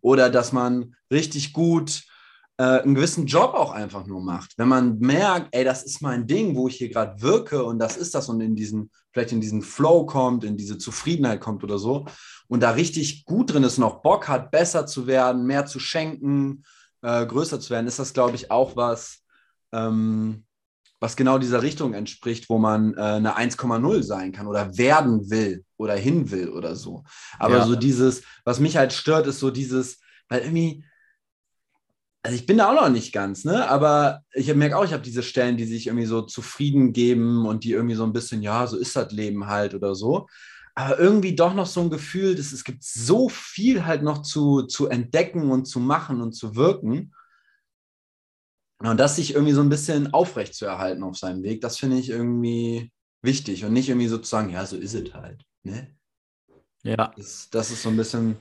oder 0.02 0.30
dass 0.30 0.52
man 0.52 0.96
richtig 1.10 1.54
gut 1.54 2.04
äh, 2.58 2.82
einen 2.82 2.96
gewissen 2.96 3.28
Job 3.28 3.54
auch 3.54 3.72
einfach 3.72 4.06
nur 4.06 4.22
macht. 4.22 4.58
Wenn 4.58 4.68
man 4.68 5.00
merkt, 5.00 5.56
ey, 5.56 5.64
das 5.64 5.84
ist 5.84 6.02
mein 6.02 6.28
Ding, 6.28 6.56
wo 6.56 6.68
ich 6.68 6.76
hier 6.76 6.90
gerade 6.90 7.22
wirke 7.22 7.64
und 7.64 7.80
das 7.80 7.96
ist 7.96 8.14
das 8.14 8.28
und 8.28 8.42
in 8.42 8.56
diesen, 8.58 8.92
vielleicht 9.14 9.32
in 9.32 9.40
diesen 9.40 9.62
Flow 9.62 10.06
kommt, 10.06 10.44
in 10.44 10.58
diese 10.58 10.78
Zufriedenheit 10.78 11.40
kommt 11.40 11.64
oder 11.64 11.80
so 11.80 12.06
und 12.50 12.60
da 12.62 12.72
richtig 12.72 13.24
gut 13.24 13.54
drin 13.54 13.64
ist 13.64 13.82
auch 13.82 14.02
Bock 14.02 14.28
hat, 14.28 14.52
besser 14.52 14.86
zu 14.86 15.08
werden, 15.08 15.46
mehr 15.46 15.66
zu 15.66 15.80
schenken, 15.80 16.66
äh, 17.02 17.26
größer 17.26 17.62
zu 17.62 17.70
werden, 17.70 17.88
ist 17.88 18.00
das, 18.00 18.14
glaube 18.14 18.36
ich, 18.36 18.52
auch 18.52 18.76
was, 18.76 19.22
ähm, 19.72 20.44
was 21.02 21.16
genau 21.16 21.40
dieser 21.40 21.64
Richtung 21.64 21.96
entspricht, 21.96 22.48
wo 22.48 22.60
man 22.60 22.94
äh, 22.94 23.02
eine 23.02 23.36
1,0 23.36 24.04
sein 24.04 24.32
kann 24.32 24.48
oder 24.48 24.78
werden 24.78 25.32
will 25.32 25.66
oder 25.78 25.96
hin 25.96 26.30
will 26.30 26.50
oder 26.50 26.76
so. 26.76 27.04
Aber 27.40 27.58
ja. 27.58 27.66
so 27.66 27.76
dieses, 27.76 28.22
was 28.46 28.60
mich 28.60 28.78
halt 28.78 28.94
stört, 28.94 29.26
ist 29.26 29.40
so 29.40 29.50
dieses, 29.50 30.00
weil 30.30 30.42
irgendwie, 30.42 30.86
also 32.22 32.36
ich 32.36 32.46
bin 32.46 32.60
da 32.60 32.70
auch 32.70 32.80
noch 32.80 32.90
nicht 32.90 33.12
ganz, 33.14 33.46
ne? 33.46 33.68
Aber 33.68 34.22
ich 34.32 34.54
merke 34.54 34.78
auch, 34.78 34.86
ich 34.86 34.94
habe 34.94 35.02
diese 35.02 35.24
Stellen, 35.24 35.58
die 35.58 35.66
sich 35.66 35.88
irgendwie 35.88 36.06
so 36.06 36.22
zufrieden 36.22 36.94
geben 36.94 37.48
und 37.48 37.64
die 37.64 37.72
irgendwie 37.72 37.96
so 37.96 38.04
ein 38.04 38.14
bisschen, 38.14 38.44
ja, 38.44 38.68
so 38.68 38.78
ist 38.78 38.96
das 38.96 39.12
Leben 39.12 39.48
halt 39.48 39.74
oder 39.74 39.96
so. 39.96 40.28
Aber 40.76 41.00
irgendwie 41.00 41.36
doch 41.36 41.56
noch 41.56 41.66
so 41.66 41.82
ein 41.82 41.90
Gefühl, 41.90 42.36
dass 42.36 42.52
es 42.52 42.64
gibt 42.64 42.84
so 42.84 43.28
viel 43.28 43.88
halt 43.88 44.04
noch 44.04 44.22
zu, 44.22 44.64
zu 44.64 44.88
entdecken 44.88 45.50
und 45.50 45.66
zu 45.66 45.80
machen 45.80 46.22
und 46.22 46.34
zu 46.34 46.56
wirken. 46.56 47.12
Und 48.90 49.00
das 49.00 49.16
sich 49.16 49.34
irgendwie 49.34 49.54
so 49.54 49.62
ein 49.62 49.70
bisschen 49.70 50.14
aufrecht 50.14 50.56
zu 50.56 50.66
erhalten 50.66 51.04
auf 51.04 51.18
seinem 51.18 51.44
Weg, 51.44 51.62
das 51.62 51.78
finde 51.78 51.98
ich 51.98 52.10
irgendwie 52.10 52.92
wichtig 53.22 53.64
und 53.64 53.74
nicht 53.74 53.90
irgendwie 53.90 54.08
sozusagen, 54.08 54.50
ja, 54.50 54.66
so 54.66 54.78
ist 54.78 54.94
es 54.94 55.14
halt. 55.14 55.44
Ne? 55.64 55.96
Ja. 56.84 57.12
Das, 57.16 57.50
das 57.52 57.72
ist 57.72 57.84
so 57.84 57.90
ein 57.90 57.98
bisschen, 57.98 58.38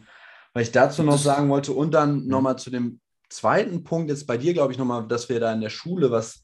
was 0.55 0.65
ich 0.65 0.73
dazu 0.73 1.03
noch 1.03 1.19
sagen 1.19 1.49
wollte. 1.51 1.73
Und 1.73 1.93
dann 1.93 2.21
ja. 2.21 2.27
nochmal 2.27 2.59
zu 2.59 2.71
dem 2.71 3.01
zweiten 3.29 3.85
Punkt, 3.85 4.11
jetzt 4.11 4.27
bei 4.27 4.39
dir, 4.39 4.55
glaube 4.55 4.73
ich, 4.73 4.79
nochmal, 4.79 5.07
dass 5.07 5.29
wir 5.29 5.41
da 5.41 5.53
in 5.53 5.61
der 5.61 5.71
Schule 5.71 6.11
was, 6.11 6.43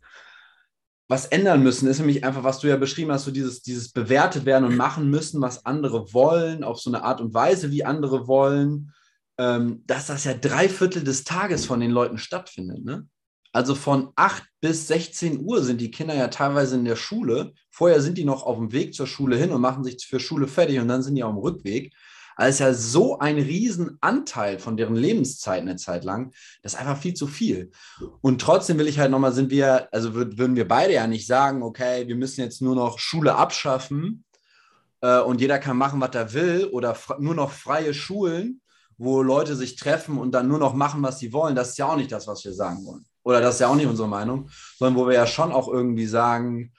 was 1.09 1.27
ändern 1.27 1.63
müssen, 1.63 1.89
ist 1.89 1.99
nämlich 1.99 2.25
einfach, 2.25 2.45
was 2.45 2.59
du 2.59 2.69
ja 2.69 2.77
beschrieben 2.77 3.13
hast, 3.13 3.25
so 3.25 3.31
dieses, 3.31 3.63
dieses 3.63 3.93
bewertet 3.93 4.45
werden 4.45 4.65
und 4.65 4.77
machen 4.77 5.09
müssen, 5.09 5.41
was 5.41 5.65
andere 5.65 6.13
wollen, 6.13 6.65
auf 6.65 6.81
so 6.81 6.91
eine 6.91 7.03
Art 7.03 7.21
und 7.21 7.33
Weise, 7.33 7.71
wie 7.71 7.85
andere 7.85 8.27
wollen, 8.27 8.93
ähm, 9.39 9.83
dass 9.87 10.07
das 10.07 10.25
ja 10.25 10.35
drei 10.35 10.69
Viertel 10.69 11.05
des 11.05 11.25
Tages 11.25 11.65
von 11.65 11.81
den 11.81 11.93
Leuten 11.93 12.19
stattfindet. 12.19 12.85
Ne? 12.85 13.07
Also 13.57 13.75
von 13.75 14.13
8 14.17 14.45
bis 14.61 14.87
16 14.87 15.41
Uhr 15.43 15.63
sind 15.63 15.81
die 15.81 15.91
Kinder 15.91 16.15
ja 16.15 16.29
teilweise 16.29 16.75
in 16.75 16.85
der 16.85 16.95
Schule. 16.95 17.55
Vorher 17.71 18.03
sind 18.03 18.19
die 18.19 18.27
noch 18.27 18.43
auf 18.43 18.59
dem 18.59 18.71
Weg 18.71 18.93
zur 18.93 19.07
Schule 19.07 19.39
hin 19.39 19.51
und 19.51 19.63
machen 19.63 19.83
sich 19.83 20.07
für 20.07 20.21
Schule 20.21 20.47
fertig 20.47 20.79
und 20.79 20.89
dann 20.89 21.03
sind 21.03 21.15
die 21.15 21.25
auf 21.25 21.33
dem 21.33 21.39
Rückweg. 21.39 21.95
Also 22.37 22.51
ist 22.51 22.59
ja 22.59 22.75
so 22.75 23.19
ein 23.19 23.39
Riesenanteil 23.39 24.59
von 24.59 24.77
deren 24.77 24.95
Lebenszeit 24.95 25.63
eine 25.63 25.77
Zeit 25.77 26.05
lang. 26.05 26.35
Das 26.63 26.75
ist 26.75 26.79
einfach 26.79 26.99
viel 26.99 27.15
zu 27.15 27.27
viel. 27.27 27.71
Und 28.21 28.43
trotzdem 28.43 28.77
will 28.77 28.89
ich 28.89 28.99
halt 28.99 29.11
nochmal, 29.11 29.33
sind 29.33 29.51
wir, 29.51 29.89
also 29.91 30.15
würden 30.15 30.55
wir 30.55 30.69
beide 30.69 30.93
ja 30.93 31.07
nicht 31.07 31.27
sagen, 31.27 31.63
okay, 31.63 32.07
wir 32.09 32.17
müssen 32.17 32.43
jetzt 32.43 32.61
nur 32.61 32.75
noch 32.75 32.99
Schule 32.99 33.37
abschaffen 33.37 34.27
äh, 35.01 35.21
und 35.21 35.41
jeder 35.41 35.59
kann 35.59 35.79
machen, 35.79 35.99
was 36.03 36.15
er 36.15 36.35
will 36.35 36.67
oder 36.67 36.95
nur 37.21 37.35
noch 37.35 37.53
freie 37.53 37.95
Schulen, 37.95 38.61
wo 38.99 39.23
Leute 39.23 39.57
sich 39.57 39.77
treffen 39.77 40.19
und 40.19 40.33
dann 40.33 40.47
nur 40.47 40.59
noch 40.59 40.75
machen, 40.75 41.03
was 41.03 41.21
sie 41.21 41.33
wollen. 41.33 41.57
Das 41.57 41.71
ist 41.71 41.79
ja 41.79 41.87
auch 41.87 41.97
nicht 41.97 42.13
das, 42.13 42.27
was 42.27 42.45
wir 42.45 42.53
sagen 42.53 42.85
wollen 42.85 43.07
oder 43.27 43.41
das 43.41 43.55
ist 43.55 43.61
ja 43.61 43.67
auch 43.67 43.75
nicht 43.75 43.89
unsere 43.89 44.07
Meinung, 44.07 44.49
sondern 44.79 45.03
wo 45.03 45.09
wir 45.09 45.15
ja 45.15 45.27
schon 45.27 45.51
auch 45.51 45.67
irgendwie 45.67 46.07
sagen, 46.07 46.73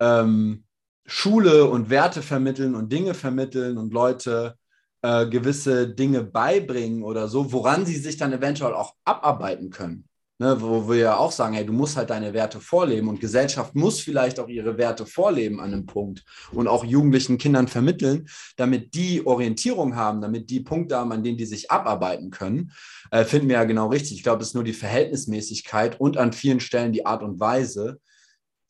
ähm, 0.00 0.64
Schule 1.06 1.66
und 1.66 1.90
Werte 1.90 2.22
vermitteln 2.22 2.74
und 2.74 2.92
Dinge 2.92 3.14
vermitteln 3.14 3.78
und 3.78 3.92
Leute 3.92 4.56
äh, 5.02 5.26
gewisse 5.26 5.88
Dinge 5.88 6.24
beibringen 6.24 7.04
oder 7.04 7.28
so, 7.28 7.52
woran 7.52 7.86
sie 7.86 7.96
sich 7.96 8.16
dann 8.16 8.32
eventuell 8.32 8.74
auch 8.74 8.94
abarbeiten 9.04 9.70
können. 9.70 10.08
Ne, 10.42 10.60
wo 10.60 10.88
wir 10.88 10.96
ja 10.96 11.16
auch 11.18 11.30
sagen, 11.30 11.54
hey, 11.54 11.64
du 11.64 11.72
musst 11.72 11.96
halt 11.96 12.10
deine 12.10 12.34
Werte 12.34 12.58
vorleben 12.60 13.06
und 13.06 13.20
Gesellschaft 13.20 13.76
muss 13.76 14.00
vielleicht 14.00 14.40
auch 14.40 14.48
ihre 14.48 14.76
Werte 14.76 15.06
vorleben 15.06 15.60
an 15.60 15.72
einem 15.72 15.86
Punkt 15.86 16.24
und 16.50 16.66
auch 16.66 16.84
jugendlichen 16.84 17.38
Kindern 17.38 17.68
vermitteln, 17.68 18.26
damit 18.56 18.92
die 18.94 19.24
Orientierung 19.24 19.94
haben, 19.94 20.20
damit 20.20 20.50
die 20.50 20.58
Punkte 20.58 20.96
haben, 20.96 21.12
an 21.12 21.22
denen 21.22 21.36
die 21.36 21.46
sich 21.46 21.70
abarbeiten 21.70 22.32
können, 22.32 22.72
äh, 23.12 23.24
finden 23.24 23.48
wir 23.48 23.54
ja 23.54 23.62
genau 23.62 23.86
richtig. 23.86 24.14
Ich 24.14 24.24
glaube, 24.24 24.42
es 24.42 24.48
ist 24.48 24.54
nur 24.54 24.64
die 24.64 24.72
Verhältnismäßigkeit 24.72 26.00
und 26.00 26.16
an 26.16 26.32
vielen 26.32 26.58
Stellen 26.58 26.92
die 26.92 27.06
Art 27.06 27.22
und 27.22 27.38
Weise, 27.38 28.00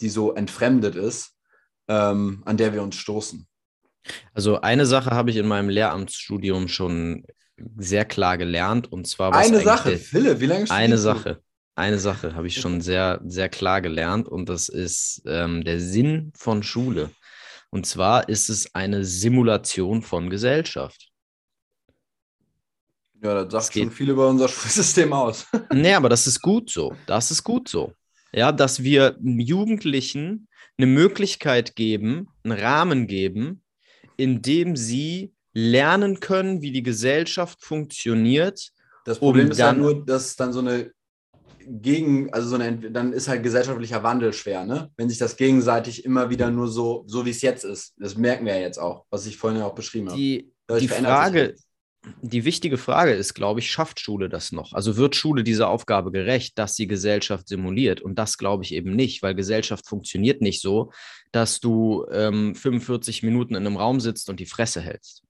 die 0.03 0.11
so 0.11 0.35
entfremdet 0.35 0.95
ist, 0.95 1.39
ähm, 1.89 2.43
an 2.45 2.59
der 2.59 2.75
wir 2.75 2.83
uns 2.83 2.97
stoßen. 2.97 3.47
Also 4.35 4.61
eine 4.61 4.85
Sache 4.85 5.13
habe 5.13 5.31
ich 5.31 5.39
in 5.39 5.49
meinem 5.49 5.71
Lehramtsstudium 5.71 6.69
schon 6.69 7.25
sehr 7.79 8.05
klar 8.05 8.37
gelernt 8.37 8.93
und 8.93 9.07
zwar 9.07 9.33
was 9.33 9.47
eine 9.47 9.61
Sache, 9.61 9.97
Philipp, 9.97 10.39
wie 10.41 10.47
lange 10.47 10.71
Eine 10.71 10.99
Sache 10.99 11.41
eine 11.75 11.99
Sache 11.99 12.35
habe 12.35 12.47
ich 12.47 12.61
schon 12.61 12.81
sehr, 12.81 13.21
sehr 13.25 13.49
klar 13.49 13.81
gelernt 13.81 14.29
und 14.29 14.49
das 14.49 14.69
ist 14.69 15.23
ähm, 15.27 15.65
der 15.65 15.81
Sinn 15.81 16.33
von 16.37 16.63
Schule. 16.63 17.11
Und 17.71 17.87
zwar 17.87 18.29
ist 18.29 18.51
es 18.51 18.75
eine 18.75 19.05
Simulation 19.05 20.03
von 20.03 20.29
Gesellschaft. 20.29 21.09
Ja, 23.23 23.45
das 23.45 23.67
sagt 23.67 23.79
schon 23.79 23.91
viel 23.91 24.11
über 24.11 24.29
unser 24.29 24.49
Schulsystem 24.49 25.13
aus. 25.13 25.47
nee, 25.73 25.95
aber 25.95 26.09
das 26.09 26.27
ist 26.27 26.41
gut 26.43 26.71
so. 26.71 26.95
Das 27.07 27.31
ist 27.31 27.43
gut 27.45 27.69
so. 27.69 27.93
Ja, 28.33 28.51
dass 28.51 28.83
wir 28.83 29.17
Jugendlichen 29.23 30.49
eine 30.77 30.87
Möglichkeit 30.87 31.77
geben, 31.77 32.29
einen 32.45 32.59
Rahmen 32.59 33.07
geben, 33.07 33.63
in 34.17 34.43
dem 34.43 34.75
sie 34.75 35.33
lernen 35.55 36.19
können, 36.21 36.63
wie 36.63 36.73
die 36.73 36.83
Gesellschaft 36.83 37.63
funktioniert. 37.63 38.71
Das 39.05 39.19
Problem 39.19 39.47
um 39.47 39.53
ist 39.53 39.59
ja 39.59 39.67
dann- 39.67 39.79
nur, 39.81 40.05
dass 40.05 40.35
dann 40.37 40.53
so 40.53 40.61
eine 40.61 40.91
gegen, 41.67 42.33
also 42.33 42.49
so 42.49 42.55
eine, 42.57 42.77
dann 42.91 43.13
ist 43.13 43.29
halt 43.29 43.43
gesellschaftlicher 43.43 44.03
Wandel 44.03 44.33
schwer, 44.33 44.65
ne? 44.65 44.91
Wenn 44.97 45.09
sich 45.09 45.19
das 45.19 45.37
gegenseitig 45.37 46.05
immer 46.05 46.31
wieder 46.31 46.51
nur 46.51 46.69
so, 46.69 47.05
so 47.07 47.25
wie 47.25 47.31
es 47.31 47.43
jetzt 47.43 47.65
ist. 47.65 47.95
Das 47.99 48.17
merken 48.17 48.47
wir 48.47 48.55
ja 48.55 48.61
jetzt 48.61 48.79
auch, 48.79 49.05
was 49.11 49.27
ich 49.27 49.37
vorhin 49.37 49.61
ja 49.61 49.67
auch 49.67 49.75
beschrieben 49.75 50.09
habe. 50.09 50.19
Die, 50.19 50.89
Frage, 50.89 51.55
die 52.23 52.45
wichtige 52.45 52.79
Frage 52.79 53.13
ist, 53.13 53.35
glaube 53.35 53.61
ich, 53.61 53.71
schafft 53.71 54.01
Schule 54.01 54.29
das 54.29 54.53
noch? 54.53 54.73
Also 54.73 54.97
wird 54.97 55.15
Schule 55.15 55.45
dieser 55.45 55.69
Aufgabe 55.69 56.11
gerecht, 56.11 56.59
dass 56.59 56.75
sie 56.75 56.87
Gesellschaft 56.87 57.49
simuliert? 57.49 58.01
Und 58.01 58.19
das 58.19 58.39
glaube 58.39 58.65
ich 58.65 58.75
eben 58.75 58.97
nicht, 58.97 59.23
weil 59.23 59.35
Gesellschaft 59.35 59.87
funktioniert 59.87 60.41
nicht 60.41 60.61
so, 60.61 60.93
dass 61.31 61.61
du 61.61 62.07
ähm, 62.11 62.55
45 62.55 63.23
Minuten 63.23 63.55
in 63.55 63.67
einem 63.67 63.77
Raum 63.77 64.01
sitzt 64.01 64.29
und 64.29 64.41
die 64.41 64.47
Fresse 64.47 64.81
hältst. 64.81 65.23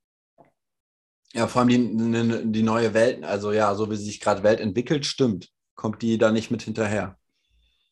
Ja, 1.35 1.47
vor 1.47 1.63
allem 1.63 1.69
die, 1.69 2.53
die 2.53 2.63
neue 2.63 2.93
Welt, 2.95 3.25
also 3.25 3.53
ja, 3.53 3.75
so 3.75 3.91
wie 3.91 3.97
sich 3.97 4.21
gerade 4.21 4.43
Welt 4.43 4.61
entwickelt, 4.61 5.07
stimmt. 5.07 5.49
Kommt 5.75 6.03
die 6.03 6.19
da 6.19 6.33
nicht 6.33 6.51
mit 6.51 6.63
hinterher. 6.63 7.19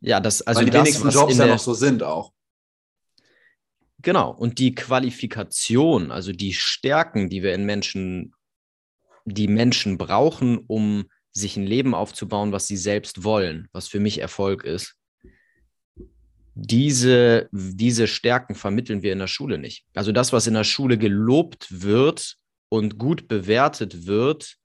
Ja, 0.00 0.20
das 0.20 0.42
also 0.42 0.58
Weil 0.58 0.66
die 0.66 0.70
das, 0.70 0.82
wenigsten 0.82 1.10
Jobs 1.10 1.36
ja 1.36 1.46
noch 1.46 1.58
so 1.58 1.74
sind 1.74 2.02
auch. 2.02 2.32
Genau. 4.02 4.30
Und 4.30 4.58
die 4.58 4.74
Qualifikation, 4.74 6.10
also 6.10 6.32
die 6.32 6.54
Stärken, 6.54 7.28
die 7.28 7.42
wir 7.42 7.54
in 7.54 7.66
Menschen, 7.66 8.34
die 9.26 9.48
Menschen 9.48 9.98
brauchen, 9.98 10.58
um 10.58 11.04
sich 11.32 11.56
ein 11.56 11.66
Leben 11.66 11.94
aufzubauen, 11.94 12.52
was 12.52 12.66
sie 12.66 12.76
selbst 12.76 13.24
wollen, 13.24 13.68
was 13.72 13.88
für 13.88 14.00
mich 14.00 14.18
Erfolg 14.18 14.64
ist. 14.64 14.96
Diese, 16.54 17.48
diese 17.52 18.06
Stärken 18.06 18.54
vermitteln 18.54 19.02
wir 19.02 19.12
in 19.12 19.18
der 19.18 19.28
Schule 19.28 19.58
nicht. 19.58 19.84
Also 19.94 20.12
das, 20.12 20.32
was 20.32 20.46
in 20.46 20.54
der 20.54 20.64
Schule 20.64 20.98
gelobt 20.98 21.82
wird 21.82 22.36
und 22.68 22.98
gut 22.98 23.28
bewertet 23.28 24.06
wird, 24.06 24.56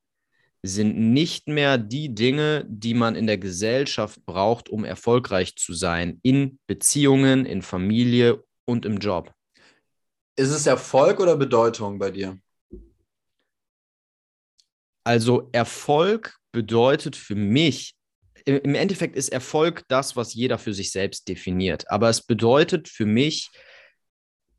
sind 0.68 0.98
nicht 0.98 1.48
mehr 1.48 1.78
die 1.78 2.14
Dinge, 2.14 2.66
die 2.68 2.94
man 2.94 3.16
in 3.16 3.28
der 3.28 3.38
Gesellschaft 3.38 4.26
braucht, 4.26 4.70
um 4.70 4.84
erfolgreich 4.84 5.56
zu 5.56 5.74
sein, 5.74 6.20
in 6.24 6.60
Beziehungen, 6.68 7.46
in 7.46 7.62
Familie 7.62 8.44
und 8.66 8.86
im 8.86 8.98
Job. 8.98 9.34
Ist 10.36 10.50
es 10.50 10.66
Erfolg 10.66 11.20
oder 11.20 11.38
Bedeutung 11.38 12.00
bei 12.00 12.12
dir? 12.12 12.38
Also 15.04 15.50
Erfolg 15.52 16.38
bedeutet 16.52 17.16
für 17.16 17.36
mich, 17.36 17.96
im 18.46 18.76
Endeffekt 18.76 19.16
ist 19.16 19.30
Erfolg 19.30 19.84
das, 19.88 20.16
was 20.16 20.34
jeder 20.34 20.58
für 20.58 20.74
sich 20.74 20.92
selbst 20.92 21.28
definiert. 21.28 21.90
Aber 21.90 22.10
es 22.10 22.22
bedeutet 22.22 22.88
für 22.90 23.06
mich, 23.06 23.50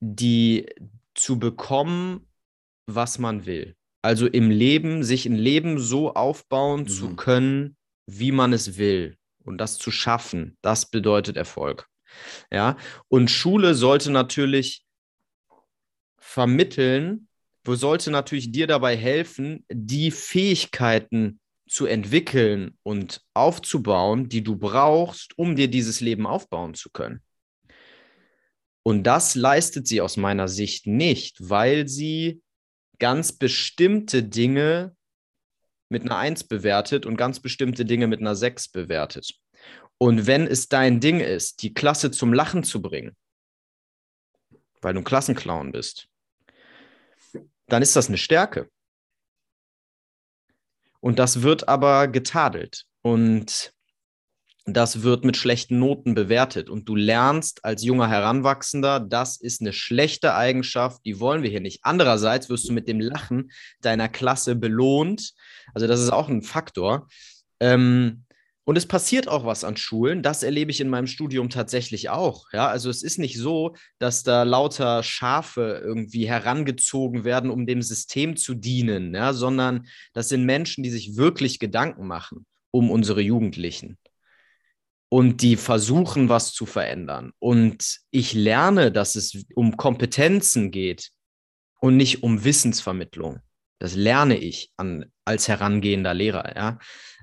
die 0.00 0.66
zu 1.14 1.38
bekommen, 1.38 2.28
was 2.86 3.18
man 3.18 3.46
will. 3.46 3.76
Also 4.06 4.28
im 4.28 4.50
Leben, 4.50 5.02
sich 5.02 5.26
ein 5.26 5.34
Leben 5.34 5.80
so 5.80 6.14
aufbauen 6.14 6.86
zu 6.86 7.08
Mhm. 7.08 7.16
können, 7.16 7.76
wie 8.06 8.30
man 8.30 8.52
es 8.52 8.78
will. 8.78 9.16
Und 9.42 9.58
das 9.58 9.78
zu 9.78 9.90
schaffen, 9.90 10.56
das 10.62 10.88
bedeutet 10.92 11.36
Erfolg. 11.36 11.88
Ja, 12.52 12.76
und 13.08 13.32
Schule 13.32 13.74
sollte 13.74 14.12
natürlich 14.12 14.84
vermitteln, 16.18 17.26
wo 17.64 17.74
sollte 17.74 18.12
natürlich 18.12 18.52
dir 18.52 18.68
dabei 18.68 18.96
helfen, 18.96 19.64
die 19.72 20.12
Fähigkeiten 20.12 21.40
zu 21.68 21.86
entwickeln 21.86 22.78
und 22.84 23.22
aufzubauen, 23.34 24.28
die 24.28 24.44
du 24.44 24.54
brauchst, 24.54 25.36
um 25.36 25.56
dir 25.56 25.66
dieses 25.66 26.00
Leben 26.00 26.28
aufbauen 26.28 26.74
zu 26.74 26.90
können. 26.90 27.22
Und 28.84 29.02
das 29.02 29.34
leistet 29.34 29.88
sie 29.88 30.00
aus 30.00 30.16
meiner 30.16 30.46
Sicht 30.46 30.86
nicht, 30.86 31.38
weil 31.40 31.88
sie 31.88 32.40
ganz 32.98 33.32
bestimmte 33.32 34.22
Dinge 34.22 34.96
mit 35.88 36.02
einer 36.02 36.16
1 36.16 36.44
bewertet 36.44 37.06
und 37.06 37.16
ganz 37.16 37.40
bestimmte 37.40 37.84
Dinge 37.84 38.06
mit 38.06 38.20
einer 38.20 38.34
6 38.34 38.68
bewertet. 38.68 39.34
Und 39.98 40.26
wenn 40.26 40.46
es 40.46 40.68
dein 40.68 41.00
Ding 41.00 41.20
ist, 41.20 41.62
die 41.62 41.72
Klasse 41.72 42.10
zum 42.10 42.32
Lachen 42.32 42.64
zu 42.64 42.82
bringen, 42.82 43.16
weil 44.82 44.94
du 44.94 45.00
ein 45.00 45.04
Klassenclown 45.04 45.72
bist, 45.72 46.08
dann 47.66 47.82
ist 47.82 47.96
das 47.96 48.08
eine 48.08 48.18
Stärke. 48.18 48.70
Und 51.00 51.18
das 51.18 51.42
wird 51.42 51.68
aber 51.68 52.08
getadelt 52.08 52.84
und 53.02 53.72
das 54.66 55.02
wird 55.02 55.24
mit 55.24 55.36
schlechten 55.36 55.78
Noten 55.78 56.14
bewertet. 56.14 56.68
Und 56.68 56.88
du 56.88 56.96
lernst 56.96 57.64
als 57.64 57.84
junger 57.84 58.08
Heranwachsender, 58.08 58.98
das 58.98 59.40
ist 59.40 59.60
eine 59.60 59.72
schlechte 59.72 60.34
Eigenschaft, 60.34 61.02
die 61.04 61.20
wollen 61.20 61.44
wir 61.44 61.50
hier 61.50 61.60
nicht. 61.60 61.80
Andererseits 61.82 62.50
wirst 62.50 62.68
du 62.68 62.72
mit 62.72 62.88
dem 62.88 63.00
Lachen 63.00 63.52
deiner 63.80 64.08
Klasse 64.08 64.56
belohnt. 64.56 65.34
Also 65.72 65.86
das 65.86 66.00
ist 66.00 66.10
auch 66.10 66.28
ein 66.28 66.42
Faktor. 66.42 67.06
Ähm, 67.60 68.24
und 68.64 68.76
es 68.76 68.86
passiert 68.86 69.28
auch 69.28 69.46
was 69.46 69.62
an 69.62 69.76
Schulen. 69.76 70.24
Das 70.24 70.42
erlebe 70.42 70.72
ich 70.72 70.80
in 70.80 70.88
meinem 70.88 71.06
Studium 71.06 71.48
tatsächlich 71.48 72.10
auch. 72.10 72.46
Ja, 72.52 72.66
also 72.66 72.90
es 72.90 73.04
ist 73.04 73.20
nicht 73.20 73.38
so, 73.38 73.76
dass 74.00 74.24
da 74.24 74.42
lauter 74.42 75.04
Schafe 75.04 75.80
irgendwie 75.84 76.28
herangezogen 76.28 77.22
werden, 77.22 77.50
um 77.50 77.66
dem 77.66 77.82
System 77.82 78.36
zu 78.36 78.54
dienen, 78.54 79.14
ja, 79.14 79.32
sondern 79.32 79.86
das 80.12 80.28
sind 80.28 80.44
Menschen, 80.44 80.82
die 80.82 80.90
sich 80.90 81.16
wirklich 81.16 81.60
Gedanken 81.60 82.08
machen 82.08 82.46
um 82.72 82.90
unsere 82.90 83.22
Jugendlichen 83.22 83.96
und 85.08 85.42
die 85.42 85.56
versuchen, 85.56 86.28
was 86.28 86.52
zu 86.52 86.66
verändern. 86.66 87.32
Und 87.38 87.98
ich 88.10 88.32
lerne, 88.32 88.90
dass 88.90 89.14
es 89.14 89.44
um 89.54 89.76
Kompetenzen 89.76 90.70
geht 90.70 91.10
und 91.80 91.96
nicht 91.96 92.22
um 92.22 92.44
Wissensvermittlung. 92.44 93.40
Das 93.78 93.94
lerne 93.94 94.38
ich 94.38 94.72
an, 94.76 95.06
als 95.24 95.48
herangehender 95.48 96.14
Lehrer, 96.14 96.56
ja. 96.56 96.78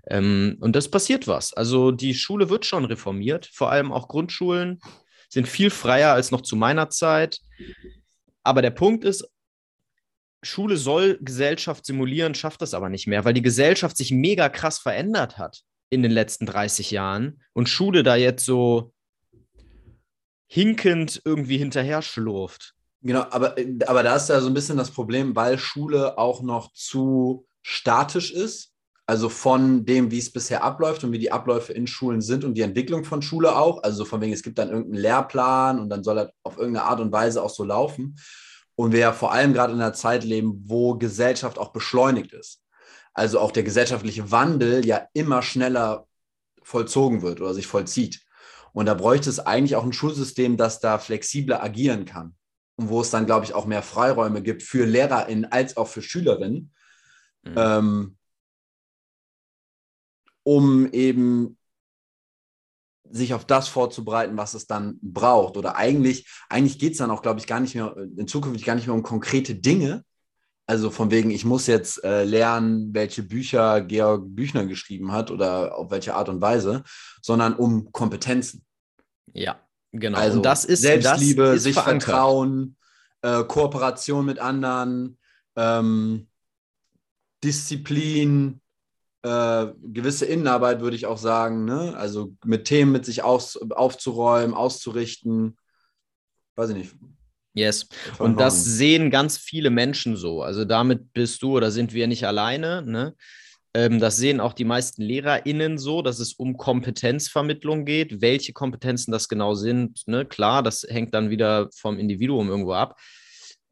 Ähm, 0.08 0.58
und 0.60 0.76
das 0.76 0.90
passiert 0.92 1.28
was. 1.28 1.54
Also 1.54 1.92
die 1.92 2.14
Schule 2.14 2.50
wird 2.50 2.66
schon 2.66 2.86
reformiert, 2.86 3.48
vor 3.48 3.72
allem 3.72 3.92
auch 3.92 4.08
Grundschulen 4.08 4.80
sind 5.30 5.48
viel 5.48 5.70
freier 5.70 6.14
als 6.14 6.30
noch 6.30 6.42
zu 6.42 6.56
meiner 6.56 6.90
Zeit. 6.90 7.40
Aber 8.44 8.62
der 8.62 8.70
Punkt 8.70 9.04
ist, 9.04 9.28
Schule 10.44 10.78
soll 10.78 11.18
Gesellschaft 11.22 11.86
simulieren, 11.86 12.36
schafft 12.36 12.62
das 12.62 12.74
aber 12.74 12.90
nicht 12.90 13.08
mehr, 13.08 13.26
weil 13.26 13.34
die 13.34 13.42
Gesellschaft 13.42 13.98
sich 13.98 14.12
mega 14.12 14.50
krass 14.50 14.78
verändert 14.78 15.38
hat 15.38 15.64
in 15.94 16.04
den 16.04 16.12
letzten 16.12 16.46
30 16.46 16.92
Jahren 16.92 17.42
und 17.54 17.70
Schule 17.70 18.04
da 18.04 18.16
jetzt 18.16 18.46
so 18.46 18.94
hinkend 20.48 21.22
irgendwie 21.26 21.58
hinterher 21.58 22.02
schlurft. 22.02 22.76
Genau, 23.02 23.26
aber, 23.32 23.56
aber 23.88 24.04
da 24.04 24.16
ist 24.16 24.30
ja 24.30 24.40
so 24.40 24.48
ein 24.48 24.54
bisschen 24.54 24.78
das 24.78 24.92
Problem, 24.92 25.36
weil 25.36 25.58
Schule 25.58 26.18
auch 26.18 26.42
noch 26.42 26.72
zu 26.74 27.46
statisch 27.62 28.32
ist. 28.32 28.72
Also 29.06 29.28
von 29.28 29.84
dem, 29.84 30.12
wie 30.12 30.20
es 30.20 30.32
bisher 30.32 30.64
abläuft 30.64 31.04
und 31.04 31.12
wie 31.12 31.20
die 31.20 31.32
Abläufe 31.32 31.74
in 31.74 31.88
Schulen 31.88 32.22
sind 32.22 32.46
und 32.46 32.54
die 32.54 32.62
Entwicklung 32.62 33.04
von 33.04 33.22
Schule 33.22 33.58
auch. 33.58 33.84
Also 33.84 34.06
von 34.06 34.22
wegen, 34.22 34.32
es 34.32 34.44
gibt 34.44 34.58
dann 34.58 34.70
irgendeinen 34.70 35.02
Lehrplan 35.02 35.80
und 35.80 35.90
dann 35.90 36.04
soll 36.04 36.20
er 36.20 36.34
auf 36.44 36.58
irgendeine 36.58 36.86
Art 36.86 37.02
und 37.02 37.12
Weise 37.12 37.44
auch 37.44 37.50
so 37.50 37.66
laufen. 37.66 38.16
Und 38.76 38.94
wir 38.94 39.00
ja 39.00 39.12
vor 39.12 39.34
allem 39.34 39.52
gerade 39.52 39.74
in 39.74 39.82
einer 39.82 39.94
Zeit 39.94 40.24
leben, 40.24 40.64
wo 40.66 40.96
Gesellschaft 40.96 41.60
auch 41.60 41.74
beschleunigt 41.74 42.32
ist. 42.32 42.63
Also 43.14 43.40
auch 43.40 43.52
der 43.52 43.64
gesellschaftliche 43.64 44.32
Wandel 44.32 44.86
ja 44.86 45.08
immer 45.14 45.42
schneller 45.42 46.08
vollzogen 46.64 47.22
wird 47.22 47.42
oder 47.42 47.54
sich 47.54 47.68
vollzieht. 47.68 48.22
Und 48.74 48.88
da 48.88 48.96
bräuchte 48.96 49.30
es 49.30 49.40
eigentlich 49.40 49.76
auch 49.76 49.84
ein 49.84 49.94
Schulsystem, 49.94 50.58
das 50.58 50.80
da 50.80 50.98
flexibler 50.98 51.64
agieren 51.64 52.06
kann 52.06 52.36
und 52.76 52.90
wo 52.90 53.02
es 53.02 53.12
dann, 53.12 53.26
glaube 53.26 53.46
ich, 53.46 53.54
auch 53.54 53.66
mehr 53.66 53.84
Freiräume 53.84 54.42
gibt 54.42 54.64
für 54.64 54.86
LehrerInnen 54.86 55.46
als 55.52 55.78
auch 55.78 55.88
für 55.88 56.02
SchülerInnen, 56.02 56.72
Mhm. 57.46 57.54
ähm, 57.58 58.18
um 60.44 60.92
eben 60.92 61.58
sich 63.10 63.34
auf 63.34 63.46
das 63.46 63.68
vorzubereiten, 63.68 64.38
was 64.38 64.54
es 64.54 64.66
dann 64.66 64.98
braucht. 65.02 65.58
Oder 65.58 65.76
eigentlich, 65.76 66.28
eigentlich 66.50 66.80
geht 66.80 66.94
es 66.94 66.98
dann 66.98 67.12
auch, 67.12 67.22
glaube 67.22 67.40
ich, 67.40 67.48
gar 67.48 67.60
nicht 67.60 67.76
mehr, 67.76 67.96
in 68.18 68.28
Zukunft 68.28 68.66
gar 68.66 68.76
nicht 68.76 68.88
mehr 68.88 68.96
um 68.96 69.04
konkrete 69.04 69.56
Dinge. 69.56 70.04
Also 70.66 70.90
von 70.90 71.12
wegen, 71.12 71.30
ich 71.30 71.44
muss 71.44 71.68
jetzt 71.68 72.04
äh, 72.04 72.24
lernen, 72.24 72.94
welche 72.94 73.24
Bücher 73.24 73.82
Georg 73.82 74.24
Büchner 74.28 74.66
geschrieben 74.66 75.12
hat 75.12 75.30
oder 75.30 75.78
auf 75.78 75.92
welche 75.92 76.16
Art 76.16 76.30
und 76.30 76.40
Weise, 76.42 76.84
sondern 77.22 77.56
um 77.56 77.92
Kompetenzen. 77.92 78.64
Ja, 79.34 79.60
genau. 79.92 80.18
Also 80.18 80.38
und 80.38 80.46
das 80.46 80.64
ist 80.64 80.82
Selbstliebe, 80.82 81.44
das 81.44 81.56
ist 81.58 81.64
sich 81.64 81.74
verankert. 81.74 82.04
vertrauen, 82.04 82.78
äh, 83.22 83.44
Kooperation 83.44 84.26
mit 84.26 84.40
anderen, 84.40 85.18
ähm, 85.58 86.28
Disziplin, 87.44 88.62
äh, 89.24 89.68
gewisse 89.82 90.26
Innenarbeit, 90.26 90.82
würde 90.82 90.96
ich 90.96 91.06
auch 91.06 91.18
sagen. 91.18 91.66
Ne? 91.66 91.96
Also 91.98 92.36
mit 92.46 92.66
Themen 92.66 92.92
mit 92.92 93.06
sich 93.06 93.24
aus, 93.24 93.58
aufzuräumen, 93.72 94.54
auszurichten. 94.54 95.58
Weiß 96.56 96.70
ich 96.70 96.76
nicht. 96.76 96.96
Yes. 97.54 97.88
Und 98.18 98.40
das 98.40 98.64
sehen 98.64 99.12
ganz 99.12 99.38
viele 99.38 99.70
Menschen 99.70 100.16
so. 100.16 100.42
Also 100.42 100.66
damit 100.66 101.14
bist 101.14 101.42
du 101.44 101.58
oder 101.58 101.72
sind 101.72 101.94
wir 101.94 102.08
nicht 102.08 102.26
alleine. 102.26 102.82
Ne? 102.82 103.16
Ähm, 103.76 104.00
das 104.00 104.18
sehen 104.18 104.40
auch 104.40 104.54
die 104.54 104.66
meisten 104.66 105.04
LehrerInnen 105.04 105.78
so, 105.78 106.02
dass 106.02 106.20
es 106.20 106.34
um 106.34 106.58
Kompetenzvermittlung 106.58 107.86
geht. 107.86 108.22
Welche 108.22 108.54
Kompetenzen 108.54 109.12
das 109.12 109.28
genau 109.30 109.54
sind, 109.54 110.08
ne? 110.08 110.26
klar, 110.26 110.64
das 110.64 110.86
hängt 110.88 111.14
dann 111.14 111.30
wieder 111.30 111.70
vom 111.76 112.00
Individuum 112.00 112.50
irgendwo 112.50 112.74
ab. 112.74 113.00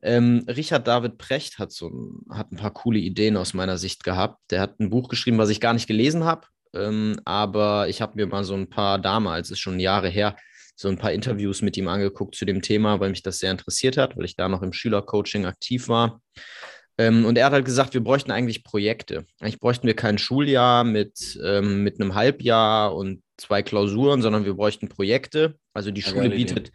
Ähm, 0.04 0.46
Richard 0.48 0.88
David 0.88 1.18
Precht 1.20 1.60
hat 1.60 1.72
so 1.72 1.88
ein, 1.88 2.26
hat 2.32 2.52
ein 2.52 2.58
paar 2.58 2.74
coole 2.74 3.00
Ideen 3.00 3.38
aus 3.38 3.54
meiner 3.54 3.78
Sicht 3.78 4.04
gehabt. 4.04 4.40
Der 4.50 4.60
hat 4.62 4.80
ein 4.80 4.90
Buch 4.90 5.10
geschrieben, 5.10 5.38
was 5.38 5.50
ich 5.50 5.60
gar 5.60 5.74
nicht 5.74 5.88
gelesen 5.88 6.24
habe, 6.24 6.48
ähm, 6.74 7.20
aber 7.26 7.88
ich 7.88 8.02
habe 8.02 8.14
mir 8.16 8.26
mal 8.26 8.44
so 8.44 8.56
ein 8.56 8.70
paar 8.70 8.98
damals, 8.98 9.52
ist 9.52 9.60
schon 9.60 9.80
Jahre 9.80 10.10
her, 10.10 10.36
so 10.76 10.88
ein 10.90 10.98
paar 10.98 11.12
Interviews 11.12 11.62
mit 11.62 11.78
ihm 11.78 11.88
angeguckt 11.88 12.36
zu 12.36 12.46
dem 12.46 12.62
Thema, 12.62 13.00
weil 13.00 13.10
mich 13.10 13.24
das 13.24 13.40
sehr 13.40 13.52
interessiert 13.52 13.98
hat, 13.98 14.18
weil 14.18 14.26
ich 14.26 14.36
da 14.36 14.50
noch 14.50 14.62
im 14.62 14.74
Schülercoaching 14.74 15.46
aktiv 15.46 15.88
war. 15.88 16.22
Ähm, 16.98 17.26
und 17.26 17.38
er 17.38 17.46
hat 17.46 17.54
halt 17.54 17.66
gesagt, 17.66 17.94
wir 17.94 18.04
bräuchten 18.04 18.32
eigentlich 18.32 18.64
Projekte. 18.64 19.26
Eigentlich 19.40 19.60
bräuchten 19.60 19.88
wir 19.88 19.96
kein 19.96 20.18
Schuljahr 20.18 20.84
mit, 20.84 21.40
ähm, 21.44 21.84
mit 21.84 22.00
einem 22.00 22.16
Halbjahr 22.16 22.96
und 22.96 23.24
zwei 23.38 23.64
Klausuren, 23.64 24.22
sondern 24.22 24.46
wir 24.46 24.54
bräuchten 24.54 24.90
Projekte. 24.90 25.56
Also 25.74 25.92
die 25.92 26.02
ja, 26.02 26.10
Schule 26.10 26.30
bietet, 26.30 26.72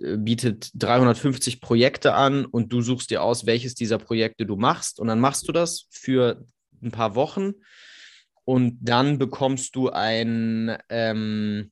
äh, 0.00 0.16
bietet 0.16 0.70
350 0.74 1.60
Projekte 1.60 2.14
an 2.14 2.44
und 2.44 2.72
du 2.72 2.80
suchst 2.82 3.10
dir 3.10 3.22
aus, 3.22 3.46
welches 3.46 3.74
dieser 3.74 3.98
Projekte 3.98 4.46
du 4.46 4.56
machst. 4.56 4.98
Und 4.98 5.08
dann 5.08 5.20
machst 5.20 5.46
du 5.48 5.52
das 5.52 5.86
für 5.90 6.44
ein 6.82 6.90
paar 6.90 7.14
Wochen 7.14 7.54
und 8.44 8.78
dann 8.80 9.18
bekommst 9.18 9.76
du 9.76 9.90
ein, 9.90 10.76
ähm, 10.88 11.70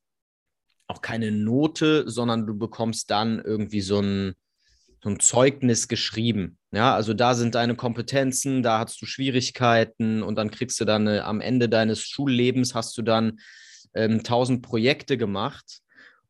auch 0.91 1.01
keine 1.01 1.31
Note, 1.31 2.09
sondern 2.09 2.45
du 2.45 2.57
bekommst 2.57 3.09
dann 3.09 3.39
irgendwie 3.39 3.81
so 3.81 3.99
ein, 3.99 4.35
so 5.01 5.09
ein 5.09 5.19
Zeugnis 5.19 5.87
geschrieben. 5.87 6.57
Ja, 6.71 6.93
also 6.93 7.13
da 7.13 7.33
sind 7.33 7.55
deine 7.55 7.75
Kompetenzen, 7.75 8.61
da 8.61 8.79
hast 8.79 9.01
du 9.01 9.05
Schwierigkeiten 9.05 10.21
und 10.21 10.35
dann 10.35 10.51
kriegst 10.51 10.79
du 10.79 10.85
dann 10.85 11.07
äh, 11.07 11.19
am 11.19 11.41
Ende 11.41 11.67
deines 11.67 12.01
Schullebens 12.01 12.75
hast 12.75 12.97
du 12.97 13.01
dann 13.01 13.39
ähm, 13.93 14.19
1000 14.19 14.61
Projekte 14.61 15.17
gemacht 15.17 15.81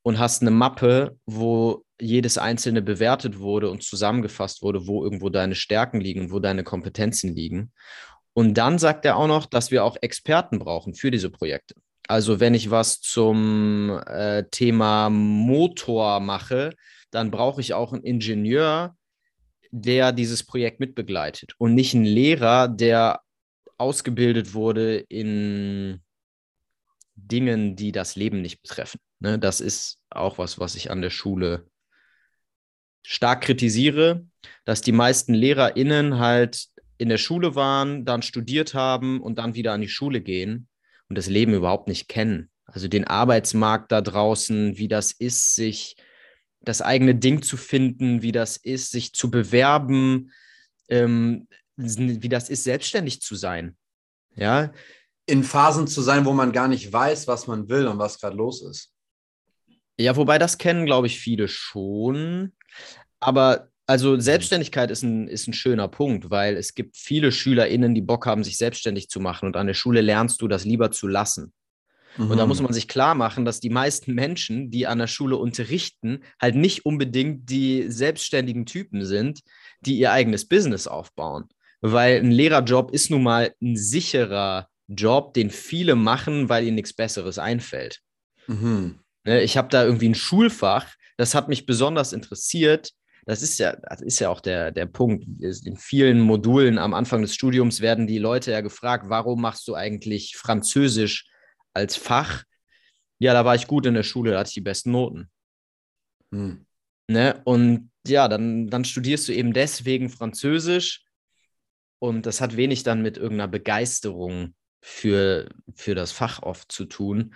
und 0.04 0.20
hast 0.20 0.42
eine 0.42 0.52
Mappe, 0.52 1.18
wo 1.26 1.84
jedes 2.00 2.38
einzelne 2.38 2.82
bewertet 2.82 3.40
wurde 3.40 3.70
und 3.70 3.84
zusammengefasst 3.84 4.64
wurde, 4.64 4.88
wo 4.88 5.04
irgendwo 5.04 5.30
deine 5.30 5.56
Stärken 5.56 6.02
liegen 6.02 6.32
wo 6.32 6.40
deine 6.40 6.64
Kompetenzen 6.64 7.36
liegen. 7.36 7.72
Und 8.34 8.56
dann 8.56 8.80
sagt 8.80 9.06
er 9.06 9.18
auch 9.18 9.28
noch, 9.28 9.46
dass 9.46 9.72
wir 9.72 9.84
auch 9.84 9.98
Experten 10.02 10.58
brauchen 10.58 10.96
für 10.96 11.12
diese 11.12 11.30
Projekte. 11.30 11.76
Also 12.12 12.42
wenn 12.42 12.54
ich 12.54 12.70
was 12.70 13.00
zum 13.00 13.90
äh, 14.06 14.44
Thema 14.52 15.10
Motor 15.10 16.20
mache, 16.20 16.76
dann 17.10 17.32
brauche 17.32 17.62
ich 17.62 17.74
auch 17.74 17.94
einen 17.94 18.04
Ingenieur, 18.04 18.98
der 19.72 20.12
dieses 20.12 20.44
Projekt 20.44 20.82
mitbegleitet 20.82 21.54
und 21.58 21.74
nicht 21.74 21.96
einen 21.96 22.04
Lehrer, 22.04 22.68
der 22.68 23.22
ausgebildet 23.78 24.54
wurde 24.54 24.98
in 24.98 26.02
Dingen, 27.16 27.78
die 27.78 27.94
das 27.94 28.18
Leben 28.18 28.42
nicht 28.42 28.62
betreffen. 28.62 29.00
Ne, 29.22 29.40
das 29.40 29.62
ist 29.62 30.02
auch 30.10 30.38
was, 30.38 30.60
was 30.60 30.76
ich 30.76 30.92
an 30.92 31.02
der 31.02 31.12
Schule 31.12 31.66
stark 33.04 33.40
kritisiere, 33.40 34.26
dass 34.66 34.82
die 34.82 34.92
meisten 34.92 35.34
LehrerInnen 35.34 36.20
halt 36.20 36.68
in 36.98 37.08
der 37.08 37.18
Schule 37.18 37.56
waren, 37.56 38.04
dann 38.04 38.22
studiert 38.22 38.74
haben 38.74 39.22
und 39.22 39.38
dann 39.38 39.56
wieder 39.56 39.72
an 39.72 39.80
die 39.80 39.88
Schule 39.88 40.20
gehen 40.20 40.68
und 41.12 41.16
das 41.16 41.28
Leben 41.28 41.54
überhaupt 41.54 41.90
nicht 41.90 42.08
kennen. 42.08 42.50
Also 42.64 42.88
den 42.88 43.06
Arbeitsmarkt 43.06 43.92
da 43.92 44.00
draußen, 44.00 44.78
wie 44.78 44.88
das 44.88 45.12
ist, 45.12 45.56
sich 45.56 45.98
das 46.62 46.82
eigene 46.82 47.16
Ding 47.16 47.42
zu 47.42 47.58
finden, 47.58 48.22
wie 48.22 48.32
das 48.32 48.56
ist, 48.56 48.92
sich 48.92 49.12
zu 49.12 49.30
bewerben, 49.30 50.32
ähm, 50.88 51.50
wie 51.76 52.30
das 52.30 52.48
ist, 52.48 52.64
selbstständig 52.64 53.22
zu 53.22 53.36
sein. 53.36 53.76
Ja. 54.38 54.72
In 55.26 55.44
Phasen 55.44 55.86
zu 55.86 56.02
sein, 56.02 56.24
wo 56.24 56.32
man 56.32 56.54
gar 56.54 56.70
nicht 56.70 56.94
weiß, 56.94 57.28
was 57.28 57.46
man 57.46 57.68
will 57.68 57.88
und 57.88 58.00
was 58.00 58.18
gerade 58.18 58.38
los 58.38 58.62
ist. 58.62 58.94
Ja, 60.00 60.16
wobei 60.16 60.40
das 60.40 60.58
kennen, 60.58 60.86
glaube 60.86 61.08
ich, 61.08 61.20
viele 61.20 61.50
schon. 61.50 62.54
Aber 63.20 63.70
also 63.92 64.14
mhm. 64.14 64.22
Selbstständigkeit 64.22 64.90
ist 64.90 65.04
ein, 65.04 65.28
ist 65.28 65.48
ein 65.50 65.54
schöner 65.54 65.90
Punkt, 65.90 66.30
weil 66.30 66.56
es 66.56 66.76
gibt 66.76 66.96
viele 66.96 67.34
SchülerInnen, 67.34 67.94
die 67.94 68.02
Bock 68.02 68.26
haben, 68.26 68.44
sich 68.46 68.56
selbstständig 68.58 69.10
zu 69.10 69.20
machen. 69.20 69.48
Und 69.48 69.58
an 69.58 69.68
der 69.68 69.74
Schule 69.74 70.00
lernst 70.00 70.42
du 70.42 70.48
das 70.48 70.64
lieber 70.64 70.92
zu 70.92 71.08
lassen. 71.08 71.52
Mhm. 72.16 72.32
Und 72.32 72.38
da 72.38 72.46
muss 72.46 72.60
mhm. 72.60 72.66
man 72.66 72.74
sich 72.74 72.88
klar 72.88 73.16
machen, 73.16 73.44
dass 73.44 73.60
die 73.60 73.70
meisten 73.70 74.14
Menschen, 74.14 74.72
die 74.72 74.88
an 74.88 75.00
der 75.00 75.08
Schule 75.08 75.36
unterrichten, 75.36 76.24
halt 76.42 76.56
nicht 76.56 76.86
unbedingt 76.86 77.50
die 77.50 77.92
selbstständigen 77.92 78.66
Typen 78.66 79.06
sind, 79.06 79.42
die 79.82 79.98
ihr 79.98 80.14
eigenes 80.14 80.48
Business 80.48 80.88
aufbauen. 80.88 81.50
Weil 81.82 82.20
ein 82.20 82.32
Lehrerjob 82.32 82.92
ist 82.92 83.10
nun 83.10 83.24
mal 83.24 83.54
ein 83.62 83.76
sicherer 83.76 84.70
Job, 84.88 85.34
den 85.34 85.50
viele 85.50 85.96
machen, 85.96 86.48
weil 86.48 86.66
ihnen 86.66 86.76
nichts 86.76 86.94
Besseres 86.94 87.38
einfällt. 87.40 88.00
Mhm. 88.48 89.00
Ne, 89.26 89.42
ich 89.42 89.58
habe 89.58 89.68
da 89.68 89.84
irgendwie 89.84 90.10
ein 90.10 90.16
Schulfach, 90.16 90.96
das 91.18 91.36
hat 91.36 91.50
mich 91.50 91.66
besonders 91.66 92.14
interessiert. 92.14 92.94
Das 93.26 93.42
ist 93.44 93.60
ja, 93.60 93.76
das 93.76 94.02
ist 94.02 94.20
ja 94.20 94.30
auch 94.30 94.42
der, 94.42 94.72
der 94.72 94.88
Punkt. 94.88 95.26
In 95.42 95.78
vielen 95.78 96.20
Modulen 96.20 96.78
am 96.78 96.94
Anfang 96.94 97.22
des 97.22 97.36
Studiums 97.36 97.82
werden 97.82 98.08
die 98.08 98.18
Leute 98.18 98.52
ja 98.52 98.62
gefragt, 98.62 99.06
warum 99.10 99.42
machst 99.42 99.68
du 99.68 99.76
eigentlich 99.76 100.36
Französisch 100.38 101.30
als 101.74 101.96
Fach, 101.96 102.44
ja, 103.20 103.34
da 103.34 103.46
war 103.46 103.54
ich 103.54 103.68
gut 103.68 103.86
in 103.86 103.94
der 103.94 104.04
Schule, 104.04 104.32
da 104.32 104.40
hatte 104.40 104.50
ich 104.50 104.56
die 104.56 104.62
besten 104.62 104.92
Noten. 104.92 105.30
Hm. 106.32 106.66
Ne? 107.08 107.40
Und 107.44 107.92
ja, 108.08 108.28
dann, 108.28 108.68
dann 108.68 108.84
studierst 108.84 109.28
du 109.28 109.34
eben 109.34 109.54
deswegen 109.54 110.10
Französisch 110.10 111.06
und 112.00 112.26
das 112.26 112.42
hat 112.42 112.58
wenig 112.58 112.82
dann 112.82 113.04
mit 113.04 113.18
irgendeiner 113.18 113.48
Begeisterung 113.48 114.56
für, 114.82 115.50
für 115.76 115.94
das 115.94 116.12
Fach 116.12 116.42
oft 116.42 116.72
zu 116.72 116.86
tun. 116.86 117.36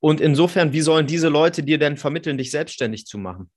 Und 0.00 0.20
insofern, 0.20 0.72
wie 0.72 0.80
sollen 0.80 1.06
diese 1.06 1.28
Leute 1.28 1.62
dir 1.62 1.78
denn 1.78 1.96
vermitteln, 1.96 2.36
dich 2.36 2.50
selbstständig 2.50 3.06
zu 3.06 3.18
machen? 3.18 3.50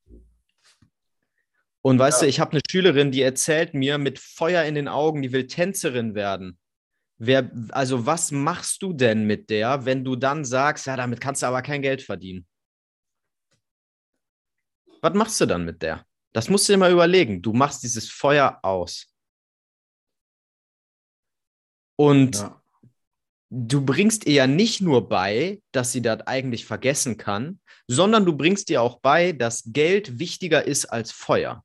Und 1.84 1.98
weißt 1.98 2.22
ja. 2.22 2.26
du, 2.26 2.30
ich 2.30 2.40
habe 2.40 2.52
eine 2.52 2.62
Schülerin, 2.70 3.12
die 3.12 3.22
erzählt 3.22 3.74
mir 3.74 3.98
mit 3.98 4.20
Feuer 4.20 4.64
in 4.64 4.76
den 4.76 4.88
Augen, 4.88 5.22
die 5.22 5.32
will 5.32 5.48
Tänzerin 5.48 6.14
werden. 6.14 6.60
Wer, 7.18 7.52
also 7.70 8.06
was 8.06 8.32
machst 8.32 8.82
du 8.82 8.94
denn 8.94 9.26
mit 9.26 9.50
der, 9.50 9.86
wenn 9.86 10.04
du 10.04 10.16
dann 10.16 10.46
sagst, 10.46 10.88
ja, 10.88 10.96
damit 10.96 11.22
kannst 11.22 11.42
du 11.42 11.48
aber 11.48 11.62
kein 11.62 11.82
Geld 11.82 12.02
verdienen? 12.02 12.48
Was 15.02 15.14
machst 15.14 15.42
du 15.42 15.46
dann 15.46 15.66
mit 15.66 15.82
der? 15.82 16.06
Das 16.34 16.50
musst 16.50 16.70
du 16.70 16.74
dir 16.74 16.78
mal 16.78 16.92
überlegen. 16.92 17.42
Du 17.42 17.54
machst 17.54 17.84
dieses 17.84 18.10
Feuer 18.10 18.60
aus. 18.62 19.08
Und 21.98 22.38
ja. 22.38 22.62
du 23.50 23.84
bringst 23.84 24.26
ihr 24.26 24.34
ja 24.34 24.48
nicht 24.48 24.82
nur 24.82 25.10
bei, 25.10 25.62
dass 25.72 25.92
sie 25.92 26.02
das 26.02 26.22
eigentlich 26.22 26.66
vergessen 26.66 27.18
kann, 27.18 27.60
sondern 27.88 28.26
du 28.26 28.36
bringst 28.36 28.70
ihr 28.70 28.82
auch 28.82 29.00
bei, 29.00 29.32
dass 29.32 29.64
Geld 29.68 30.20
wichtiger 30.20 30.66
ist 30.66 30.86
als 30.86 31.12
Feuer. 31.12 31.64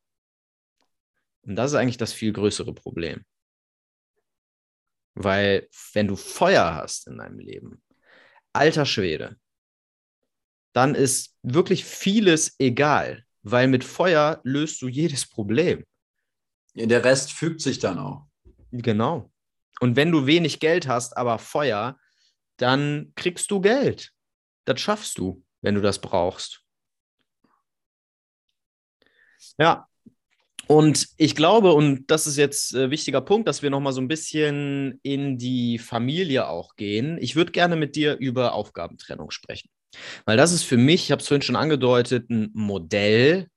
Und 1.46 1.56
das 1.56 1.70
ist 1.72 1.76
eigentlich 1.76 1.96
das 1.96 2.12
viel 2.12 2.32
größere 2.32 2.74
Problem. 2.74 3.24
Weil 5.14 5.68
wenn 5.92 6.08
du 6.08 6.16
Feuer 6.16 6.74
hast 6.74 7.06
in 7.06 7.18
deinem 7.18 7.38
Leben, 7.38 7.82
alter 8.52 8.84
Schwede, 8.84 9.36
dann 10.72 10.94
ist 10.94 11.38
wirklich 11.42 11.84
vieles 11.84 12.56
egal, 12.58 13.24
weil 13.42 13.68
mit 13.68 13.84
Feuer 13.84 14.40
löst 14.42 14.82
du 14.82 14.88
jedes 14.88 15.26
Problem. 15.26 15.86
Der 16.74 17.02
Rest 17.04 17.32
fügt 17.32 17.62
sich 17.62 17.78
dann 17.78 17.98
auch. 17.98 18.26
Genau. 18.72 19.32
Und 19.80 19.96
wenn 19.96 20.10
du 20.10 20.26
wenig 20.26 20.60
Geld 20.60 20.86
hast, 20.86 21.16
aber 21.16 21.38
Feuer, 21.38 21.98
dann 22.58 23.12
kriegst 23.14 23.50
du 23.50 23.60
Geld. 23.60 24.12
Das 24.64 24.80
schaffst 24.80 25.16
du, 25.16 25.42
wenn 25.62 25.74
du 25.74 25.80
das 25.80 26.00
brauchst. 26.00 26.62
Ja, 29.58 29.88
und 30.68 31.08
ich 31.16 31.34
glaube, 31.34 31.72
und 31.72 32.10
das 32.10 32.26
ist 32.26 32.36
jetzt 32.36 32.74
ein 32.74 32.82
äh, 32.82 32.90
wichtiger 32.90 33.20
Punkt, 33.20 33.46
dass 33.46 33.62
wir 33.62 33.70
nochmal 33.70 33.92
so 33.92 34.00
ein 34.00 34.08
bisschen 34.08 34.98
in 35.02 35.38
die 35.38 35.78
Familie 35.78 36.48
auch 36.48 36.76
gehen. 36.76 37.18
Ich 37.20 37.36
würde 37.36 37.52
gerne 37.52 37.76
mit 37.76 37.96
dir 37.96 38.16
über 38.16 38.52
Aufgabentrennung 38.52 39.30
sprechen. 39.30 39.68
Weil 40.24 40.36
das 40.36 40.52
ist 40.52 40.64
für 40.64 40.76
mich, 40.76 41.04
ich 41.04 41.12
habe 41.12 41.22
es 41.22 41.28
vorhin 41.28 41.42
schon 41.42 41.56
angedeutet, 41.56 42.30
ein 42.30 42.50
Modell. 42.54 43.48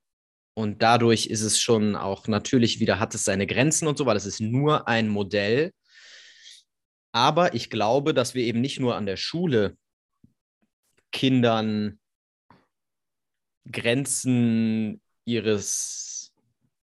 Und 0.55 0.81
dadurch 0.83 1.27
ist 1.27 1.41
es 1.41 1.59
schon 1.59 1.95
auch 1.95 2.27
natürlich 2.27 2.79
wieder, 2.79 2.99
hat 2.99 3.15
es 3.15 3.23
seine 3.23 3.47
Grenzen 3.47 3.87
und 3.87 3.97
so, 3.97 4.05
weil 4.05 4.17
es 4.17 4.25
ist 4.25 4.41
nur 4.41 4.87
ein 4.87 5.07
Modell. 5.07 5.71
Aber 7.11 7.55
ich 7.55 7.69
glaube, 7.69 8.13
dass 8.13 8.35
wir 8.35 8.43
eben 8.43 8.61
nicht 8.61 8.79
nur 8.79 8.95
an 8.95 9.05
der 9.05 9.17
Schule 9.17 9.77
Kindern 11.11 11.99
Grenzen 13.71 15.01
ihres 15.25 16.08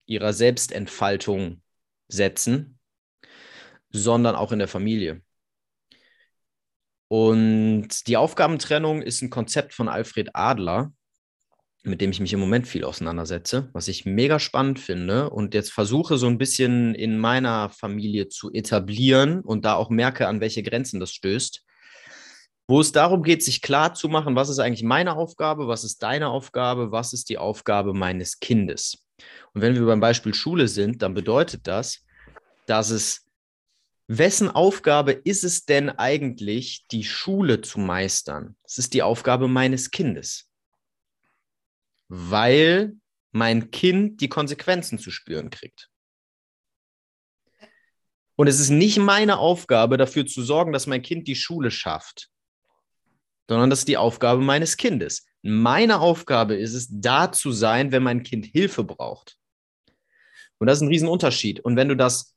ihrer 0.07 0.33
Selbstentfaltung 0.33 1.63
setzen, 2.09 2.79
sondern 3.91 4.35
auch 4.35 4.53
in 4.53 4.59
der 4.59 4.69
Familie. 4.69 5.23
Und 7.09 8.07
die 8.07 8.17
Aufgabentrennung 8.17 9.03
ist 9.03 9.23
ein 9.23 9.31
Konzept 9.31 9.75
von 9.75 9.89
Alfred 9.89 10.31
Adler, 10.35 10.93
mit 11.85 12.01
dem 12.01 12.11
ich 12.11 12.21
mich 12.21 12.33
im 12.33 12.41
Moment 12.41 12.67
viel 12.67 12.85
auseinandersetze, 12.85 13.69
was 13.73 13.89
ich 13.89 14.07
mega 14.07 14.41
spannend 14.41 14.81
finde 14.81 15.29
und 15.31 15.53
jetzt 15.53 15.71
versuche 15.71 16.17
so 16.17 16.27
ein 16.27 16.39
bisschen 16.39 16.95
in 16.95 17.19
meiner 17.19 17.69
Familie 17.69 18.29
zu 18.29 18.51
etablieren 18.51 19.43
und 19.43 19.67
da 19.67 19.75
auch 19.75 19.91
merke, 19.91 20.27
an 20.27 20.41
welche 20.41 20.63
Grenzen 20.63 20.99
das 20.99 21.13
stößt, 21.13 21.63
wo 22.67 22.81
es 22.81 22.93
darum 22.93 23.23
geht, 23.23 23.43
sich 23.43 23.61
klar 23.61 23.93
zu 23.93 24.09
machen, 24.09 24.35
was 24.35 24.49
ist 24.49 24.59
eigentlich 24.59 24.83
meine 24.83 25.15
Aufgabe, 25.15 25.69
was 25.69 25.85
ist 25.85 26.03
deine 26.03 26.29
Aufgabe, 26.29 26.91
was 26.91 27.13
ist 27.13 27.29
die 27.29 27.37
Aufgabe 27.37 27.93
meines 27.93 28.41
Kindes. 28.41 29.04
Und 29.55 29.63
wenn 29.63 29.75
wir 29.75 29.87
beim 29.87 30.01
Beispiel 30.01 30.35
Schule 30.35 30.69
sind, 30.69 31.03
dann 31.03 31.15
bedeutet 31.15 31.67
das, 31.67 32.05
dass 32.67 32.91
es, 32.91 33.27
wessen 34.07 34.51
Aufgabe 34.51 35.13
ist 35.13 35.45
es 35.45 35.65
denn 35.65 35.89
eigentlich, 35.91 36.87
die 36.91 37.05
Schule 37.05 37.61
zu 37.61 37.79
meistern? 37.79 38.57
Es 38.65 38.79
ist 38.79 38.93
die 38.93 39.03
Aufgabe 39.03 39.49
meines 39.49 39.91
Kindes. 39.91 40.51
Weil 42.09 42.95
mein 43.31 43.71
Kind 43.71 44.21
die 44.21 44.29
Konsequenzen 44.29 44.99
zu 44.99 45.11
spüren 45.11 45.51
kriegt. 45.51 45.89
Und 48.37 48.49
es 48.49 48.59
ist 48.59 48.71
nicht 48.71 48.99
meine 48.99 49.39
Aufgabe, 49.39 49.97
dafür 49.97 50.27
zu 50.27 50.43
sorgen, 50.43 50.73
dass 50.73 50.87
mein 50.87 51.03
Kind 51.03 51.29
die 51.29 51.37
Schule 51.37 51.71
schafft, 51.71 52.31
sondern 53.49 53.71
das 53.71 53.81
ist 53.81 53.89
die 53.89 53.97
Aufgabe 53.97 54.41
meines 54.41 54.77
Kindes. 54.77 55.25
Meine 55.43 56.01
Aufgabe 56.01 56.57
ist 56.57 56.75
es, 56.75 56.89
da 56.91 57.31
zu 57.31 57.53
sein, 57.53 57.93
wenn 57.93 58.03
mein 58.03 58.23
Kind 58.25 58.47
Hilfe 58.47 58.83
braucht. 58.83 59.39
Und 60.65 60.69
das 60.69 60.79
ist 60.79 60.83
ein 60.83 60.89
Riesenunterschied. 60.89 61.61
Und 61.61 61.77
wenn 61.77 61.91
du 61.91 61.95
das 61.95 62.35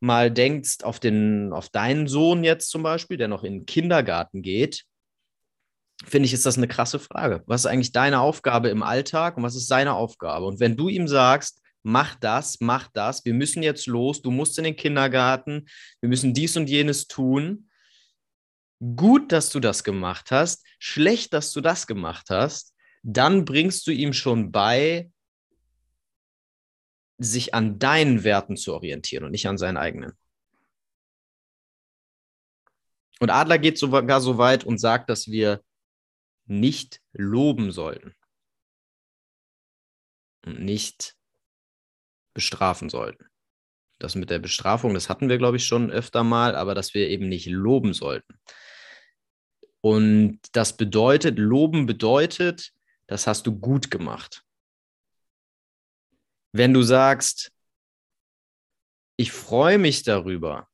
mal 0.00 0.32
denkst 0.32 0.82
auf, 0.82 0.98
den, 0.98 1.52
auf 1.52 1.68
deinen 1.68 2.08
Sohn 2.08 2.42
jetzt 2.42 2.70
zum 2.70 2.82
Beispiel, 2.82 3.18
der 3.18 3.28
noch 3.28 3.44
in 3.44 3.52
den 3.52 3.66
Kindergarten 3.66 4.42
geht, 4.42 4.82
finde 6.04 6.26
ich, 6.26 6.32
ist 6.32 6.44
das 6.44 6.56
eine 6.56 6.66
krasse 6.66 6.98
Frage. 6.98 7.44
Was 7.46 7.60
ist 7.60 7.66
eigentlich 7.66 7.92
deine 7.92 8.18
Aufgabe 8.18 8.68
im 8.68 8.82
Alltag 8.82 9.36
und 9.36 9.44
was 9.44 9.54
ist 9.54 9.68
seine 9.68 9.94
Aufgabe? 9.94 10.46
Und 10.46 10.58
wenn 10.58 10.76
du 10.76 10.88
ihm 10.88 11.06
sagst, 11.06 11.62
mach 11.84 12.16
das, 12.16 12.56
mach 12.58 12.88
das, 12.94 13.24
wir 13.24 13.32
müssen 13.32 13.62
jetzt 13.62 13.86
los, 13.86 14.20
du 14.22 14.32
musst 14.32 14.58
in 14.58 14.64
den 14.64 14.74
Kindergarten, 14.74 15.68
wir 16.00 16.08
müssen 16.08 16.34
dies 16.34 16.56
und 16.56 16.68
jenes 16.68 17.06
tun. 17.06 17.68
Gut, 18.96 19.30
dass 19.30 19.50
du 19.50 19.60
das 19.60 19.84
gemacht 19.84 20.32
hast, 20.32 20.66
schlecht, 20.80 21.32
dass 21.32 21.52
du 21.52 21.60
das 21.60 21.86
gemacht 21.86 22.26
hast, 22.28 22.74
dann 23.04 23.44
bringst 23.44 23.86
du 23.86 23.92
ihm 23.92 24.12
schon 24.12 24.50
bei, 24.50 25.11
sich 27.24 27.54
an 27.54 27.78
deinen 27.78 28.24
Werten 28.24 28.56
zu 28.56 28.74
orientieren 28.74 29.24
und 29.24 29.30
nicht 29.30 29.46
an 29.46 29.58
seinen 29.58 29.76
eigenen. 29.76 30.12
Und 33.20 33.30
Adler 33.30 33.58
geht 33.58 33.78
sogar 33.78 34.20
so 34.20 34.38
weit 34.38 34.64
und 34.64 34.78
sagt, 34.78 35.08
dass 35.08 35.28
wir 35.28 35.62
nicht 36.46 37.00
loben 37.12 37.70
sollten 37.70 38.14
und 40.44 40.60
nicht 40.60 41.14
bestrafen 42.34 42.88
sollten. 42.88 43.26
Das 43.98 44.16
mit 44.16 44.30
der 44.30 44.40
Bestrafung, 44.40 44.94
das 44.94 45.08
hatten 45.08 45.28
wir, 45.28 45.38
glaube 45.38 45.58
ich, 45.58 45.64
schon 45.64 45.90
öfter 45.92 46.24
mal, 46.24 46.56
aber 46.56 46.74
dass 46.74 46.94
wir 46.94 47.08
eben 47.08 47.28
nicht 47.28 47.46
loben 47.46 47.94
sollten. 47.94 48.40
Und 49.80 50.40
das 50.52 50.76
bedeutet, 50.76 51.38
loben 51.38 51.86
bedeutet, 51.86 52.72
das 53.06 53.26
hast 53.26 53.46
du 53.46 53.58
gut 53.58 53.90
gemacht. 53.90 54.42
Wenn 56.52 56.74
du 56.74 56.82
sagst, 56.82 57.50
ich 59.16 59.32
freue 59.32 59.78
mich 59.78 60.02
darüber, 60.02 60.68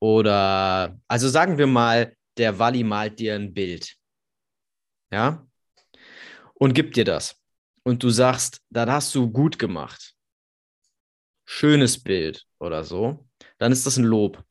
oder, 0.00 0.98
also 1.08 1.28
sagen 1.28 1.58
wir 1.58 1.66
mal, 1.66 2.16
der 2.36 2.58
Walli 2.58 2.84
malt 2.84 3.18
dir 3.18 3.34
ein 3.34 3.52
Bild, 3.52 3.96
ja, 5.10 5.46
und 6.54 6.74
gibt 6.74 6.96
dir 6.96 7.04
das. 7.04 7.36
Und 7.82 8.02
du 8.02 8.10
sagst, 8.10 8.60
das 8.70 8.88
hast 8.88 9.14
du 9.14 9.30
gut 9.30 9.58
gemacht 9.58 10.14
schönes 11.48 12.02
Bild 12.02 12.46
oder 12.58 12.84
so, 12.84 13.26
dann 13.56 13.72
ist 13.72 13.86
das 13.86 13.96
ein 13.96 14.04
Lob. 14.04 14.44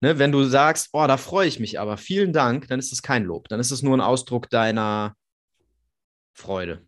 Ne, 0.00 0.18
wenn 0.18 0.32
du 0.32 0.44
sagst, 0.44 0.88
oh, 0.92 1.06
da 1.06 1.18
freue 1.18 1.46
ich 1.46 1.60
mich 1.60 1.78
aber, 1.78 1.98
vielen 1.98 2.32
Dank, 2.32 2.66
dann 2.68 2.78
ist 2.78 2.92
das 2.92 3.02
kein 3.02 3.24
Lob. 3.24 3.48
Dann 3.48 3.60
ist 3.60 3.70
es 3.70 3.82
nur 3.82 3.94
ein 3.94 4.00
Ausdruck 4.00 4.48
deiner 4.48 5.14
Freude. 6.32 6.86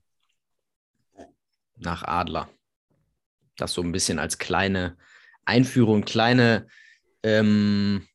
Nach 1.78 2.02
Adler. 2.02 2.48
Das 3.56 3.72
so 3.72 3.82
ein 3.82 3.92
bisschen 3.92 4.18
als 4.18 4.38
kleine 4.38 4.96
Einführung, 5.44 6.04
kleine 6.04 6.66
ähm, 7.22 8.06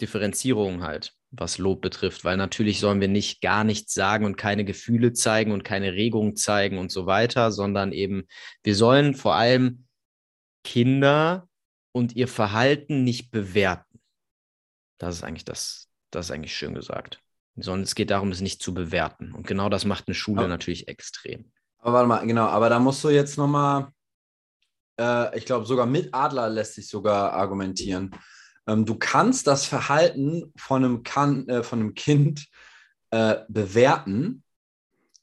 Differenzierung 0.00 0.82
halt 0.82 1.14
was 1.36 1.58
Lob 1.58 1.82
betrifft, 1.82 2.24
weil 2.24 2.36
natürlich 2.36 2.80
sollen 2.80 3.00
wir 3.00 3.08
nicht 3.08 3.40
gar 3.40 3.64
nichts 3.64 3.94
sagen 3.94 4.24
und 4.24 4.36
keine 4.36 4.64
Gefühle 4.64 5.12
zeigen 5.12 5.52
und 5.52 5.64
keine 5.64 5.92
Regung 5.94 6.36
zeigen 6.36 6.78
und 6.78 6.90
so 6.90 7.06
weiter, 7.06 7.50
sondern 7.50 7.92
eben, 7.92 8.26
wir 8.62 8.74
sollen 8.74 9.14
vor 9.14 9.34
allem 9.34 9.86
Kinder 10.62 11.48
und 11.92 12.14
ihr 12.14 12.28
Verhalten 12.28 13.04
nicht 13.04 13.30
bewerten. 13.30 14.00
Das 14.98 15.16
ist 15.16 15.24
eigentlich 15.24 15.44
das, 15.44 15.88
das 16.10 16.26
ist 16.26 16.30
eigentlich 16.30 16.56
schön 16.56 16.74
gesagt. 16.74 17.20
Sondern 17.56 17.82
es 17.82 17.94
geht 17.94 18.10
darum, 18.10 18.30
es 18.32 18.40
nicht 18.40 18.62
zu 18.62 18.74
bewerten. 18.74 19.32
Und 19.32 19.46
genau 19.46 19.68
das 19.68 19.84
macht 19.84 20.08
eine 20.08 20.14
Schule 20.14 20.40
aber, 20.40 20.48
natürlich 20.48 20.88
extrem. 20.88 21.52
Aber 21.84 21.92
warte 21.92 22.08
mal, 22.08 22.26
genau, 22.26 22.46
aber 22.46 22.70
da 22.70 22.78
musst 22.78 23.04
du 23.04 23.10
jetzt 23.10 23.36
nochmal, 23.36 23.88
äh, 24.98 25.36
ich 25.36 25.44
glaube, 25.44 25.66
sogar 25.66 25.84
mit 25.84 26.14
Adler 26.14 26.48
lässt 26.48 26.76
sich 26.76 26.88
sogar 26.88 27.34
argumentieren. 27.34 28.10
Ähm, 28.66 28.86
du 28.86 28.94
kannst 28.94 29.46
das 29.46 29.66
Verhalten 29.66 30.50
von 30.56 30.82
einem, 30.82 31.02
kan 31.02 31.46
äh, 31.46 31.62
von 31.62 31.80
einem 31.80 31.94
Kind 31.94 32.46
äh, 33.10 33.36
bewerten, 33.48 34.42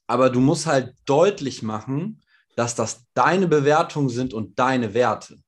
aber 0.06 0.30
du 0.30 0.38
musst 0.38 0.66
halt 0.66 0.94
deutlich 1.04 1.64
machen, 1.64 2.22
dass 2.54 2.76
das 2.76 3.06
deine 3.12 3.48
Bewertungen 3.48 4.08
sind 4.08 4.32
und 4.32 4.56
deine 4.56 4.94
Werte. 4.94 5.42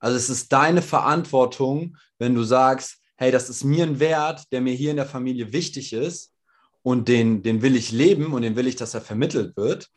Also 0.00 0.18
es 0.18 0.28
ist 0.28 0.52
deine 0.52 0.82
Verantwortung, 0.82 1.96
wenn 2.18 2.34
du 2.34 2.42
sagst, 2.42 2.98
hey, 3.16 3.30
das 3.30 3.48
ist 3.48 3.64
mir 3.64 3.86
ein 3.86 4.00
Wert, 4.00 4.52
der 4.52 4.60
mir 4.60 4.74
hier 4.74 4.90
in 4.90 4.98
der 4.98 5.06
Familie 5.06 5.50
wichtig 5.50 5.94
ist 5.94 6.31
und 6.82 7.08
den, 7.08 7.42
den 7.42 7.62
will 7.62 7.76
ich 7.76 7.92
leben 7.92 8.32
und 8.32 8.42
den 8.42 8.56
will 8.56 8.66
ich, 8.66 8.76
dass 8.76 8.94
er 8.94 9.00
vermittelt 9.00 9.56
wird. 9.56 9.88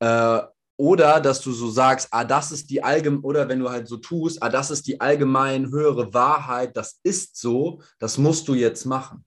Äh, 0.00 0.40
oder 0.76 1.20
dass 1.20 1.40
du 1.40 1.52
so 1.52 1.70
sagst, 1.70 2.08
ah, 2.10 2.24
das 2.24 2.50
ist 2.50 2.70
die 2.70 2.82
allgemeine, 2.82 3.22
oder 3.22 3.48
wenn 3.48 3.60
du 3.60 3.70
halt 3.70 3.86
so 3.88 3.96
tust, 3.96 4.42
ah, 4.42 4.48
das 4.48 4.70
ist 4.70 4.86
die 4.86 5.00
allgemein 5.00 5.70
höhere 5.70 6.12
Wahrheit, 6.12 6.76
das 6.76 6.98
ist 7.04 7.36
so, 7.36 7.80
das 7.98 8.18
musst 8.18 8.48
du 8.48 8.54
jetzt 8.54 8.84
machen. 8.84 9.24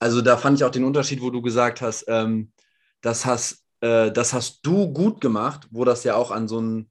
Also 0.00 0.22
da 0.22 0.36
fand 0.36 0.58
ich 0.58 0.64
auch 0.64 0.70
den 0.70 0.84
Unterschied, 0.84 1.20
wo 1.20 1.30
du 1.30 1.42
gesagt 1.42 1.82
hast, 1.82 2.04
ähm, 2.08 2.52
das, 3.00 3.26
hast 3.26 3.64
äh, 3.80 4.10
das 4.10 4.32
hast 4.32 4.60
du 4.66 4.92
gut 4.92 5.20
gemacht, 5.20 5.68
wo 5.70 5.84
das 5.84 6.04
ja 6.04 6.16
auch 6.16 6.30
an 6.30 6.48
so 6.48 6.58
einem, 6.58 6.90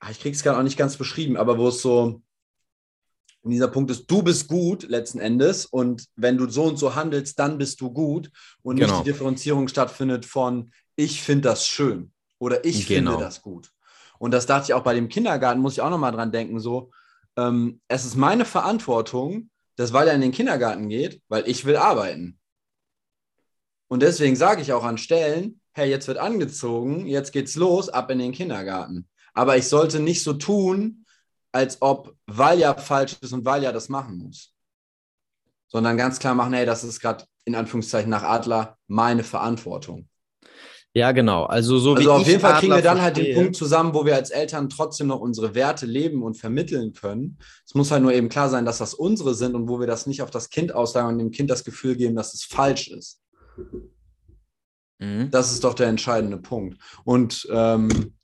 ah, 0.00 0.10
ich 0.10 0.20
kriege 0.20 0.36
es 0.36 0.42
gerade 0.42 0.58
auch 0.58 0.62
nicht 0.62 0.76
ganz 0.78 0.96
beschrieben, 0.96 1.36
aber 1.36 1.58
wo 1.58 1.68
es 1.68 1.80
so, 1.80 2.22
und 3.44 3.50
dieser 3.50 3.68
Punkt 3.68 3.90
ist, 3.90 4.10
du 4.10 4.22
bist 4.22 4.48
gut 4.48 4.84
letzten 4.88 5.18
Endes 5.18 5.66
und 5.66 6.06
wenn 6.16 6.38
du 6.38 6.48
so 6.48 6.64
und 6.64 6.78
so 6.78 6.94
handelst, 6.94 7.38
dann 7.38 7.58
bist 7.58 7.78
du 7.82 7.92
gut 7.92 8.30
und 8.62 8.76
genau. 8.76 8.90
nicht 8.90 9.06
die 9.06 9.10
Differenzierung 9.10 9.68
stattfindet 9.68 10.24
von, 10.24 10.72
ich 10.96 11.20
finde 11.20 11.50
das 11.50 11.66
schön 11.66 12.10
oder 12.38 12.64
ich 12.64 12.86
genau. 12.86 13.12
finde 13.12 13.24
das 13.24 13.42
gut. 13.42 13.70
Und 14.18 14.30
das 14.30 14.46
dachte 14.46 14.64
ich 14.64 14.74
auch 14.74 14.82
bei 14.82 14.94
dem 14.94 15.10
Kindergarten, 15.10 15.60
muss 15.60 15.74
ich 15.74 15.82
auch 15.82 15.90
nochmal 15.90 16.12
dran 16.12 16.32
denken, 16.32 16.58
so, 16.58 16.90
ähm, 17.36 17.82
es 17.86 18.06
ist 18.06 18.16
meine 18.16 18.46
Verantwortung, 18.46 19.50
dass 19.76 19.92
weil 19.92 20.08
er 20.08 20.14
in 20.14 20.22
den 20.22 20.32
Kindergarten 20.32 20.88
geht, 20.88 21.20
weil 21.28 21.46
ich 21.46 21.66
will 21.66 21.76
arbeiten. 21.76 22.38
Und 23.88 24.00
deswegen 24.00 24.36
sage 24.36 24.62
ich 24.62 24.72
auch 24.72 24.84
an 24.84 24.96
Stellen, 24.96 25.60
hey, 25.72 25.90
jetzt 25.90 26.08
wird 26.08 26.16
angezogen, 26.16 27.04
jetzt 27.04 27.32
geht's 27.32 27.56
los, 27.56 27.90
ab 27.90 28.10
in 28.10 28.20
den 28.20 28.32
Kindergarten. 28.32 29.06
Aber 29.34 29.58
ich 29.58 29.68
sollte 29.68 30.00
nicht 30.00 30.22
so 30.22 30.32
tun, 30.32 31.03
als 31.54 31.80
ob 31.80 32.14
Valja 32.26 32.74
falsch 32.74 33.16
ist 33.20 33.32
und 33.32 33.44
Valja 33.44 33.70
das 33.72 33.88
machen 33.88 34.18
muss. 34.18 34.52
Sondern 35.68 35.96
ganz 35.96 36.18
klar 36.18 36.34
machen, 36.34 36.52
hey, 36.52 36.66
das 36.66 36.82
ist 36.84 37.00
gerade 37.00 37.24
in 37.44 37.54
Anführungszeichen 37.54 38.10
nach 38.10 38.24
Adler 38.24 38.76
meine 38.88 39.22
Verantwortung. 39.22 40.08
Ja, 40.96 41.12
genau. 41.12 41.44
Also 41.44 41.78
so 41.78 41.94
also 41.94 42.12
auf 42.12 42.26
jeden 42.26 42.40
Fall 42.40 42.60
kriegen 42.60 42.74
wir 42.74 42.82
dann 42.82 42.98
verstehe. 42.98 43.24
halt 43.24 43.34
den 43.34 43.34
Punkt 43.34 43.56
zusammen, 43.56 43.94
wo 43.94 44.04
wir 44.04 44.14
als 44.14 44.30
Eltern 44.30 44.68
trotzdem 44.68 45.08
noch 45.08 45.20
unsere 45.20 45.54
Werte 45.54 45.86
leben 45.86 46.22
und 46.22 46.34
vermitteln 46.34 46.92
können. 46.92 47.38
Es 47.66 47.74
muss 47.74 47.90
halt 47.90 48.02
nur 48.02 48.12
eben 48.12 48.28
klar 48.28 48.48
sein, 48.48 48.64
dass 48.64 48.78
das 48.78 48.94
unsere 48.94 49.34
sind 49.34 49.54
und 49.54 49.68
wo 49.68 49.80
wir 49.80 49.88
das 49.88 50.06
nicht 50.06 50.22
auf 50.22 50.30
das 50.30 50.50
Kind 50.50 50.72
auslagern 50.72 51.14
und 51.14 51.18
dem 51.18 51.30
Kind 51.32 51.50
das 51.50 51.64
Gefühl 51.64 51.96
geben, 51.96 52.14
dass 52.14 52.34
es 52.34 52.44
falsch 52.44 52.88
ist. 52.88 53.20
Mhm. 55.00 55.30
Das 55.32 55.52
ist 55.52 55.64
doch 55.64 55.74
der 55.74 55.88
entscheidende 55.88 56.38
Punkt. 56.38 56.78
Und 57.04 57.46
ähm, 57.50 58.14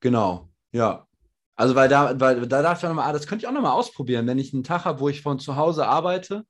genau, 0.00 0.48
ja. 0.72 1.05
Also 1.56 1.74
weil 1.74 1.88
da, 1.88 2.20
weil 2.20 2.46
da 2.46 2.62
dachte 2.62 2.86
ich 2.86 2.88
nochmal, 2.88 3.08
ah, 3.08 3.12
das 3.12 3.26
könnte 3.26 3.44
ich 3.44 3.48
auch 3.48 3.52
nochmal 3.52 3.72
ausprobieren, 3.72 4.26
wenn 4.26 4.38
ich 4.38 4.52
einen 4.52 4.64
Tag 4.64 4.84
habe, 4.84 5.00
wo 5.00 5.08
ich 5.08 5.22
von 5.22 5.38
zu 5.38 5.56
Hause 5.56 5.86
arbeite 5.86 6.44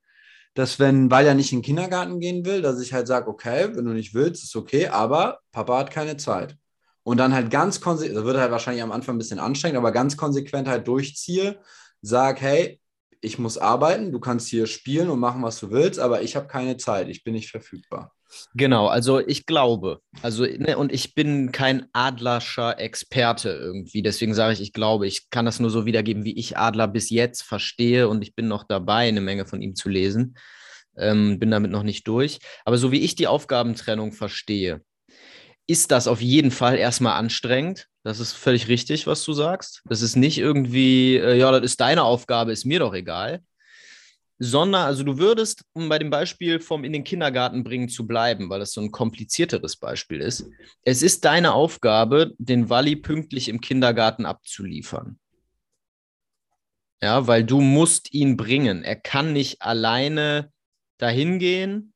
dass 0.56 0.78
wenn, 0.78 1.10
weil 1.10 1.26
er 1.26 1.34
nicht 1.34 1.52
in 1.52 1.58
den 1.58 1.64
Kindergarten 1.64 2.18
gehen 2.18 2.46
will, 2.46 2.62
dass 2.62 2.80
ich 2.80 2.94
halt 2.94 3.06
sage, 3.06 3.28
okay, 3.28 3.68
wenn 3.74 3.84
du 3.84 3.92
nicht 3.92 4.14
willst, 4.14 4.42
ist 4.42 4.56
okay, 4.56 4.88
aber 4.88 5.40
Papa 5.52 5.78
hat 5.78 5.90
keine 5.90 6.16
Zeit. 6.16 6.56
Und 7.02 7.18
dann 7.18 7.34
halt 7.34 7.50
ganz 7.50 7.80
konsequent, 7.80 8.16
das 8.16 8.24
wird 8.24 8.38
halt 8.38 8.50
wahrscheinlich 8.50 8.82
am 8.82 8.90
Anfang 8.90 9.16
ein 9.16 9.18
bisschen 9.18 9.38
anstrengend, 9.38 9.76
aber 9.76 9.92
ganz 9.92 10.16
konsequent 10.16 10.66
halt 10.66 10.88
durchziehe, 10.88 11.60
sag, 12.00 12.40
hey, 12.40 12.80
ich 13.20 13.38
muss 13.38 13.58
arbeiten, 13.58 14.12
du 14.12 14.18
kannst 14.18 14.48
hier 14.48 14.66
spielen 14.66 15.10
und 15.10 15.20
machen, 15.20 15.42
was 15.42 15.60
du 15.60 15.70
willst, 15.70 16.00
aber 16.00 16.22
ich 16.22 16.36
habe 16.36 16.46
keine 16.46 16.78
Zeit, 16.78 17.08
ich 17.08 17.22
bin 17.22 17.34
nicht 17.34 17.50
verfügbar. 17.50 18.15
Genau, 18.54 18.86
also 18.86 19.20
ich 19.20 19.46
glaube, 19.46 20.00
also 20.22 20.44
ne, 20.44 20.78
und 20.78 20.92
ich 20.92 21.14
bin 21.14 21.52
kein 21.52 21.86
Adlerscher 21.92 22.78
Experte 22.78 23.50
irgendwie, 23.50 24.02
deswegen 24.02 24.34
sage 24.34 24.54
ich, 24.54 24.60
ich 24.60 24.72
glaube, 24.72 25.06
ich 25.06 25.30
kann 25.30 25.44
das 25.44 25.60
nur 25.60 25.70
so 25.70 25.86
wiedergeben, 25.86 26.24
wie 26.24 26.38
ich 26.38 26.56
Adler 26.56 26.88
bis 26.88 27.10
jetzt 27.10 27.42
verstehe 27.42 28.08
und 28.08 28.22
ich 28.22 28.34
bin 28.34 28.48
noch 28.48 28.64
dabei, 28.64 29.08
eine 29.08 29.20
Menge 29.20 29.46
von 29.46 29.60
ihm 29.60 29.74
zu 29.74 29.88
lesen, 29.88 30.36
ähm, 30.96 31.38
bin 31.38 31.50
damit 31.50 31.70
noch 31.70 31.82
nicht 31.82 32.06
durch. 32.08 32.38
Aber 32.64 32.78
so 32.78 32.92
wie 32.92 33.00
ich 33.00 33.14
die 33.14 33.26
Aufgabentrennung 33.26 34.12
verstehe, 34.12 34.82
ist 35.66 35.90
das 35.90 36.06
auf 36.06 36.22
jeden 36.22 36.50
Fall 36.50 36.76
erstmal 36.78 37.18
anstrengend. 37.18 37.88
Das 38.04 38.20
ist 38.20 38.32
völlig 38.32 38.68
richtig, 38.68 39.06
was 39.06 39.24
du 39.24 39.32
sagst. 39.32 39.82
Das 39.88 40.00
ist 40.00 40.16
nicht 40.16 40.38
irgendwie, 40.38 41.16
äh, 41.16 41.36
ja, 41.36 41.50
das 41.50 41.62
ist 41.62 41.80
deine 41.80 42.04
Aufgabe, 42.04 42.52
ist 42.52 42.64
mir 42.64 42.78
doch 42.78 42.94
egal. 42.94 43.42
Sondern, 44.38 44.82
also 44.82 45.02
du 45.02 45.16
würdest, 45.16 45.62
um 45.72 45.88
bei 45.88 45.98
dem 45.98 46.10
Beispiel 46.10 46.60
vom 46.60 46.84
in 46.84 46.92
den 46.92 47.04
Kindergarten 47.04 47.64
bringen 47.64 47.88
zu 47.88 48.06
bleiben, 48.06 48.50
weil 48.50 48.60
das 48.60 48.72
so 48.72 48.82
ein 48.82 48.92
komplizierteres 48.92 49.76
Beispiel 49.76 50.20
ist, 50.20 50.46
es 50.82 51.02
ist 51.02 51.24
deine 51.24 51.54
Aufgabe, 51.54 52.34
den 52.38 52.68
Walli 52.68 52.96
pünktlich 52.96 53.48
im 53.48 53.60
Kindergarten 53.60 54.26
abzuliefern. 54.26 55.18
Ja, 57.02 57.26
weil 57.26 57.44
du 57.44 57.60
musst 57.60 58.12
ihn 58.12 58.36
bringen. 58.36 58.82
Er 58.82 58.96
kann 58.96 59.32
nicht 59.32 59.62
alleine 59.62 60.52
dahin 60.98 61.38
gehen, 61.38 61.94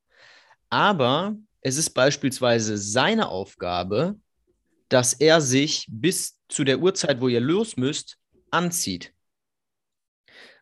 aber 0.70 1.36
es 1.62 1.76
ist 1.76 1.90
beispielsweise 1.90 2.78
seine 2.78 3.28
Aufgabe, 3.28 4.18
dass 4.88 5.12
er 5.12 5.40
sich 5.40 5.86
bis 5.88 6.38
zu 6.48 6.64
der 6.64 6.80
Uhrzeit, 6.80 7.20
wo 7.20 7.28
ihr 7.28 7.40
los 7.40 7.76
müsst, 7.76 8.18
anzieht. 8.50 9.12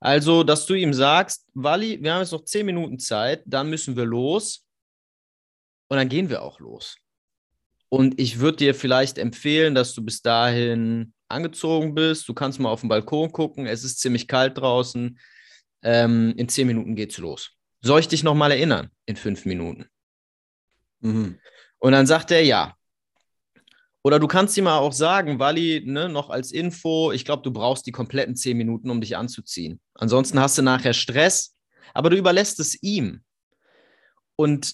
Also, 0.00 0.44
dass 0.44 0.66
du 0.66 0.74
ihm 0.74 0.94
sagst, 0.94 1.46
Wally, 1.54 2.02
wir 2.02 2.14
haben 2.14 2.20
jetzt 2.20 2.32
noch 2.32 2.44
zehn 2.44 2.66
Minuten 2.66 2.98
Zeit, 2.98 3.42
dann 3.46 3.70
müssen 3.70 3.96
wir 3.96 4.04
los 4.04 4.64
und 5.88 5.96
dann 5.96 6.08
gehen 6.08 6.30
wir 6.30 6.42
auch 6.42 6.60
los. 6.60 6.96
Und 7.88 8.20
ich 8.20 8.38
würde 8.38 8.58
dir 8.58 8.74
vielleicht 8.74 9.18
empfehlen, 9.18 9.74
dass 9.74 9.94
du 9.94 10.04
bis 10.04 10.20
dahin 10.20 11.14
angezogen 11.28 11.94
bist. 11.94 12.28
Du 12.28 12.34
kannst 12.34 12.60
mal 12.60 12.70
auf 12.70 12.80
den 12.80 12.88
Balkon 12.88 13.32
gucken. 13.32 13.66
Es 13.66 13.82
ist 13.82 14.00
ziemlich 14.00 14.28
kalt 14.28 14.58
draußen. 14.58 15.18
Ähm, 15.82 16.34
in 16.36 16.48
zehn 16.48 16.66
Minuten 16.66 16.96
geht's 16.96 17.18
los. 17.18 17.52
Soll 17.80 18.00
ich 18.00 18.08
dich 18.08 18.22
nochmal 18.22 18.50
erinnern? 18.50 18.90
In 19.06 19.16
fünf 19.16 19.46
Minuten. 19.46 19.86
Mhm. 21.00 21.38
Und 21.78 21.92
dann 21.92 22.06
sagt 22.06 22.30
er 22.30 22.42
ja. 22.42 22.76
Oder 24.08 24.18
du 24.18 24.26
kannst 24.26 24.56
ihm 24.56 24.66
auch 24.68 24.94
sagen, 24.94 25.38
Wally, 25.38 25.82
ne, 25.84 26.08
noch 26.08 26.30
als 26.30 26.50
Info, 26.50 27.12
ich 27.12 27.26
glaube, 27.26 27.42
du 27.42 27.50
brauchst 27.50 27.86
die 27.86 27.92
kompletten 27.92 28.36
zehn 28.36 28.56
Minuten, 28.56 28.88
um 28.88 29.02
dich 29.02 29.18
anzuziehen. 29.18 29.82
Ansonsten 29.92 30.40
hast 30.40 30.56
du 30.56 30.62
nachher 30.62 30.94
Stress, 30.94 31.58
aber 31.92 32.08
du 32.08 32.16
überlässt 32.16 32.58
es 32.58 32.82
ihm. 32.82 33.22
Und 34.34 34.72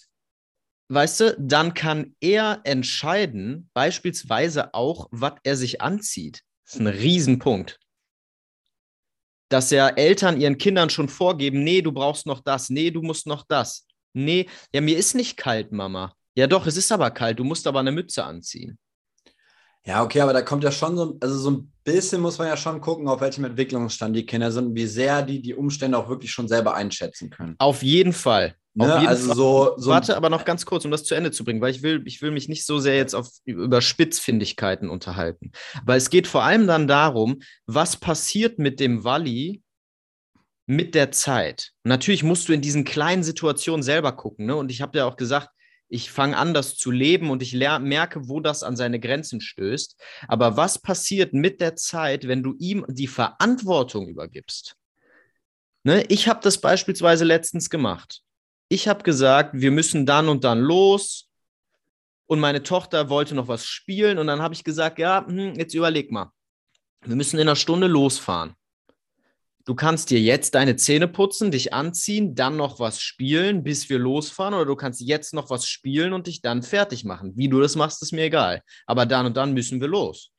weißt 0.86 1.18
du, 1.18 1.36
dann 1.36 1.74
kann 1.74 2.14
er 2.20 2.60
entscheiden, 2.62 3.70
beispielsweise 3.74 4.72
auch, 4.72 5.08
was 5.10 5.32
er 5.42 5.56
sich 5.56 5.82
anzieht. 5.82 6.42
Das 6.64 6.74
ist 6.74 6.80
ein 6.82 6.86
Riesenpunkt. 6.86 7.80
Dass 9.48 9.72
ja 9.72 9.88
Eltern 9.88 10.40
ihren 10.40 10.58
Kindern 10.58 10.90
schon 10.90 11.08
vorgeben, 11.08 11.64
nee, 11.64 11.82
du 11.82 11.90
brauchst 11.90 12.26
noch 12.26 12.38
das, 12.38 12.70
nee, 12.70 12.92
du 12.92 13.02
musst 13.02 13.26
noch 13.26 13.42
das. 13.48 13.88
Nee, 14.12 14.48
ja, 14.72 14.80
mir 14.80 14.96
ist 14.96 15.16
nicht 15.16 15.36
kalt, 15.36 15.72
Mama. 15.72 16.14
Ja, 16.36 16.46
doch, 16.46 16.68
es 16.68 16.76
ist 16.76 16.92
aber 16.92 17.10
kalt, 17.10 17.40
du 17.40 17.42
musst 17.42 17.66
aber 17.66 17.80
eine 17.80 17.90
Mütze 17.90 18.22
anziehen. 18.22 18.78
Ja, 19.86 20.02
okay, 20.02 20.20
aber 20.20 20.32
da 20.32 20.40
kommt 20.40 20.64
ja 20.64 20.72
schon 20.72 20.96
so, 20.96 21.18
also 21.20 21.36
so 21.36 21.50
ein 21.50 21.72
bisschen 21.84 22.22
muss 22.22 22.38
man 22.38 22.48
ja 22.48 22.56
schon 22.56 22.80
gucken, 22.80 23.06
auf 23.06 23.20
welchem 23.20 23.44
Entwicklungsstand 23.44 24.16
die 24.16 24.24
Kinder 24.24 24.50
sind, 24.50 24.74
wie 24.74 24.86
sehr 24.86 25.22
die 25.22 25.42
die 25.42 25.54
Umstände 25.54 25.98
auch 25.98 26.08
wirklich 26.08 26.30
schon 26.30 26.48
selber 26.48 26.74
einschätzen 26.74 27.28
können. 27.28 27.54
Auf 27.58 27.82
jeden 27.82 28.14
Fall. 28.14 28.56
Ne? 28.72 28.92
also 28.92 29.26
Fall. 29.26 29.36
So, 29.36 29.74
so 29.76 29.90
Warte 29.90 30.16
aber 30.16 30.30
noch 30.30 30.44
ganz 30.44 30.64
kurz, 30.64 30.84
um 30.84 30.90
das 30.90 31.04
zu 31.04 31.14
Ende 31.14 31.30
zu 31.30 31.44
bringen, 31.44 31.60
weil 31.60 31.70
ich 31.70 31.82
will, 31.82 32.02
ich 32.06 32.22
will 32.22 32.30
mich 32.30 32.48
nicht 32.48 32.64
so 32.64 32.78
sehr 32.78 32.96
jetzt 32.96 33.14
auf, 33.14 33.28
über 33.44 33.80
Spitzfindigkeiten 33.80 34.88
unterhalten. 34.88 35.52
Weil 35.84 35.98
es 35.98 36.10
geht 36.10 36.26
vor 36.26 36.42
allem 36.42 36.66
dann 36.66 36.88
darum, 36.88 37.42
was 37.66 37.96
passiert 37.96 38.58
mit 38.58 38.80
dem 38.80 39.04
Walli 39.04 39.62
mit 40.66 40.94
der 40.94 41.12
Zeit. 41.12 41.72
natürlich 41.84 42.22
musst 42.22 42.48
du 42.48 42.54
in 42.54 42.62
diesen 42.62 42.84
kleinen 42.84 43.22
Situationen 43.22 43.82
selber 43.82 44.12
gucken. 44.12 44.46
Ne? 44.46 44.56
Und 44.56 44.70
ich 44.70 44.80
habe 44.80 44.96
ja 44.96 45.04
auch 45.04 45.16
gesagt, 45.16 45.50
ich 45.88 46.10
fange 46.10 46.36
an, 46.36 46.54
das 46.54 46.76
zu 46.76 46.90
leben 46.90 47.30
und 47.30 47.42
ich 47.42 47.54
merke, 47.54 48.28
wo 48.28 48.40
das 48.40 48.62
an 48.62 48.76
seine 48.76 48.98
Grenzen 48.98 49.40
stößt. 49.40 49.96
Aber 50.28 50.56
was 50.56 50.78
passiert 50.80 51.32
mit 51.32 51.60
der 51.60 51.76
Zeit, 51.76 52.26
wenn 52.26 52.42
du 52.42 52.54
ihm 52.58 52.84
die 52.88 53.06
Verantwortung 53.06 54.08
übergibst? 54.08 54.76
Ne? 55.82 56.04
Ich 56.08 56.28
habe 56.28 56.40
das 56.42 56.60
beispielsweise 56.60 57.24
letztens 57.24 57.70
gemacht 57.70 58.24
ich 58.68 58.88
habe 58.88 59.02
gesagt, 59.02 59.50
wir 59.54 59.70
müssen 59.70 60.06
dann 60.06 60.28
und 60.28 60.44
dann 60.44 60.60
los. 60.60 61.30
Und 62.26 62.40
meine 62.40 62.62
Tochter 62.62 63.10
wollte 63.10 63.34
noch 63.34 63.48
was 63.48 63.66
spielen. 63.66 64.18
Und 64.18 64.26
dann 64.26 64.40
habe 64.40 64.54
ich 64.54 64.64
gesagt, 64.64 64.98
ja, 64.98 65.24
hm, 65.26 65.54
jetzt 65.54 65.74
überleg 65.74 66.10
mal. 66.10 66.32
Wir 67.02 67.16
müssen 67.16 67.36
in 67.36 67.42
einer 67.42 67.56
Stunde 67.56 67.86
losfahren. 67.86 68.54
Du 69.66 69.74
kannst 69.74 70.10
dir 70.10 70.20
jetzt 70.20 70.54
deine 70.54 70.76
Zähne 70.76 71.08
putzen, 71.08 71.50
dich 71.50 71.72
anziehen, 71.72 72.34
dann 72.34 72.56
noch 72.56 72.80
was 72.80 73.00
spielen, 73.00 73.64
bis 73.64 73.88
wir 73.88 73.98
losfahren. 73.98 74.54
Oder 74.54 74.66
du 74.66 74.76
kannst 74.76 75.00
jetzt 75.00 75.32
noch 75.32 75.48
was 75.48 75.66
spielen 75.66 76.12
und 76.12 76.26
dich 76.26 76.42
dann 76.42 76.62
fertig 76.62 77.04
machen. 77.04 77.32
Wie 77.36 77.48
du 77.48 77.60
das 77.60 77.74
machst, 77.74 78.02
ist 78.02 78.12
mir 78.12 78.24
egal. 78.24 78.62
Aber 78.86 79.06
dann 79.06 79.26
und 79.26 79.36
dann 79.36 79.54
müssen 79.54 79.80
wir 79.80 79.88
los. 79.88 80.32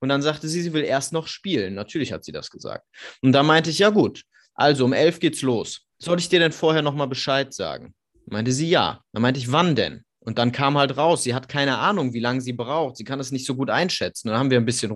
Und 0.00 0.08
dann 0.08 0.22
sagte 0.22 0.48
sie, 0.48 0.62
sie 0.62 0.72
will 0.72 0.84
erst 0.84 1.12
noch 1.12 1.26
spielen. 1.26 1.74
Natürlich 1.74 2.12
hat 2.12 2.24
sie 2.24 2.32
das 2.32 2.50
gesagt. 2.50 2.86
Und 3.20 3.32
da 3.32 3.42
meinte 3.42 3.70
ich, 3.70 3.80
ja 3.80 3.90
gut, 3.90 4.22
also 4.54 4.84
um 4.84 4.92
elf 4.92 5.18
geht's 5.18 5.42
los 5.42 5.88
soll 5.98 6.18
ich 6.18 6.28
dir 6.28 6.38
denn 6.38 6.52
vorher 6.52 6.82
nochmal 6.82 7.08
Bescheid 7.08 7.52
sagen? 7.52 7.94
Meinte 8.26 8.52
sie 8.52 8.68
ja. 8.68 9.02
Dann 9.12 9.22
meinte 9.22 9.40
ich, 9.40 9.52
wann 9.52 9.74
denn? 9.74 10.02
Und 10.20 10.38
dann 10.38 10.52
kam 10.52 10.76
halt 10.76 10.96
raus, 10.96 11.22
sie 11.22 11.34
hat 11.34 11.48
keine 11.48 11.78
Ahnung, 11.78 12.12
wie 12.12 12.20
lange 12.20 12.40
sie 12.40 12.52
braucht. 12.52 12.96
Sie 12.96 13.04
kann 13.04 13.18
das 13.18 13.32
nicht 13.32 13.46
so 13.46 13.54
gut 13.54 13.70
einschätzen. 13.70 14.28
Dann 14.28 14.38
haben 14.38 14.50
wir 14.50 14.58
ein 14.58 14.66
bisschen 14.66 14.90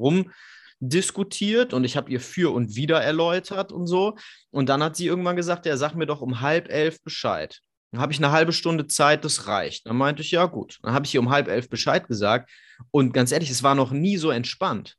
rumdiskutiert 0.83 1.73
und 1.73 1.85
ich 1.85 1.97
habe 1.97 2.11
ihr 2.11 2.21
für 2.21 2.53
und 2.53 2.75
wider 2.75 3.01
erläutert 3.01 3.73
und 3.73 3.87
so. 3.87 4.17
Und 4.51 4.69
dann 4.69 4.83
hat 4.83 4.97
sie 4.97 5.07
irgendwann 5.07 5.37
gesagt, 5.37 5.67
ja, 5.67 5.77
sag 5.77 5.95
mir 5.95 6.07
doch 6.07 6.21
um 6.21 6.41
halb 6.41 6.69
elf 6.69 7.03
Bescheid. 7.03 7.61
Dann 7.93 8.01
habe 8.01 8.13
ich 8.13 8.19
eine 8.19 8.33
halbe 8.33 8.53
Stunde 8.53 8.87
Zeit, 8.87 9.25
das 9.25 9.47
reicht. 9.47 9.87
Dann 9.87 9.97
meinte 9.97 10.23
ich, 10.23 10.31
ja 10.31 10.47
gut. 10.47 10.79
Dann 10.83 10.95
habe 10.95 11.07
ich 11.07 11.15
ihr 11.15 11.21
um 11.21 11.31
halb 11.31 11.49
elf 11.49 11.69
Bescheid 11.69 12.09
gesagt. 12.09 12.51
Und 12.91 13.13
ganz 13.13 13.33
ehrlich, 13.33 13.51
es 13.51 13.63
war 13.63 13.75
noch 13.75 13.93
nie 13.93 14.17
so 14.17 14.31
entspannt 14.31 14.97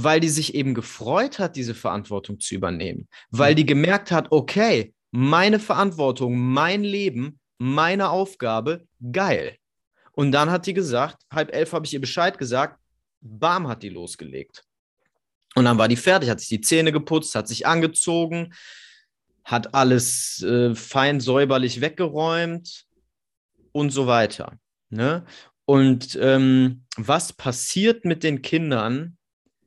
weil 0.00 0.20
die 0.20 0.28
sich 0.28 0.54
eben 0.54 0.74
gefreut 0.74 1.40
hat, 1.40 1.56
diese 1.56 1.74
Verantwortung 1.74 2.38
zu 2.38 2.54
übernehmen, 2.54 3.08
weil 3.30 3.56
die 3.56 3.66
gemerkt 3.66 4.12
hat, 4.12 4.30
okay, 4.30 4.94
meine 5.10 5.58
Verantwortung, 5.58 6.38
mein 6.38 6.84
Leben, 6.84 7.40
meine 7.58 8.10
Aufgabe, 8.10 8.84
geil. 9.10 9.56
Und 10.12 10.30
dann 10.30 10.52
hat 10.52 10.66
die 10.66 10.74
gesagt, 10.74 11.16
halb 11.32 11.52
elf 11.52 11.72
habe 11.72 11.84
ich 11.84 11.94
ihr 11.94 12.00
Bescheid 12.00 12.38
gesagt, 12.38 12.78
bam, 13.20 13.68
hat 13.68 13.82
die 13.82 13.88
losgelegt. 13.88 14.64
Und 15.54 15.64
dann 15.64 15.78
war 15.78 15.88
die 15.88 15.96
fertig, 15.96 16.30
hat 16.30 16.40
sich 16.40 16.48
die 16.48 16.60
Zähne 16.60 16.92
geputzt, 16.92 17.34
hat 17.34 17.48
sich 17.48 17.66
angezogen, 17.66 18.54
hat 19.44 19.74
alles 19.74 20.42
äh, 20.42 20.74
fein 20.74 21.20
säuberlich 21.20 21.80
weggeräumt 21.80 22.86
und 23.72 23.90
so 23.90 24.06
weiter. 24.06 24.58
Ne? 24.90 25.24
Und 25.64 26.18
ähm, 26.20 26.84
was 26.96 27.32
passiert 27.32 28.04
mit 28.04 28.22
den 28.22 28.42
Kindern, 28.42 29.16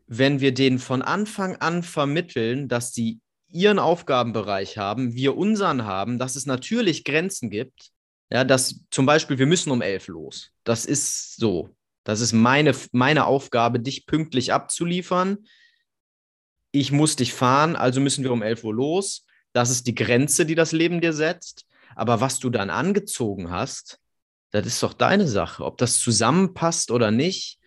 wenn 0.07 0.39
wir 0.39 0.53
denen 0.53 0.79
von 0.79 1.01
Anfang 1.01 1.55
an 1.57 1.83
vermitteln, 1.83 2.67
dass 2.67 2.93
sie 2.93 3.19
ihren 3.49 3.79
Aufgabenbereich 3.79 4.77
haben, 4.77 5.13
wir 5.13 5.37
unseren 5.37 5.85
haben, 5.85 6.19
dass 6.19 6.35
es 6.35 6.45
natürlich 6.45 7.03
Grenzen 7.03 7.49
gibt. 7.49 7.91
Ja, 8.29 8.45
dass 8.45 8.81
zum 8.91 9.05
Beispiel, 9.05 9.39
wir 9.39 9.45
müssen 9.45 9.71
um 9.71 9.81
elf 9.81 10.07
los. 10.07 10.51
Das 10.63 10.85
ist 10.85 11.35
so. 11.35 11.69
Das 12.03 12.21
ist 12.21 12.33
meine, 12.33 12.75
meine 12.91 13.25
Aufgabe, 13.25 13.79
dich 13.79 14.05
pünktlich 14.05 14.53
abzuliefern. 14.53 15.37
Ich 16.71 16.91
muss 16.91 17.15
dich 17.15 17.33
fahren, 17.33 17.75
also 17.75 17.99
müssen 17.99 18.23
wir 18.23 18.31
um 18.31 18.41
elf 18.41 18.63
Uhr 18.63 18.73
los. 18.73 19.25
Das 19.53 19.69
ist 19.69 19.87
die 19.87 19.95
Grenze, 19.95 20.45
die 20.45 20.55
das 20.55 20.71
Leben 20.71 21.01
dir 21.01 21.13
setzt. 21.13 21.65
Aber 21.95 22.21
was 22.21 22.39
du 22.39 22.49
dann 22.49 22.69
angezogen 22.69 23.51
hast, 23.51 23.99
das 24.51 24.65
ist 24.65 24.81
doch 24.81 24.93
deine 24.93 25.27
Sache. 25.27 25.63
Ob 25.63 25.77
das 25.77 25.99
zusammenpasst 25.99 26.91
oder 26.91 27.11
nicht, 27.11 27.59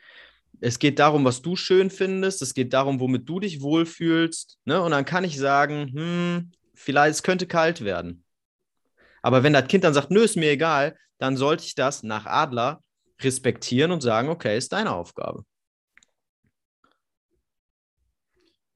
es 0.61 0.78
geht 0.78 0.99
darum, 0.99 1.24
was 1.24 1.43
du 1.43 1.57
schön 1.57 1.91
findest. 1.91 2.41
Es 2.43 2.55
geht 2.55 2.72
darum, 2.72 3.01
womit 3.01 3.28
du 3.28 3.41
dich 3.41 3.61
wohlfühlst. 3.61 4.59
Ne? 4.64 4.80
Und 4.80 4.93
dann 4.93 5.05
kann 5.05 5.24
ich 5.24 5.39
sagen, 5.39 5.91
hm, 5.93 6.53
vielleicht 6.74 7.16
es 7.16 7.22
könnte 7.22 7.47
kalt 7.47 7.85
werden. 7.85 8.24
Aber 9.22 9.43
wenn 9.43 9.53
das 9.53 9.68
Kind 9.68 9.85
dann 9.85 9.95
sagt, 9.95 10.11
nö, 10.11 10.22
ist 10.22 10.37
mir 10.37 10.51
egal, 10.51 10.97
dann 11.18 11.37
sollte 11.37 11.64
ich 11.64 11.74
das 11.74 12.03
nach 12.03 12.26
Adler 12.26 12.84
respektieren 13.21 13.91
und 13.91 14.01
sagen, 14.01 14.29
okay, 14.29 14.57
ist 14.57 14.73
deine 14.73 14.93
Aufgabe. 14.93 15.45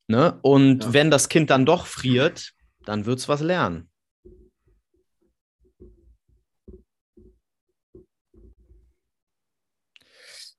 Ne? 0.08 0.38
Und 0.42 0.84
ja. 0.84 0.92
wenn 0.94 1.10
das 1.10 1.28
Kind 1.28 1.50
dann 1.50 1.66
doch 1.66 1.86
friert, 1.86 2.54
dann 2.84 3.04
wird 3.04 3.18
es 3.18 3.28
was 3.28 3.42
lernen. 3.42 3.90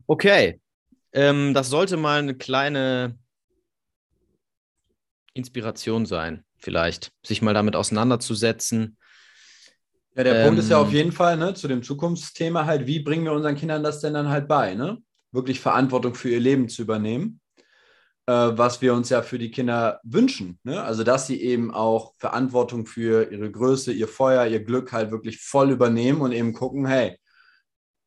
Okay, 0.06 0.60
ähm, 1.14 1.54
das 1.54 1.70
sollte 1.70 1.98
mal 1.98 2.20
eine 2.20 2.36
kleine 2.36 3.18
Inspiration 5.34 6.06
sein, 6.06 6.46
vielleicht, 6.58 7.12
sich 7.26 7.42
mal 7.42 7.54
damit 7.54 7.76
auseinanderzusetzen. 7.76 8.99
Ja, 10.20 10.26
der 10.26 10.42
ähm, 10.42 10.48
Punkt 10.48 10.60
ist 10.60 10.70
ja 10.70 10.78
auf 10.78 10.90
ähm, 10.90 10.96
jeden 10.96 11.12
Fall, 11.14 11.38
ne, 11.38 11.54
zu 11.54 11.70
dem 11.70 11.82
Zukunftsthema 11.82 12.66
halt, 12.66 12.86
wie 12.86 13.00
bringen 13.00 13.24
wir 13.24 13.32
unseren 13.32 13.56
Kindern 13.56 13.84
das 13.84 14.02
denn 14.02 14.16
dann 14.16 14.28
halt 14.28 14.50
bei, 14.50 14.76
ne? 14.76 15.02
Wirklich 15.32 15.62
Verantwortung 15.62 16.14
für 16.14 16.28
ihr 16.28 16.42
Leben 16.42 16.68
zu 16.68 16.82
übernehmen, 16.82 17.40
äh, 18.26 18.34
was 18.34 18.82
wir 18.82 18.94
uns 18.96 19.08
ja 19.08 19.22
für 19.22 19.40
die 19.40 19.50
Kinder 19.50 20.02
wünschen, 20.04 20.60
ne? 20.64 20.84
Also, 20.84 21.06
dass 21.06 21.26
sie 21.26 21.42
eben 21.42 21.74
auch 21.74 22.16
Verantwortung 22.18 22.86
für 22.86 23.32
ihre 23.32 23.50
Größe, 23.50 23.94
ihr 23.94 24.10
Feuer, 24.10 24.46
ihr 24.46 24.62
Glück 24.62 24.92
halt 24.92 25.10
wirklich 25.12 25.40
voll 25.40 25.72
übernehmen 25.72 26.20
und 26.20 26.34
eben 26.34 26.52
gucken, 26.52 26.86
hey, 26.86 27.18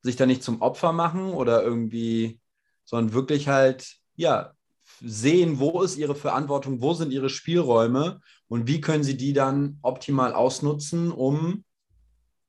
sich 0.02 0.16
da 0.16 0.26
nicht 0.26 0.42
zum 0.42 0.60
Opfer 0.60 0.92
machen 0.92 1.32
oder 1.32 1.62
irgendwie, 1.62 2.38
sondern 2.84 3.14
wirklich 3.14 3.48
halt, 3.48 3.96
ja, 4.16 4.52
sehen, 5.00 5.60
wo 5.60 5.80
ist 5.80 5.96
ihre 5.96 6.14
Verantwortung, 6.14 6.82
wo 6.82 6.92
sind 6.92 7.10
ihre 7.10 7.30
Spielräume 7.30 8.20
und 8.48 8.66
wie 8.66 8.82
können 8.82 9.02
sie 9.02 9.16
die 9.16 9.32
dann 9.32 9.78
optimal 9.80 10.34
ausnutzen, 10.34 11.10
um 11.10 11.64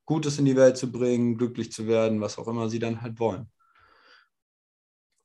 Gutes 0.06 0.40
in 0.40 0.46
die 0.46 0.56
Welt 0.56 0.78
zu 0.78 0.92
bringen, 0.92 1.38
glücklich 1.38 1.72
zu 1.72 1.88
werden, 1.88 2.22
was 2.22 2.38
auch 2.38 2.48
immer 2.48 2.70
sie 2.70 2.80
dann 2.80 3.02
halt 3.02 3.20
wollen. 3.20 3.48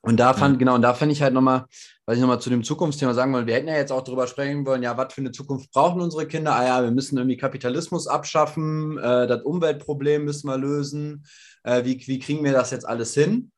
Und 0.01 0.19
da 0.19 0.33
fand, 0.33 0.55
ja. 0.55 0.59
genau, 0.61 0.75
und 0.77 0.83
da 0.83 0.95
fand 0.95 1.11
ich 1.11 1.23
halt 1.23 1.35
nochmal, 1.35 1.67
was 2.07 2.17
ich 2.17 2.21
nochmal 2.21 2.41
zu 2.41 2.51
dem 2.51 2.63
Zukunftsthema 2.63 3.15
sagen 3.15 3.33
wollte, 3.33 3.49
wir 3.49 3.55
hätten 3.55 3.69
ja 3.69 3.77
jetzt 3.77 3.91
auch 3.91 4.03
darüber 4.03 4.27
sprechen 4.29 4.65
wollen, 4.65 4.83
ja, 4.83 4.97
was 4.97 5.13
für 5.13 5.21
eine 5.21 5.33
Zukunft 5.33 5.73
brauchen 5.73 6.01
unsere 6.01 6.27
Kinder? 6.27 6.55
Ah 6.55 6.65
ja, 6.65 6.83
wir 6.83 6.93
müssen 6.93 7.19
irgendwie 7.19 7.37
Kapitalismus 7.37 8.07
abschaffen, 8.07 8.97
äh, 8.99 9.27
das 9.27 9.43
Umweltproblem 9.43 10.25
müssen 10.25 10.47
wir 10.47 10.57
lösen. 10.57 11.27
Äh, 11.65 11.85
wie, 11.85 12.01
wie 12.07 12.21
kriegen 12.21 12.45
wir 12.45 12.53
das 12.53 12.71
jetzt 12.71 12.89
alles 12.89 13.13
hin? 13.13 13.51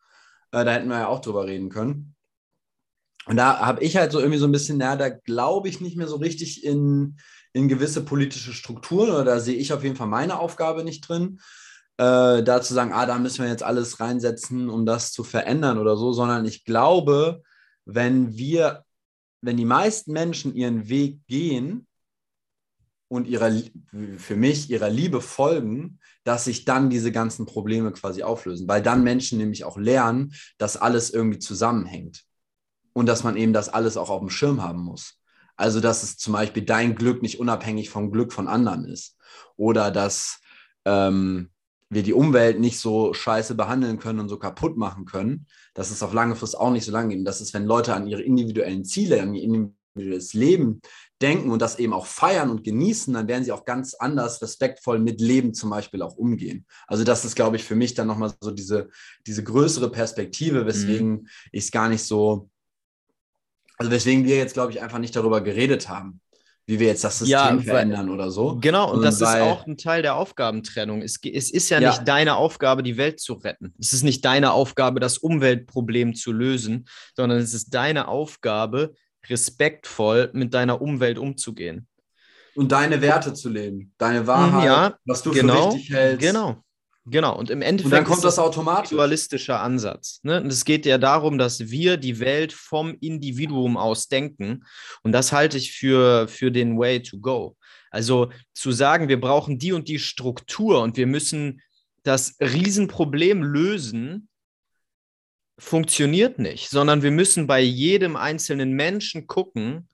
Äh, 0.50 0.64
da 0.64 0.72
hätten 0.72 0.88
wir 0.88 0.98
ja 0.98 1.08
auch 1.08 1.20
drüber 1.20 1.46
reden 1.46 1.68
können. 1.68 2.16
Und 3.26 3.36
da 3.36 3.60
habe 3.60 3.84
ich 3.84 3.96
halt 3.96 4.10
so 4.10 4.18
irgendwie 4.18 4.38
so 4.38 4.46
ein 4.46 4.52
bisschen, 4.52 4.78
na, 4.78 4.96
da 4.96 5.10
glaube 5.10 5.68
ich 5.68 5.80
nicht 5.80 5.96
mehr 5.96 6.08
so 6.08 6.16
richtig 6.16 6.64
in, 6.64 7.18
in 7.52 7.68
gewisse 7.68 8.04
politische 8.04 8.52
Strukturen 8.52 9.10
oder 9.10 9.24
da 9.24 9.40
sehe 9.40 9.56
ich 9.56 9.72
auf 9.72 9.82
jeden 9.82 9.96
Fall 9.96 10.06
meine 10.06 10.38
Aufgabe 10.38 10.84
nicht 10.84 11.08
drin 11.08 11.40
äh, 12.00 12.42
da 12.42 12.62
zu 12.62 12.72
sagen, 12.72 12.94
ah, 12.94 13.04
da 13.04 13.18
müssen 13.18 13.42
wir 13.44 13.50
jetzt 13.50 13.62
alles 13.62 14.00
reinsetzen, 14.00 14.70
um 14.70 14.86
das 14.86 15.12
zu 15.12 15.22
verändern 15.22 15.76
oder 15.76 15.98
so, 15.98 16.14
sondern 16.14 16.46
ich 16.46 16.64
glaube, 16.64 17.42
wenn 17.84 18.34
wir, 18.38 18.86
wenn 19.42 19.58
die 19.58 19.66
meisten 19.66 20.12
Menschen 20.12 20.54
ihren 20.54 20.88
Weg 20.88 21.20
gehen 21.26 21.86
und 23.08 23.26
ihrer, 23.26 23.52
für 24.16 24.36
mich 24.36 24.70
ihrer 24.70 24.88
Liebe 24.88 25.20
folgen, 25.20 25.98
dass 26.24 26.44
sich 26.44 26.64
dann 26.64 26.88
diese 26.88 27.12
ganzen 27.12 27.44
Probleme 27.44 27.92
quasi 27.92 28.22
auflösen, 28.22 28.66
weil 28.66 28.80
dann 28.80 29.04
Menschen 29.04 29.36
nämlich 29.36 29.64
auch 29.64 29.76
lernen, 29.76 30.32
dass 30.56 30.78
alles 30.78 31.10
irgendwie 31.10 31.38
zusammenhängt 31.38 32.24
und 32.94 33.04
dass 33.06 33.24
man 33.24 33.36
eben 33.36 33.52
das 33.52 33.68
alles 33.68 33.98
auch 33.98 34.08
auf 34.08 34.20
dem 34.20 34.30
Schirm 34.30 34.62
haben 34.62 34.80
muss. 34.80 35.19
Also, 35.60 35.80
dass 35.80 36.02
es 36.02 36.16
zum 36.16 36.32
Beispiel 36.32 36.64
dein 36.64 36.94
Glück 36.94 37.20
nicht 37.20 37.38
unabhängig 37.38 37.90
vom 37.90 38.10
Glück 38.10 38.32
von 38.32 38.48
anderen 38.48 38.86
ist 38.86 39.18
oder 39.56 39.90
dass 39.90 40.40
ähm, 40.86 41.50
wir 41.90 42.02
die 42.02 42.14
Umwelt 42.14 42.58
nicht 42.58 42.78
so 42.78 43.12
scheiße 43.12 43.54
behandeln 43.56 43.98
können 43.98 44.20
und 44.20 44.30
so 44.30 44.38
kaputt 44.38 44.78
machen 44.78 45.04
können, 45.04 45.46
dass 45.74 45.90
es 45.90 46.02
auf 46.02 46.14
lange 46.14 46.34
Frist 46.34 46.56
auch 46.56 46.70
nicht 46.70 46.86
so 46.86 46.92
lange 46.92 47.14
geht. 47.14 47.26
Das 47.26 47.42
ist, 47.42 47.52
wenn 47.52 47.66
Leute 47.66 47.94
an 47.94 48.06
ihre 48.06 48.22
individuellen 48.22 48.86
Ziele, 48.86 49.20
an 49.20 49.34
ihr 49.34 49.42
individuelles 49.42 50.32
Leben 50.32 50.80
denken 51.20 51.50
und 51.50 51.60
das 51.60 51.78
eben 51.78 51.92
auch 51.92 52.06
feiern 52.06 52.48
und 52.48 52.64
genießen, 52.64 53.12
dann 53.12 53.28
werden 53.28 53.44
sie 53.44 53.52
auch 53.52 53.66
ganz 53.66 53.92
anders 53.92 54.40
respektvoll 54.40 54.98
mit 54.98 55.20
Leben 55.20 55.52
zum 55.52 55.68
Beispiel 55.68 56.00
auch 56.00 56.16
umgehen. 56.16 56.64
Also 56.86 57.04
das 57.04 57.26
ist, 57.26 57.36
glaube 57.36 57.56
ich, 57.56 57.64
für 57.64 57.76
mich 57.76 57.92
dann 57.92 58.06
nochmal 58.06 58.32
so 58.40 58.50
diese, 58.50 58.88
diese 59.26 59.44
größere 59.44 59.90
Perspektive, 59.90 60.64
weswegen 60.64 61.10
mhm. 61.10 61.28
ich 61.52 61.64
es 61.64 61.70
gar 61.70 61.90
nicht 61.90 62.04
so, 62.04 62.48
also 63.80 63.90
weswegen 63.90 64.26
wir 64.26 64.36
jetzt, 64.36 64.52
glaube 64.52 64.72
ich, 64.72 64.82
einfach 64.82 64.98
nicht 64.98 65.16
darüber 65.16 65.40
geredet 65.40 65.88
haben 65.88 66.20
wie 66.66 66.78
wir 66.78 66.86
jetzt 66.86 67.02
das 67.02 67.18
System 67.18 67.32
ja, 67.32 67.58
verändern 67.58 68.10
oder 68.10 68.30
so. 68.30 68.56
Genau, 68.60 68.90
und, 68.90 68.98
und 68.98 69.02
das 69.02 69.20
weil, 69.20 69.42
ist 69.42 69.48
auch 69.48 69.66
ein 69.66 69.76
Teil 69.76 70.02
der 70.02 70.14
Aufgabentrennung. 70.14 71.02
Es, 71.02 71.18
es 71.20 71.50
ist 71.50 71.68
ja, 71.68 71.80
ja, 71.80 71.88
nicht 71.90 72.06
deine 72.06 72.36
Aufgabe, 72.36 72.84
die 72.84 72.96
Welt 72.96 73.18
zu 73.18 73.32
retten. 73.32 73.74
Es 73.80 73.92
ist 73.92 74.04
nicht 74.04 74.24
deine 74.24 74.52
Aufgabe, 74.52 75.00
das 75.00 75.18
Umweltproblem 75.18 76.14
zu 76.14 76.30
lösen, 76.30 76.86
sondern 77.16 77.38
es 77.38 77.54
ist 77.54 77.74
deine 77.74 78.06
Aufgabe, 78.06 78.94
respektvoll 79.28 80.30
mit 80.32 80.54
deiner 80.54 80.80
Umwelt 80.80 81.18
umzugehen. 81.18 81.88
Und 82.54 82.70
deine 82.70 83.00
Werte 83.00 83.34
zu 83.34 83.48
leben, 83.48 83.92
deine 83.98 84.28
Wahrheit, 84.28 84.66
ja, 84.66 84.94
was 85.04 85.22
du 85.22 85.32
genau, 85.32 85.72
für 85.72 85.76
wichtig 85.76 85.92
hältst. 85.92 86.20
Genau. 86.20 86.62
Genau, 87.10 87.36
und 87.36 87.50
im 87.50 87.60
Endeffekt 87.60 87.86
und 87.86 87.92
dann 87.92 88.04
kommt 88.04 88.24
das 88.24 88.38
automatisch. 88.38 88.92
ein 88.92 88.96
dualistischer 88.96 89.60
Ansatz. 89.60 90.20
Ne? 90.22 90.40
Und 90.40 90.52
es 90.52 90.64
geht 90.64 90.86
ja 90.86 90.96
darum, 90.96 91.38
dass 91.38 91.70
wir 91.70 91.96
die 91.96 92.20
Welt 92.20 92.52
vom 92.52 92.96
Individuum 93.00 93.76
aus 93.76 94.08
denken. 94.08 94.64
Und 95.02 95.12
das 95.12 95.32
halte 95.32 95.58
ich 95.58 95.72
für, 95.72 96.28
für 96.28 96.52
den 96.52 96.78
Way 96.78 97.02
to 97.02 97.18
go. 97.18 97.56
Also 97.90 98.30
zu 98.54 98.70
sagen, 98.70 99.08
wir 99.08 99.20
brauchen 99.20 99.58
die 99.58 99.72
und 99.72 99.88
die 99.88 99.98
Struktur 99.98 100.80
und 100.82 100.96
wir 100.96 101.06
müssen 101.06 101.60
das 102.04 102.36
Riesenproblem 102.40 103.42
lösen, 103.42 104.28
funktioniert 105.58 106.38
nicht, 106.38 106.70
sondern 106.70 107.02
wir 107.02 107.10
müssen 107.10 107.46
bei 107.46 107.60
jedem 107.60 108.16
einzelnen 108.16 108.72
Menschen 108.72 109.26
gucken, 109.26 109.88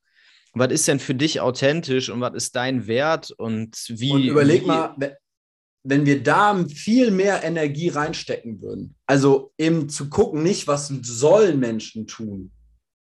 was 0.52 0.70
ist 0.70 0.88
denn 0.88 1.00
für 1.00 1.14
dich 1.14 1.40
authentisch 1.40 2.08
und 2.08 2.20
was 2.20 2.34
ist 2.34 2.56
dein 2.56 2.86
Wert 2.86 3.30
und 3.30 3.76
wie. 3.88 4.12
Und 4.12 4.24
überleg 4.24 4.62
wie, 4.62 4.66
mal, 4.66 5.18
wenn 5.88 6.04
wir 6.04 6.22
da 6.22 6.64
viel 6.66 7.12
mehr 7.12 7.44
Energie 7.44 7.88
reinstecken 7.88 8.60
würden, 8.60 8.96
also 9.06 9.52
eben 9.56 9.88
zu 9.88 10.10
gucken, 10.10 10.42
nicht 10.42 10.66
was 10.66 10.88
sollen 10.88 11.60
Menschen 11.60 12.08
tun, 12.08 12.50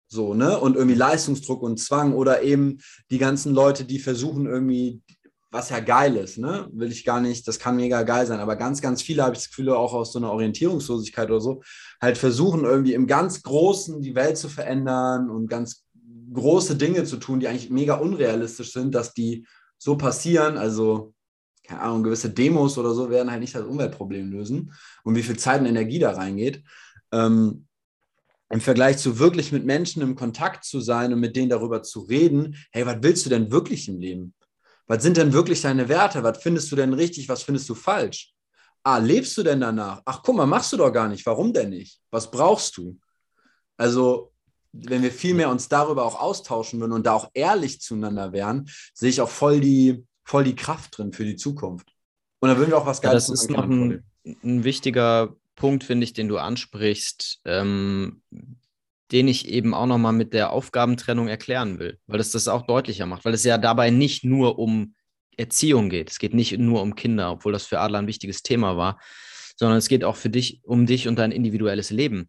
so, 0.10 0.34
ne, 0.34 0.60
und 0.60 0.76
irgendwie 0.76 0.98
Leistungsdruck 0.98 1.62
und 1.62 1.80
Zwang 1.80 2.14
oder 2.14 2.44
eben 2.44 2.80
die 3.10 3.18
ganzen 3.18 3.54
Leute, 3.54 3.86
die 3.86 4.00
versuchen 4.00 4.46
irgendwie, 4.46 5.02
was 5.50 5.70
ja 5.70 5.80
geil 5.80 6.18
ist, 6.18 6.38
ne, 6.38 6.68
will 6.74 6.92
ich 6.92 7.06
gar 7.06 7.22
nicht, 7.22 7.48
das 7.48 7.58
kann 7.58 7.78
mega 7.78 8.04
geil 8.04 8.26
sein, 8.26 8.42
aber 8.42 8.58
ganz, 8.58 8.82
ganz 8.82 9.02
viele 9.02 9.24
habe 9.24 9.34
ich 9.34 9.40
das 9.40 9.50
Gefühl, 9.50 9.70
auch 9.70 9.94
aus 9.94 10.12
so 10.12 10.20
einer 10.20 10.32
Orientierungslosigkeit 10.32 11.30
oder 11.30 11.42
so, 11.42 11.62
halt 12.02 12.18
versuchen 12.18 12.66
irgendwie 12.66 12.94
im 12.94 13.08
ganz 13.08 13.44
Großen 13.44 14.02
die 14.02 14.16
Welt 14.16 14.38
zu 14.38 14.50
verändern 14.50 15.30
und 15.30 15.48
ganz 15.48 15.86
große 16.34 16.76
Dinge 16.76 17.06
zu 17.06 17.16
tun, 17.16 17.40
die 17.40 17.48
eigentlich 17.48 17.70
mega 17.70 17.96
unrealistisch 17.96 18.74
sind, 18.74 18.94
dass 18.94 19.14
die 19.14 19.48
so 19.78 19.96
passieren, 19.96 20.58
also 20.58 21.14
keine 21.68 21.82
Ahnung, 21.82 22.04
gewisse 22.04 22.30
Demos 22.30 22.78
oder 22.78 22.94
so 22.94 23.10
werden 23.10 23.30
halt 23.30 23.42
nicht 23.42 23.54
das 23.54 23.66
Umweltproblem 23.66 24.32
lösen 24.32 24.74
und 25.04 25.16
wie 25.16 25.24
viel 25.24 25.38
Zeit 25.38 25.60
und 25.60 25.68
Energie 25.68 26.00
da 26.00 26.12
reingeht. 26.12 26.64
Ähm, 27.12 27.68
Im 28.50 28.62
Vergleich 28.62 28.98
zu 28.98 29.20
wirklich 29.20 29.52
mit 29.52 29.66
Menschen 29.66 30.02
im 30.02 30.16
Kontakt 30.16 30.64
zu 30.64 30.80
sein 30.80 31.12
und 31.12 31.20
mit 31.20 31.36
denen 31.36 31.50
darüber 31.50 31.84
zu 31.84 32.02
reden, 32.02 32.56
hey, 32.72 32.86
was 32.86 32.98
willst 33.02 33.26
du 33.26 33.30
denn 33.30 33.52
wirklich 33.52 33.90
im 33.90 34.00
Leben? 34.00 34.34
Was 34.88 35.04
sind 35.04 35.18
denn 35.18 35.34
wirklich 35.34 35.62
deine 35.62 35.90
Werte? 35.90 36.24
Was 36.24 36.42
findest 36.42 36.72
du 36.72 36.78
denn 36.78 36.94
richtig? 36.94 37.28
Was 37.28 37.44
findest 37.44 37.68
du 37.68 37.76
falsch? 37.76 38.34
Ah, 38.84 39.00
lebst 39.00 39.38
du 39.38 39.44
denn 39.44 39.60
danach? 39.60 40.02
Ach, 40.06 40.24
guck 40.24 40.38
mal, 40.38 40.46
machst 40.46 40.72
du 40.72 40.78
doch 40.78 40.92
gar 40.92 41.10
nicht. 41.10 41.26
Warum 41.26 41.52
denn 41.52 41.72
nicht? 41.72 42.00
Was 42.10 42.32
brauchst 42.32 42.78
du? 42.78 42.98
Also, 43.76 44.32
wenn 44.72 45.04
wir 45.04 45.12
viel 45.12 45.34
mehr 45.34 45.50
uns 45.50 45.68
darüber 45.68 46.06
auch 46.06 46.20
austauschen 46.20 46.80
würden 46.80 46.94
und 46.94 47.06
da 47.06 47.14
auch 47.14 47.30
ehrlich 47.34 47.82
zueinander 47.82 48.32
wären, 48.32 48.70
sehe 48.94 49.10
ich 49.10 49.20
auch 49.20 49.30
voll 49.30 49.60
die, 49.60 50.06
voll 50.28 50.44
die 50.44 50.56
Kraft 50.56 50.98
drin 50.98 51.14
für 51.14 51.24
die 51.24 51.38
Zukunft. 51.38 51.94
Und 52.40 52.50
da 52.50 52.58
würden 52.58 52.72
wir 52.72 52.78
auch 52.78 52.86
was 52.86 53.02
Geiles 53.02 53.28
ja, 53.28 53.34
Das 53.34 53.42
ist 53.42 53.50
noch 53.50 53.64
ein, 53.64 54.04
ein, 54.44 54.64
wichtiger 54.66 55.36
Punkt, 55.56 55.86
finde 55.86 56.04
ich, 56.04 56.12
den 56.12 56.28
du 56.28 56.38
ansprichst, 56.38 57.40
ähm, 57.46 58.22
den 59.12 59.30
ich 59.30 59.48
eben 59.48 59.74
auch 59.74 59.86
nochmal 59.86 60.12
mit 60.12 60.34
der 60.34 60.52
Aufgabentrennung 60.52 61.30
erklären 61.30 61.80
will, 61.80 61.98
weil 62.08 62.18
das 62.18 62.32
das 62.32 62.50
auch 62.50 62.68
deutlicher 62.68 63.06
macht, 63.06 63.24
weil 63.24 63.34
es 63.34 63.46
ja 63.46 63.58
dabei 63.58 63.90
nicht 63.90 64.26
nur 64.26 64.60
um 64.60 64.96
Erziehung 65.38 65.90
geht. 65.90 66.12
Es 66.12 66.20
geht 66.20 66.34
nicht 66.34 66.58
nur 66.58 66.82
um 66.82 66.96
Kinder, 66.96 67.32
obwohl 67.32 67.54
das 67.54 67.66
für 67.66 67.80
Adler 67.80 68.00
ein 68.00 68.08
wichtiges 68.08 68.44
Thema 68.44 68.76
war, 68.76 69.00
sondern 69.56 69.78
es 69.78 69.88
geht 69.88 70.04
auch 70.04 70.18
für 70.18 70.30
dich 70.30 70.60
um 70.64 70.86
dich 70.86 71.08
und 71.08 71.18
dein 71.18 71.32
individuelles 71.32 71.90
Leben. 71.90 72.28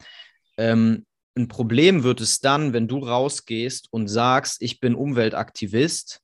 Ähm, 0.56 1.04
ein 1.36 1.48
Problem 1.48 2.04
wird 2.04 2.20
es 2.20 2.38
dann, 2.38 2.72
wenn 2.72 2.86
du 2.86 2.98
rausgehst 2.98 3.88
und 3.90 4.06
sagst, 4.06 4.62
ich 4.62 4.78
bin 4.78 4.94
Umweltaktivist 4.94 6.22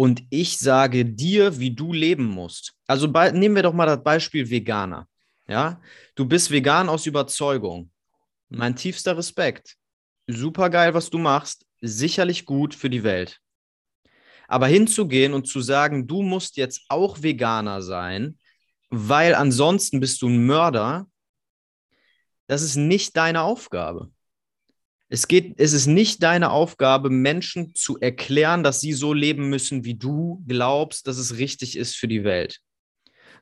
und 0.00 0.24
ich 0.30 0.56
sage 0.56 1.04
dir, 1.04 1.58
wie 1.58 1.72
du 1.74 1.92
leben 1.92 2.24
musst. 2.24 2.72
Also 2.86 3.06
nehmen 3.06 3.54
wir 3.54 3.62
doch 3.62 3.74
mal 3.74 3.84
das 3.84 4.02
Beispiel 4.02 4.48
Veganer. 4.48 5.06
Ja, 5.46 5.78
du 6.14 6.24
bist 6.24 6.50
vegan 6.50 6.88
aus 6.88 7.04
Überzeugung. 7.04 7.90
Mein 8.48 8.74
tiefster 8.74 9.18
Respekt. 9.18 9.76
Super 10.26 10.70
geil, 10.70 10.94
was 10.94 11.10
du 11.10 11.18
machst. 11.18 11.66
Sicherlich 11.82 12.46
gut 12.46 12.74
für 12.74 12.88
die 12.88 13.02
Welt. 13.02 13.40
Aber 14.48 14.68
hinzugehen 14.68 15.34
und 15.34 15.46
zu 15.46 15.60
sagen, 15.60 16.06
du 16.06 16.22
musst 16.22 16.56
jetzt 16.56 16.80
auch 16.88 17.22
Veganer 17.22 17.82
sein, 17.82 18.38
weil 18.88 19.34
ansonsten 19.34 20.00
bist 20.00 20.22
du 20.22 20.30
ein 20.30 20.46
Mörder, 20.46 21.08
das 22.46 22.62
ist 22.62 22.76
nicht 22.76 23.18
deine 23.18 23.42
Aufgabe. 23.42 24.10
Es 25.12 25.26
geht, 25.26 25.58
es 25.58 25.72
ist 25.72 25.88
nicht 25.88 26.22
deine 26.22 26.52
Aufgabe, 26.52 27.10
Menschen 27.10 27.74
zu 27.74 27.98
erklären, 27.98 28.62
dass 28.62 28.80
sie 28.80 28.92
so 28.92 29.12
leben 29.12 29.50
müssen, 29.50 29.84
wie 29.84 29.96
du 29.96 30.44
glaubst, 30.46 31.08
dass 31.08 31.18
es 31.18 31.36
richtig 31.36 31.76
ist 31.76 31.96
für 31.96 32.06
die 32.06 32.22
Welt. 32.22 32.60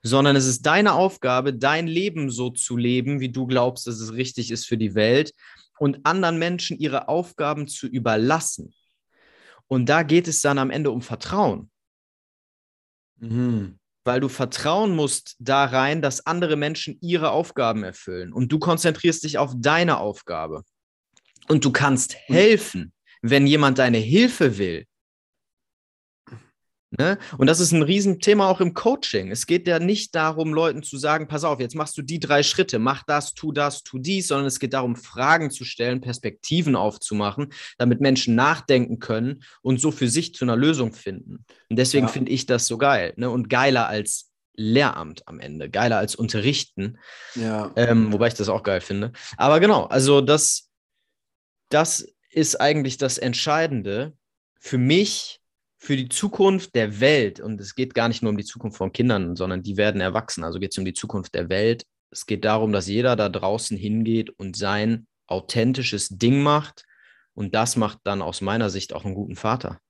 Sondern 0.03 0.35
es 0.35 0.47
ist 0.47 0.63
deine 0.65 0.95
Aufgabe, 0.95 1.53
dein 1.53 1.87
Leben 1.87 2.31
so 2.31 2.49
zu 2.49 2.79
leben, 2.79 3.21
wie 3.21 3.29
du 3.29 3.47
glaubst, 3.47 3.87
dass 3.87 4.01
es 4.01 4.15
richtig 4.15 4.51
ist 4.51 4.67
für 4.67 4.79
die 4.79 4.95
Welt 4.95 5.35
und 5.79 6.07
anderen 6.07 6.39
Menschen 6.39 6.79
ihre 6.79 7.09
Aufgaben 7.09 7.69
zu 7.69 7.87
überlassen. 7.87 8.73
Und 9.67 9.91
da 9.91 10.05
geht 10.05 10.27
es 10.27 10.41
dann 10.41 10.57
am 10.57 10.71
Ende 10.71 10.91
um 10.91 11.03
Vertrauen. 11.03 11.71
Mhm. 13.19 13.79
Weil 14.05 14.21
du 14.21 14.31
vertrauen 14.31 14.97
musst 14.97 15.37
da 15.39 15.67
rein, 15.67 16.01
dass 16.01 16.25
andere 16.25 16.57
Menschen 16.57 16.97
ihre 17.03 17.31
Aufgaben 17.31 17.85
erfüllen. 17.85 18.33
Und 18.33 18.51
du 18.51 18.59
konzentrierst 18.59 19.23
dich 19.25 19.37
auf 19.37 19.53
deine 19.55 19.99
Aufgabe. 19.99 20.65
Und 21.49 21.65
du 21.65 21.73
kannst 21.73 22.17
helfen, 22.29 22.93
wenn 23.23 23.47
jemand 23.47 23.79
deine 23.79 23.99
Hilfe 23.99 24.59
will. 24.59 24.87
Ne? 26.91 27.19
Und 27.37 27.49
das 27.49 27.61
ist 27.61 27.73
ein 27.73 27.83
Riesenthema 27.83 28.49
auch 28.49 28.63
im 28.63 28.73
Coaching. 28.73 29.31
Es 29.31 29.47
geht 29.47 29.69
ja 29.69 29.79
nicht 29.79 30.15
darum, 30.15 30.55
Leuten 30.55 30.83
zu 30.83 30.97
sagen, 30.97 31.29
pass 31.29 31.45
auf, 31.45 31.61
jetzt 31.61 31.75
machst 31.75 31.99
du 31.99 32.03
die 32.03 32.19
drei 32.19 32.43
Schritte, 32.43 32.79
mach 32.79 33.03
das, 33.03 33.35
tu 33.35 33.53
das, 33.53 33.83
tu 33.83 33.99
dies, 33.99 34.29
sondern 34.29 34.47
es 34.47 34.59
geht 34.59 34.73
darum, 34.73 34.97
Fragen 34.97 35.51
zu 35.51 35.65
stellen, 35.65 36.01
Perspektiven 36.01 36.77
aufzumachen, 36.77 37.53
damit 37.77 38.01
Menschen 38.01 38.35
nachdenken 38.35 39.01
können 39.01 39.43
und 39.61 39.81
so 39.83 39.91
für 39.91 40.09
sich 40.09 40.35
zu 40.35 40.47
einer 40.47 40.57
Lösung 40.57 40.95
finden. 40.95 41.45
Und 41.69 41.79
deswegen 41.79 42.07
ja. 42.07 42.13
finde 42.13 42.33
ich 42.33 42.47
das 42.47 42.67
so 42.67 42.79
geil 42.79 43.13
ne? 43.17 43.29
und 43.29 43.51
geiler 43.51 43.87
als 43.87 44.31
Lehramt 44.55 45.29
am 45.29 45.39
Ende, 45.39 45.71
geiler 45.71 45.99
als 45.99 46.17
Unterrichten. 46.17 46.99
Ja. 47.37 47.71
Ähm, 47.77 48.13
wobei 48.13 48.29
ich 48.29 48.35
das 48.35 48.49
auch 48.49 48.65
geil 48.65 48.81
finde. 48.81 49.13
Aber 49.37 49.61
genau, 49.61 49.85
also 49.85 50.21
das, 50.21 50.68
das 51.69 52.07
ist 52.31 52.61
eigentlich 52.61 52.99
das 52.99 53.19
Entscheidende 53.19 54.17
für 54.59 54.79
mich 54.79 55.41
für 55.77 55.97
die 55.97 56.09
Zukunft 56.09 56.75
der 56.75 57.01
Welt, 57.01 57.39
und 57.39 57.61
es 57.61 57.75
geht 57.75 57.95
gar 57.95 58.09
nicht 58.09 58.23
nur 58.23 58.31
um 58.31 58.37
die 58.37 58.45
Zukunft 58.45 58.77
von 58.77 58.93
Kindern, 58.93 59.37
sondern 59.37 59.63
die 59.63 59.77
werden 59.77 60.01
erwachsen, 60.01 60.43
also 60.43 60.59
geht 60.59 60.73
es 60.73 60.79
um 60.79 60.85
die 60.85 60.93
Zukunft 60.93 61.35
der 61.35 61.49
Welt. 61.49 61.87
Es 62.11 62.27
geht 62.27 62.45
darum, 62.45 62.73
dass 62.73 62.89
jeder 62.89 63.17
da 63.17 63.29
draußen 63.29 63.77
hingeht 63.77 64.31
und 64.31 64.57
sein 64.57 65.07
authentisches 65.27 66.09
Ding 66.09 66.43
macht. 66.43 66.85
Und 67.35 67.55
das 67.55 67.77
macht 67.77 68.01
dann 68.05 68.23
aus 68.23 68.41
meiner 68.41 68.71
Sicht 68.71 68.93
auch 68.93 69.05
einen 69.05 69.15
guten 69.15 69.37
Vater. 69.37 69.81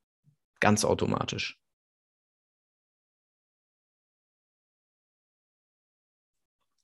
Ganz 0.61 0.85
automatisch. 0.85 1.57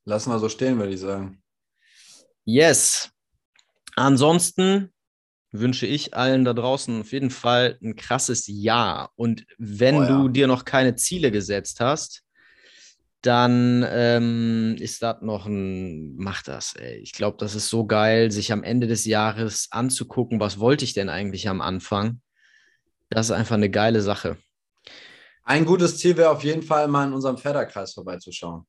Lassen 0.06 0.30
wir 0.30 0.38
so 0.38 0.48
stehen, 0.48 0.78
würde 0.78 0.94
ich 0.94 1.00
sagen. 1.00 1.42
Yes. 2.44 3.13
Ansonsten 3.96 4.92
wünsche 5.52 5.86
ich 5.86 6.14
allen 6.14 6.44
da 6.44 6.52
draußen 6.52 7.00
auf 7.00 7.12
jeden 7.12 7.30
Fall 7.30 7.78
ein 7.82 7.94
krasses 7.96 8.44
Jahr. 8.46 9.12
Und 9.14 9.46
wenn 9.56 9.96
oh 9.96 10.02
ja. 10.02 10.08
du 10.08 10.28
dir 10.28 10.46
noch 10.46 10.64
keine 10.64 10.96
Ziele 10.96 11.30
gesetzt 11.30 11.80
hast, 11.80 12.22
dann 13.22 13.86
ähm, 13.88 14.76
ist 14.78 15.02
das 15.02 15.22
noch 15.22 15.46
ein, 15.46 16.16
mach 16.16 16.42
das, 16.42 16.74
ey. 16.74 16.96
Ich 16.98 17.12
glaube, 17.12 17.38
das 17.38 17.54
ist 17.54 17.68
so 17.68 17.86
geil, 17.86 18.30
sich 18.30 18.52
am 18.52 18.62
Ende 18.62 18.86
des 18.86 19.06
Jahres 19.06 19.68
anzugucken, 19.70 20.40
was 20.40 20.58
wollte 20.58 20.84
ich 20.84 20.92
denn 20.92 21.08
eigentlich 21.08 21.48
am 21.48 21.62
Anfang. 21.62 22.20
Das 23.08 23.26
ist 23.26 23.32
einfach 23.32 23.54
eine 23.54 23.70
geile 23.70 24.02
Sache. 24.02 24.36
Ein 25.44 25.64
gutes 25.64 25.98
Ziel 25.98 26.16
wäre 26.16 26.30
auf 26.30 26.44
jeden 26.44 26.62
Fall 26.62 26.88
mal 26.88 27.06
in 27.06 27.14
unserem 27.14 27.38
Väterkreis 27.38 27.94
vorbeizuschauen. 27.94 28.66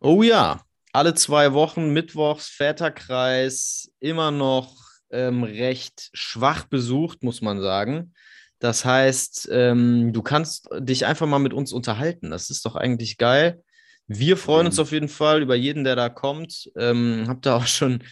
Oh 0.00 0.22
ja, 0.22 0.62
alle 0.96 1.12
zwei 1.12 1.52
Wochen, 1.52 1.90
Mittwochs, 1.92 2.48
Väterkreis, 2.48 3.92
immer 4.00 4.30
noch 4.30 4.74
ähm, 5.10 5.44
recht 5.44 6.08
schwach 6.14 6.64
besucht, 6.64 7.22
muss 7.22 7.42
man 7.42 7.60
sagen. 7.60 8.14
Das 8.60 8.86
heißt, 8.86 9.50
ähm, 9.52 10.14
du 10.14 10.22
kannst 10.22 10.70
dich 10.78 11.04
einfach 11.04 11.26
mal 11.26 11.38
mit 11.38 11.52
uns 11.52 11.74
unterhalten. 11.74 12.30
Das 12.30 12.48
ist 12.48 12.64
doch 12.64 12.76
eigentlich 12.76 13.18
geil. 13.18 13.62
Wir 14.06 14.38
freuen 14.38 14.62
mhm. 14.62 14.68
uns 14.68 14.78
auf 14.78 14.90
jeden 14.90 15.10
Fall 15.10 15.42
über 15.42 15.54
jeden, 15.54 15.84
der 15.84 15.96
da 15.96 16.08
kommt. 16.08 16.70
Ähm, 16.76 17.26
hab 17.28 17.42
da 17.42 17.56
auch 17.56 17.66
schon, 17.66 18.02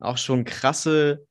auch 0.00 0.18
schon 0.18 0.44
krasse, 0.44 1.24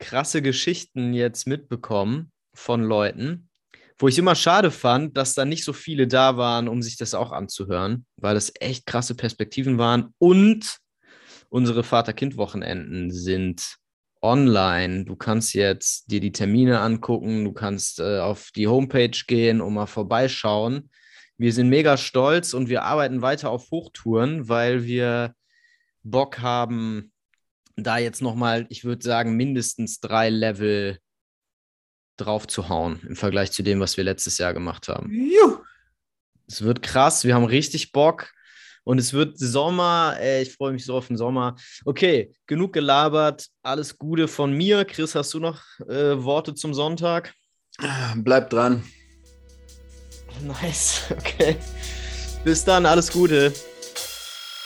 krasse 0.00 0.42
Geschichten 0.42 1.14
jetzt 1.14 1.46
mitbekommen 1.46 2.32
von 2.54 2.82
Leuten, 2.82 3.50
wo 3.98 4.08
ich 4.08 4.18
immer 4.18 4.34
schade 4.34 4.70
fand, 4.70 5.16
dass 5.16 5.34
da 5.34 5.44
nicht 5.44 5.64
so 5.64 5.72
viele 5.72 6.06
da 6.06 6.36
waren, 6.36 6.68
um 6.68 6.82
sich 6.82 6.96
das 6.96 7.14
auch 7.14 7.32
anzuhören, 7.32 8.06
weil 8.16 8.34
das 8.34 8.52
echt 8.60 8.86
krasse 8.86 9.14
Perspektiven 9.14 9.78
waren. 9.78 10.14
Und 10.18 10.78
unsere 11.48 11.82
Vater-Kind-Wochenenden 11.82 13.10
sind 13.10 13.78
online. 14.20 15.04
Du 15.04 15.16
kannst 15.16 15.54
jetzt 15.54 16.10
dir 16.10 16.20
die 16.20 16.32
Termine 16.32 16.80
angucken, 16.80 17.44
du 17.44 17.52
kannst 17.52 18.00
äh, 18.00 18.18
auf 18.18 18.50
die 18.54 18.66
Homepage 18.66 19.18
gehen 19.26 19.60
und 19.60 19.74
mal 19.74 19.86
vorbeischauen. 19.86 20.90
Wir 21.38 21.52
sind 21.52 21.68
mega 21.68 21.96
stolz 21.96 22.54
und 22.54 22.68
wir 22.68 22.82
arbeiten 22.82 23.22
weiter 23.22 23.50
auf 23.50 23.70
Hochtouren, 23.70 24.48
weil 24.48 24.84
wir 24.84 25.34
Bock 26.02 26.40
haben, 26.40 27.12
da 27.76 27.98
jetzt 27.98 28.22
nochmal, 28.22 28.66
ich 28.70 28.84
würde 28.84 29.04
sagen, 29.04 29.36
mindestens 29.36 30.00
drei 30.00 30.30
Level 30.30 30.98
drauf 32.16 32.46
zu 32.46 32.68
hauen 32.68 33.00
im 33.08 33.16
Vergleich 33.16 33.52
zu 33.52 33.62
dem, 33.62 33.80
was 33.80 33.96
wir 33.96 34.04
letztes 34.04 34.38
Jahr 34.38 34.54
gemacht 34.54 34.88
haben. 34.88 35.10
Juh. 35.12 35.58
Es 36.48 36.62
wird 36.62 36.82
krass, 36.82 37.24
wir 37.24 37.34
haben 37.34 37.44
richtig 37.44 37.92
Bock. 37.92 38.32
Und 38.84 38.98
es 38.98 39.12
wird 39.12 39.36
Sommer. 39.36 40.16
Ey, 40.20 40.42
ich 40.42 40.52
freue 40.52 40.72
mich 40.72 40.84
so 40.84 40.96
auf 40.96 41.08
den 41.08 41.16
Sommer. 41.16 41.56
Okay, 41.84 42.32
genug 42.46 42.72
gelabert. 42.72 43.48
Alles 43.64 43.98
Gute 43.98 44.28
von 44.28 44.52
mir. 44.52 44.84
Chris, 44.84 45.16
hast 45.16 45.34
du 45.34 45.40
noch 45.40 45.60
äh, 45.88 46.22
Worte 46.22 46.54
zum 46.54 46.72
Sonntag? 46.72 47.34
Bleib 48.14 48.48
dran. 48.50 48.84
Nice. 50.42 51.04
Okay. 51.10 51.56
Bis 52.44 52.62
dann. 52.62 52.84
Alles 52.84 53.10
Gute. 53.10 53.52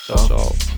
ciao. 0.05 0.27
ciao. 0.27 0.70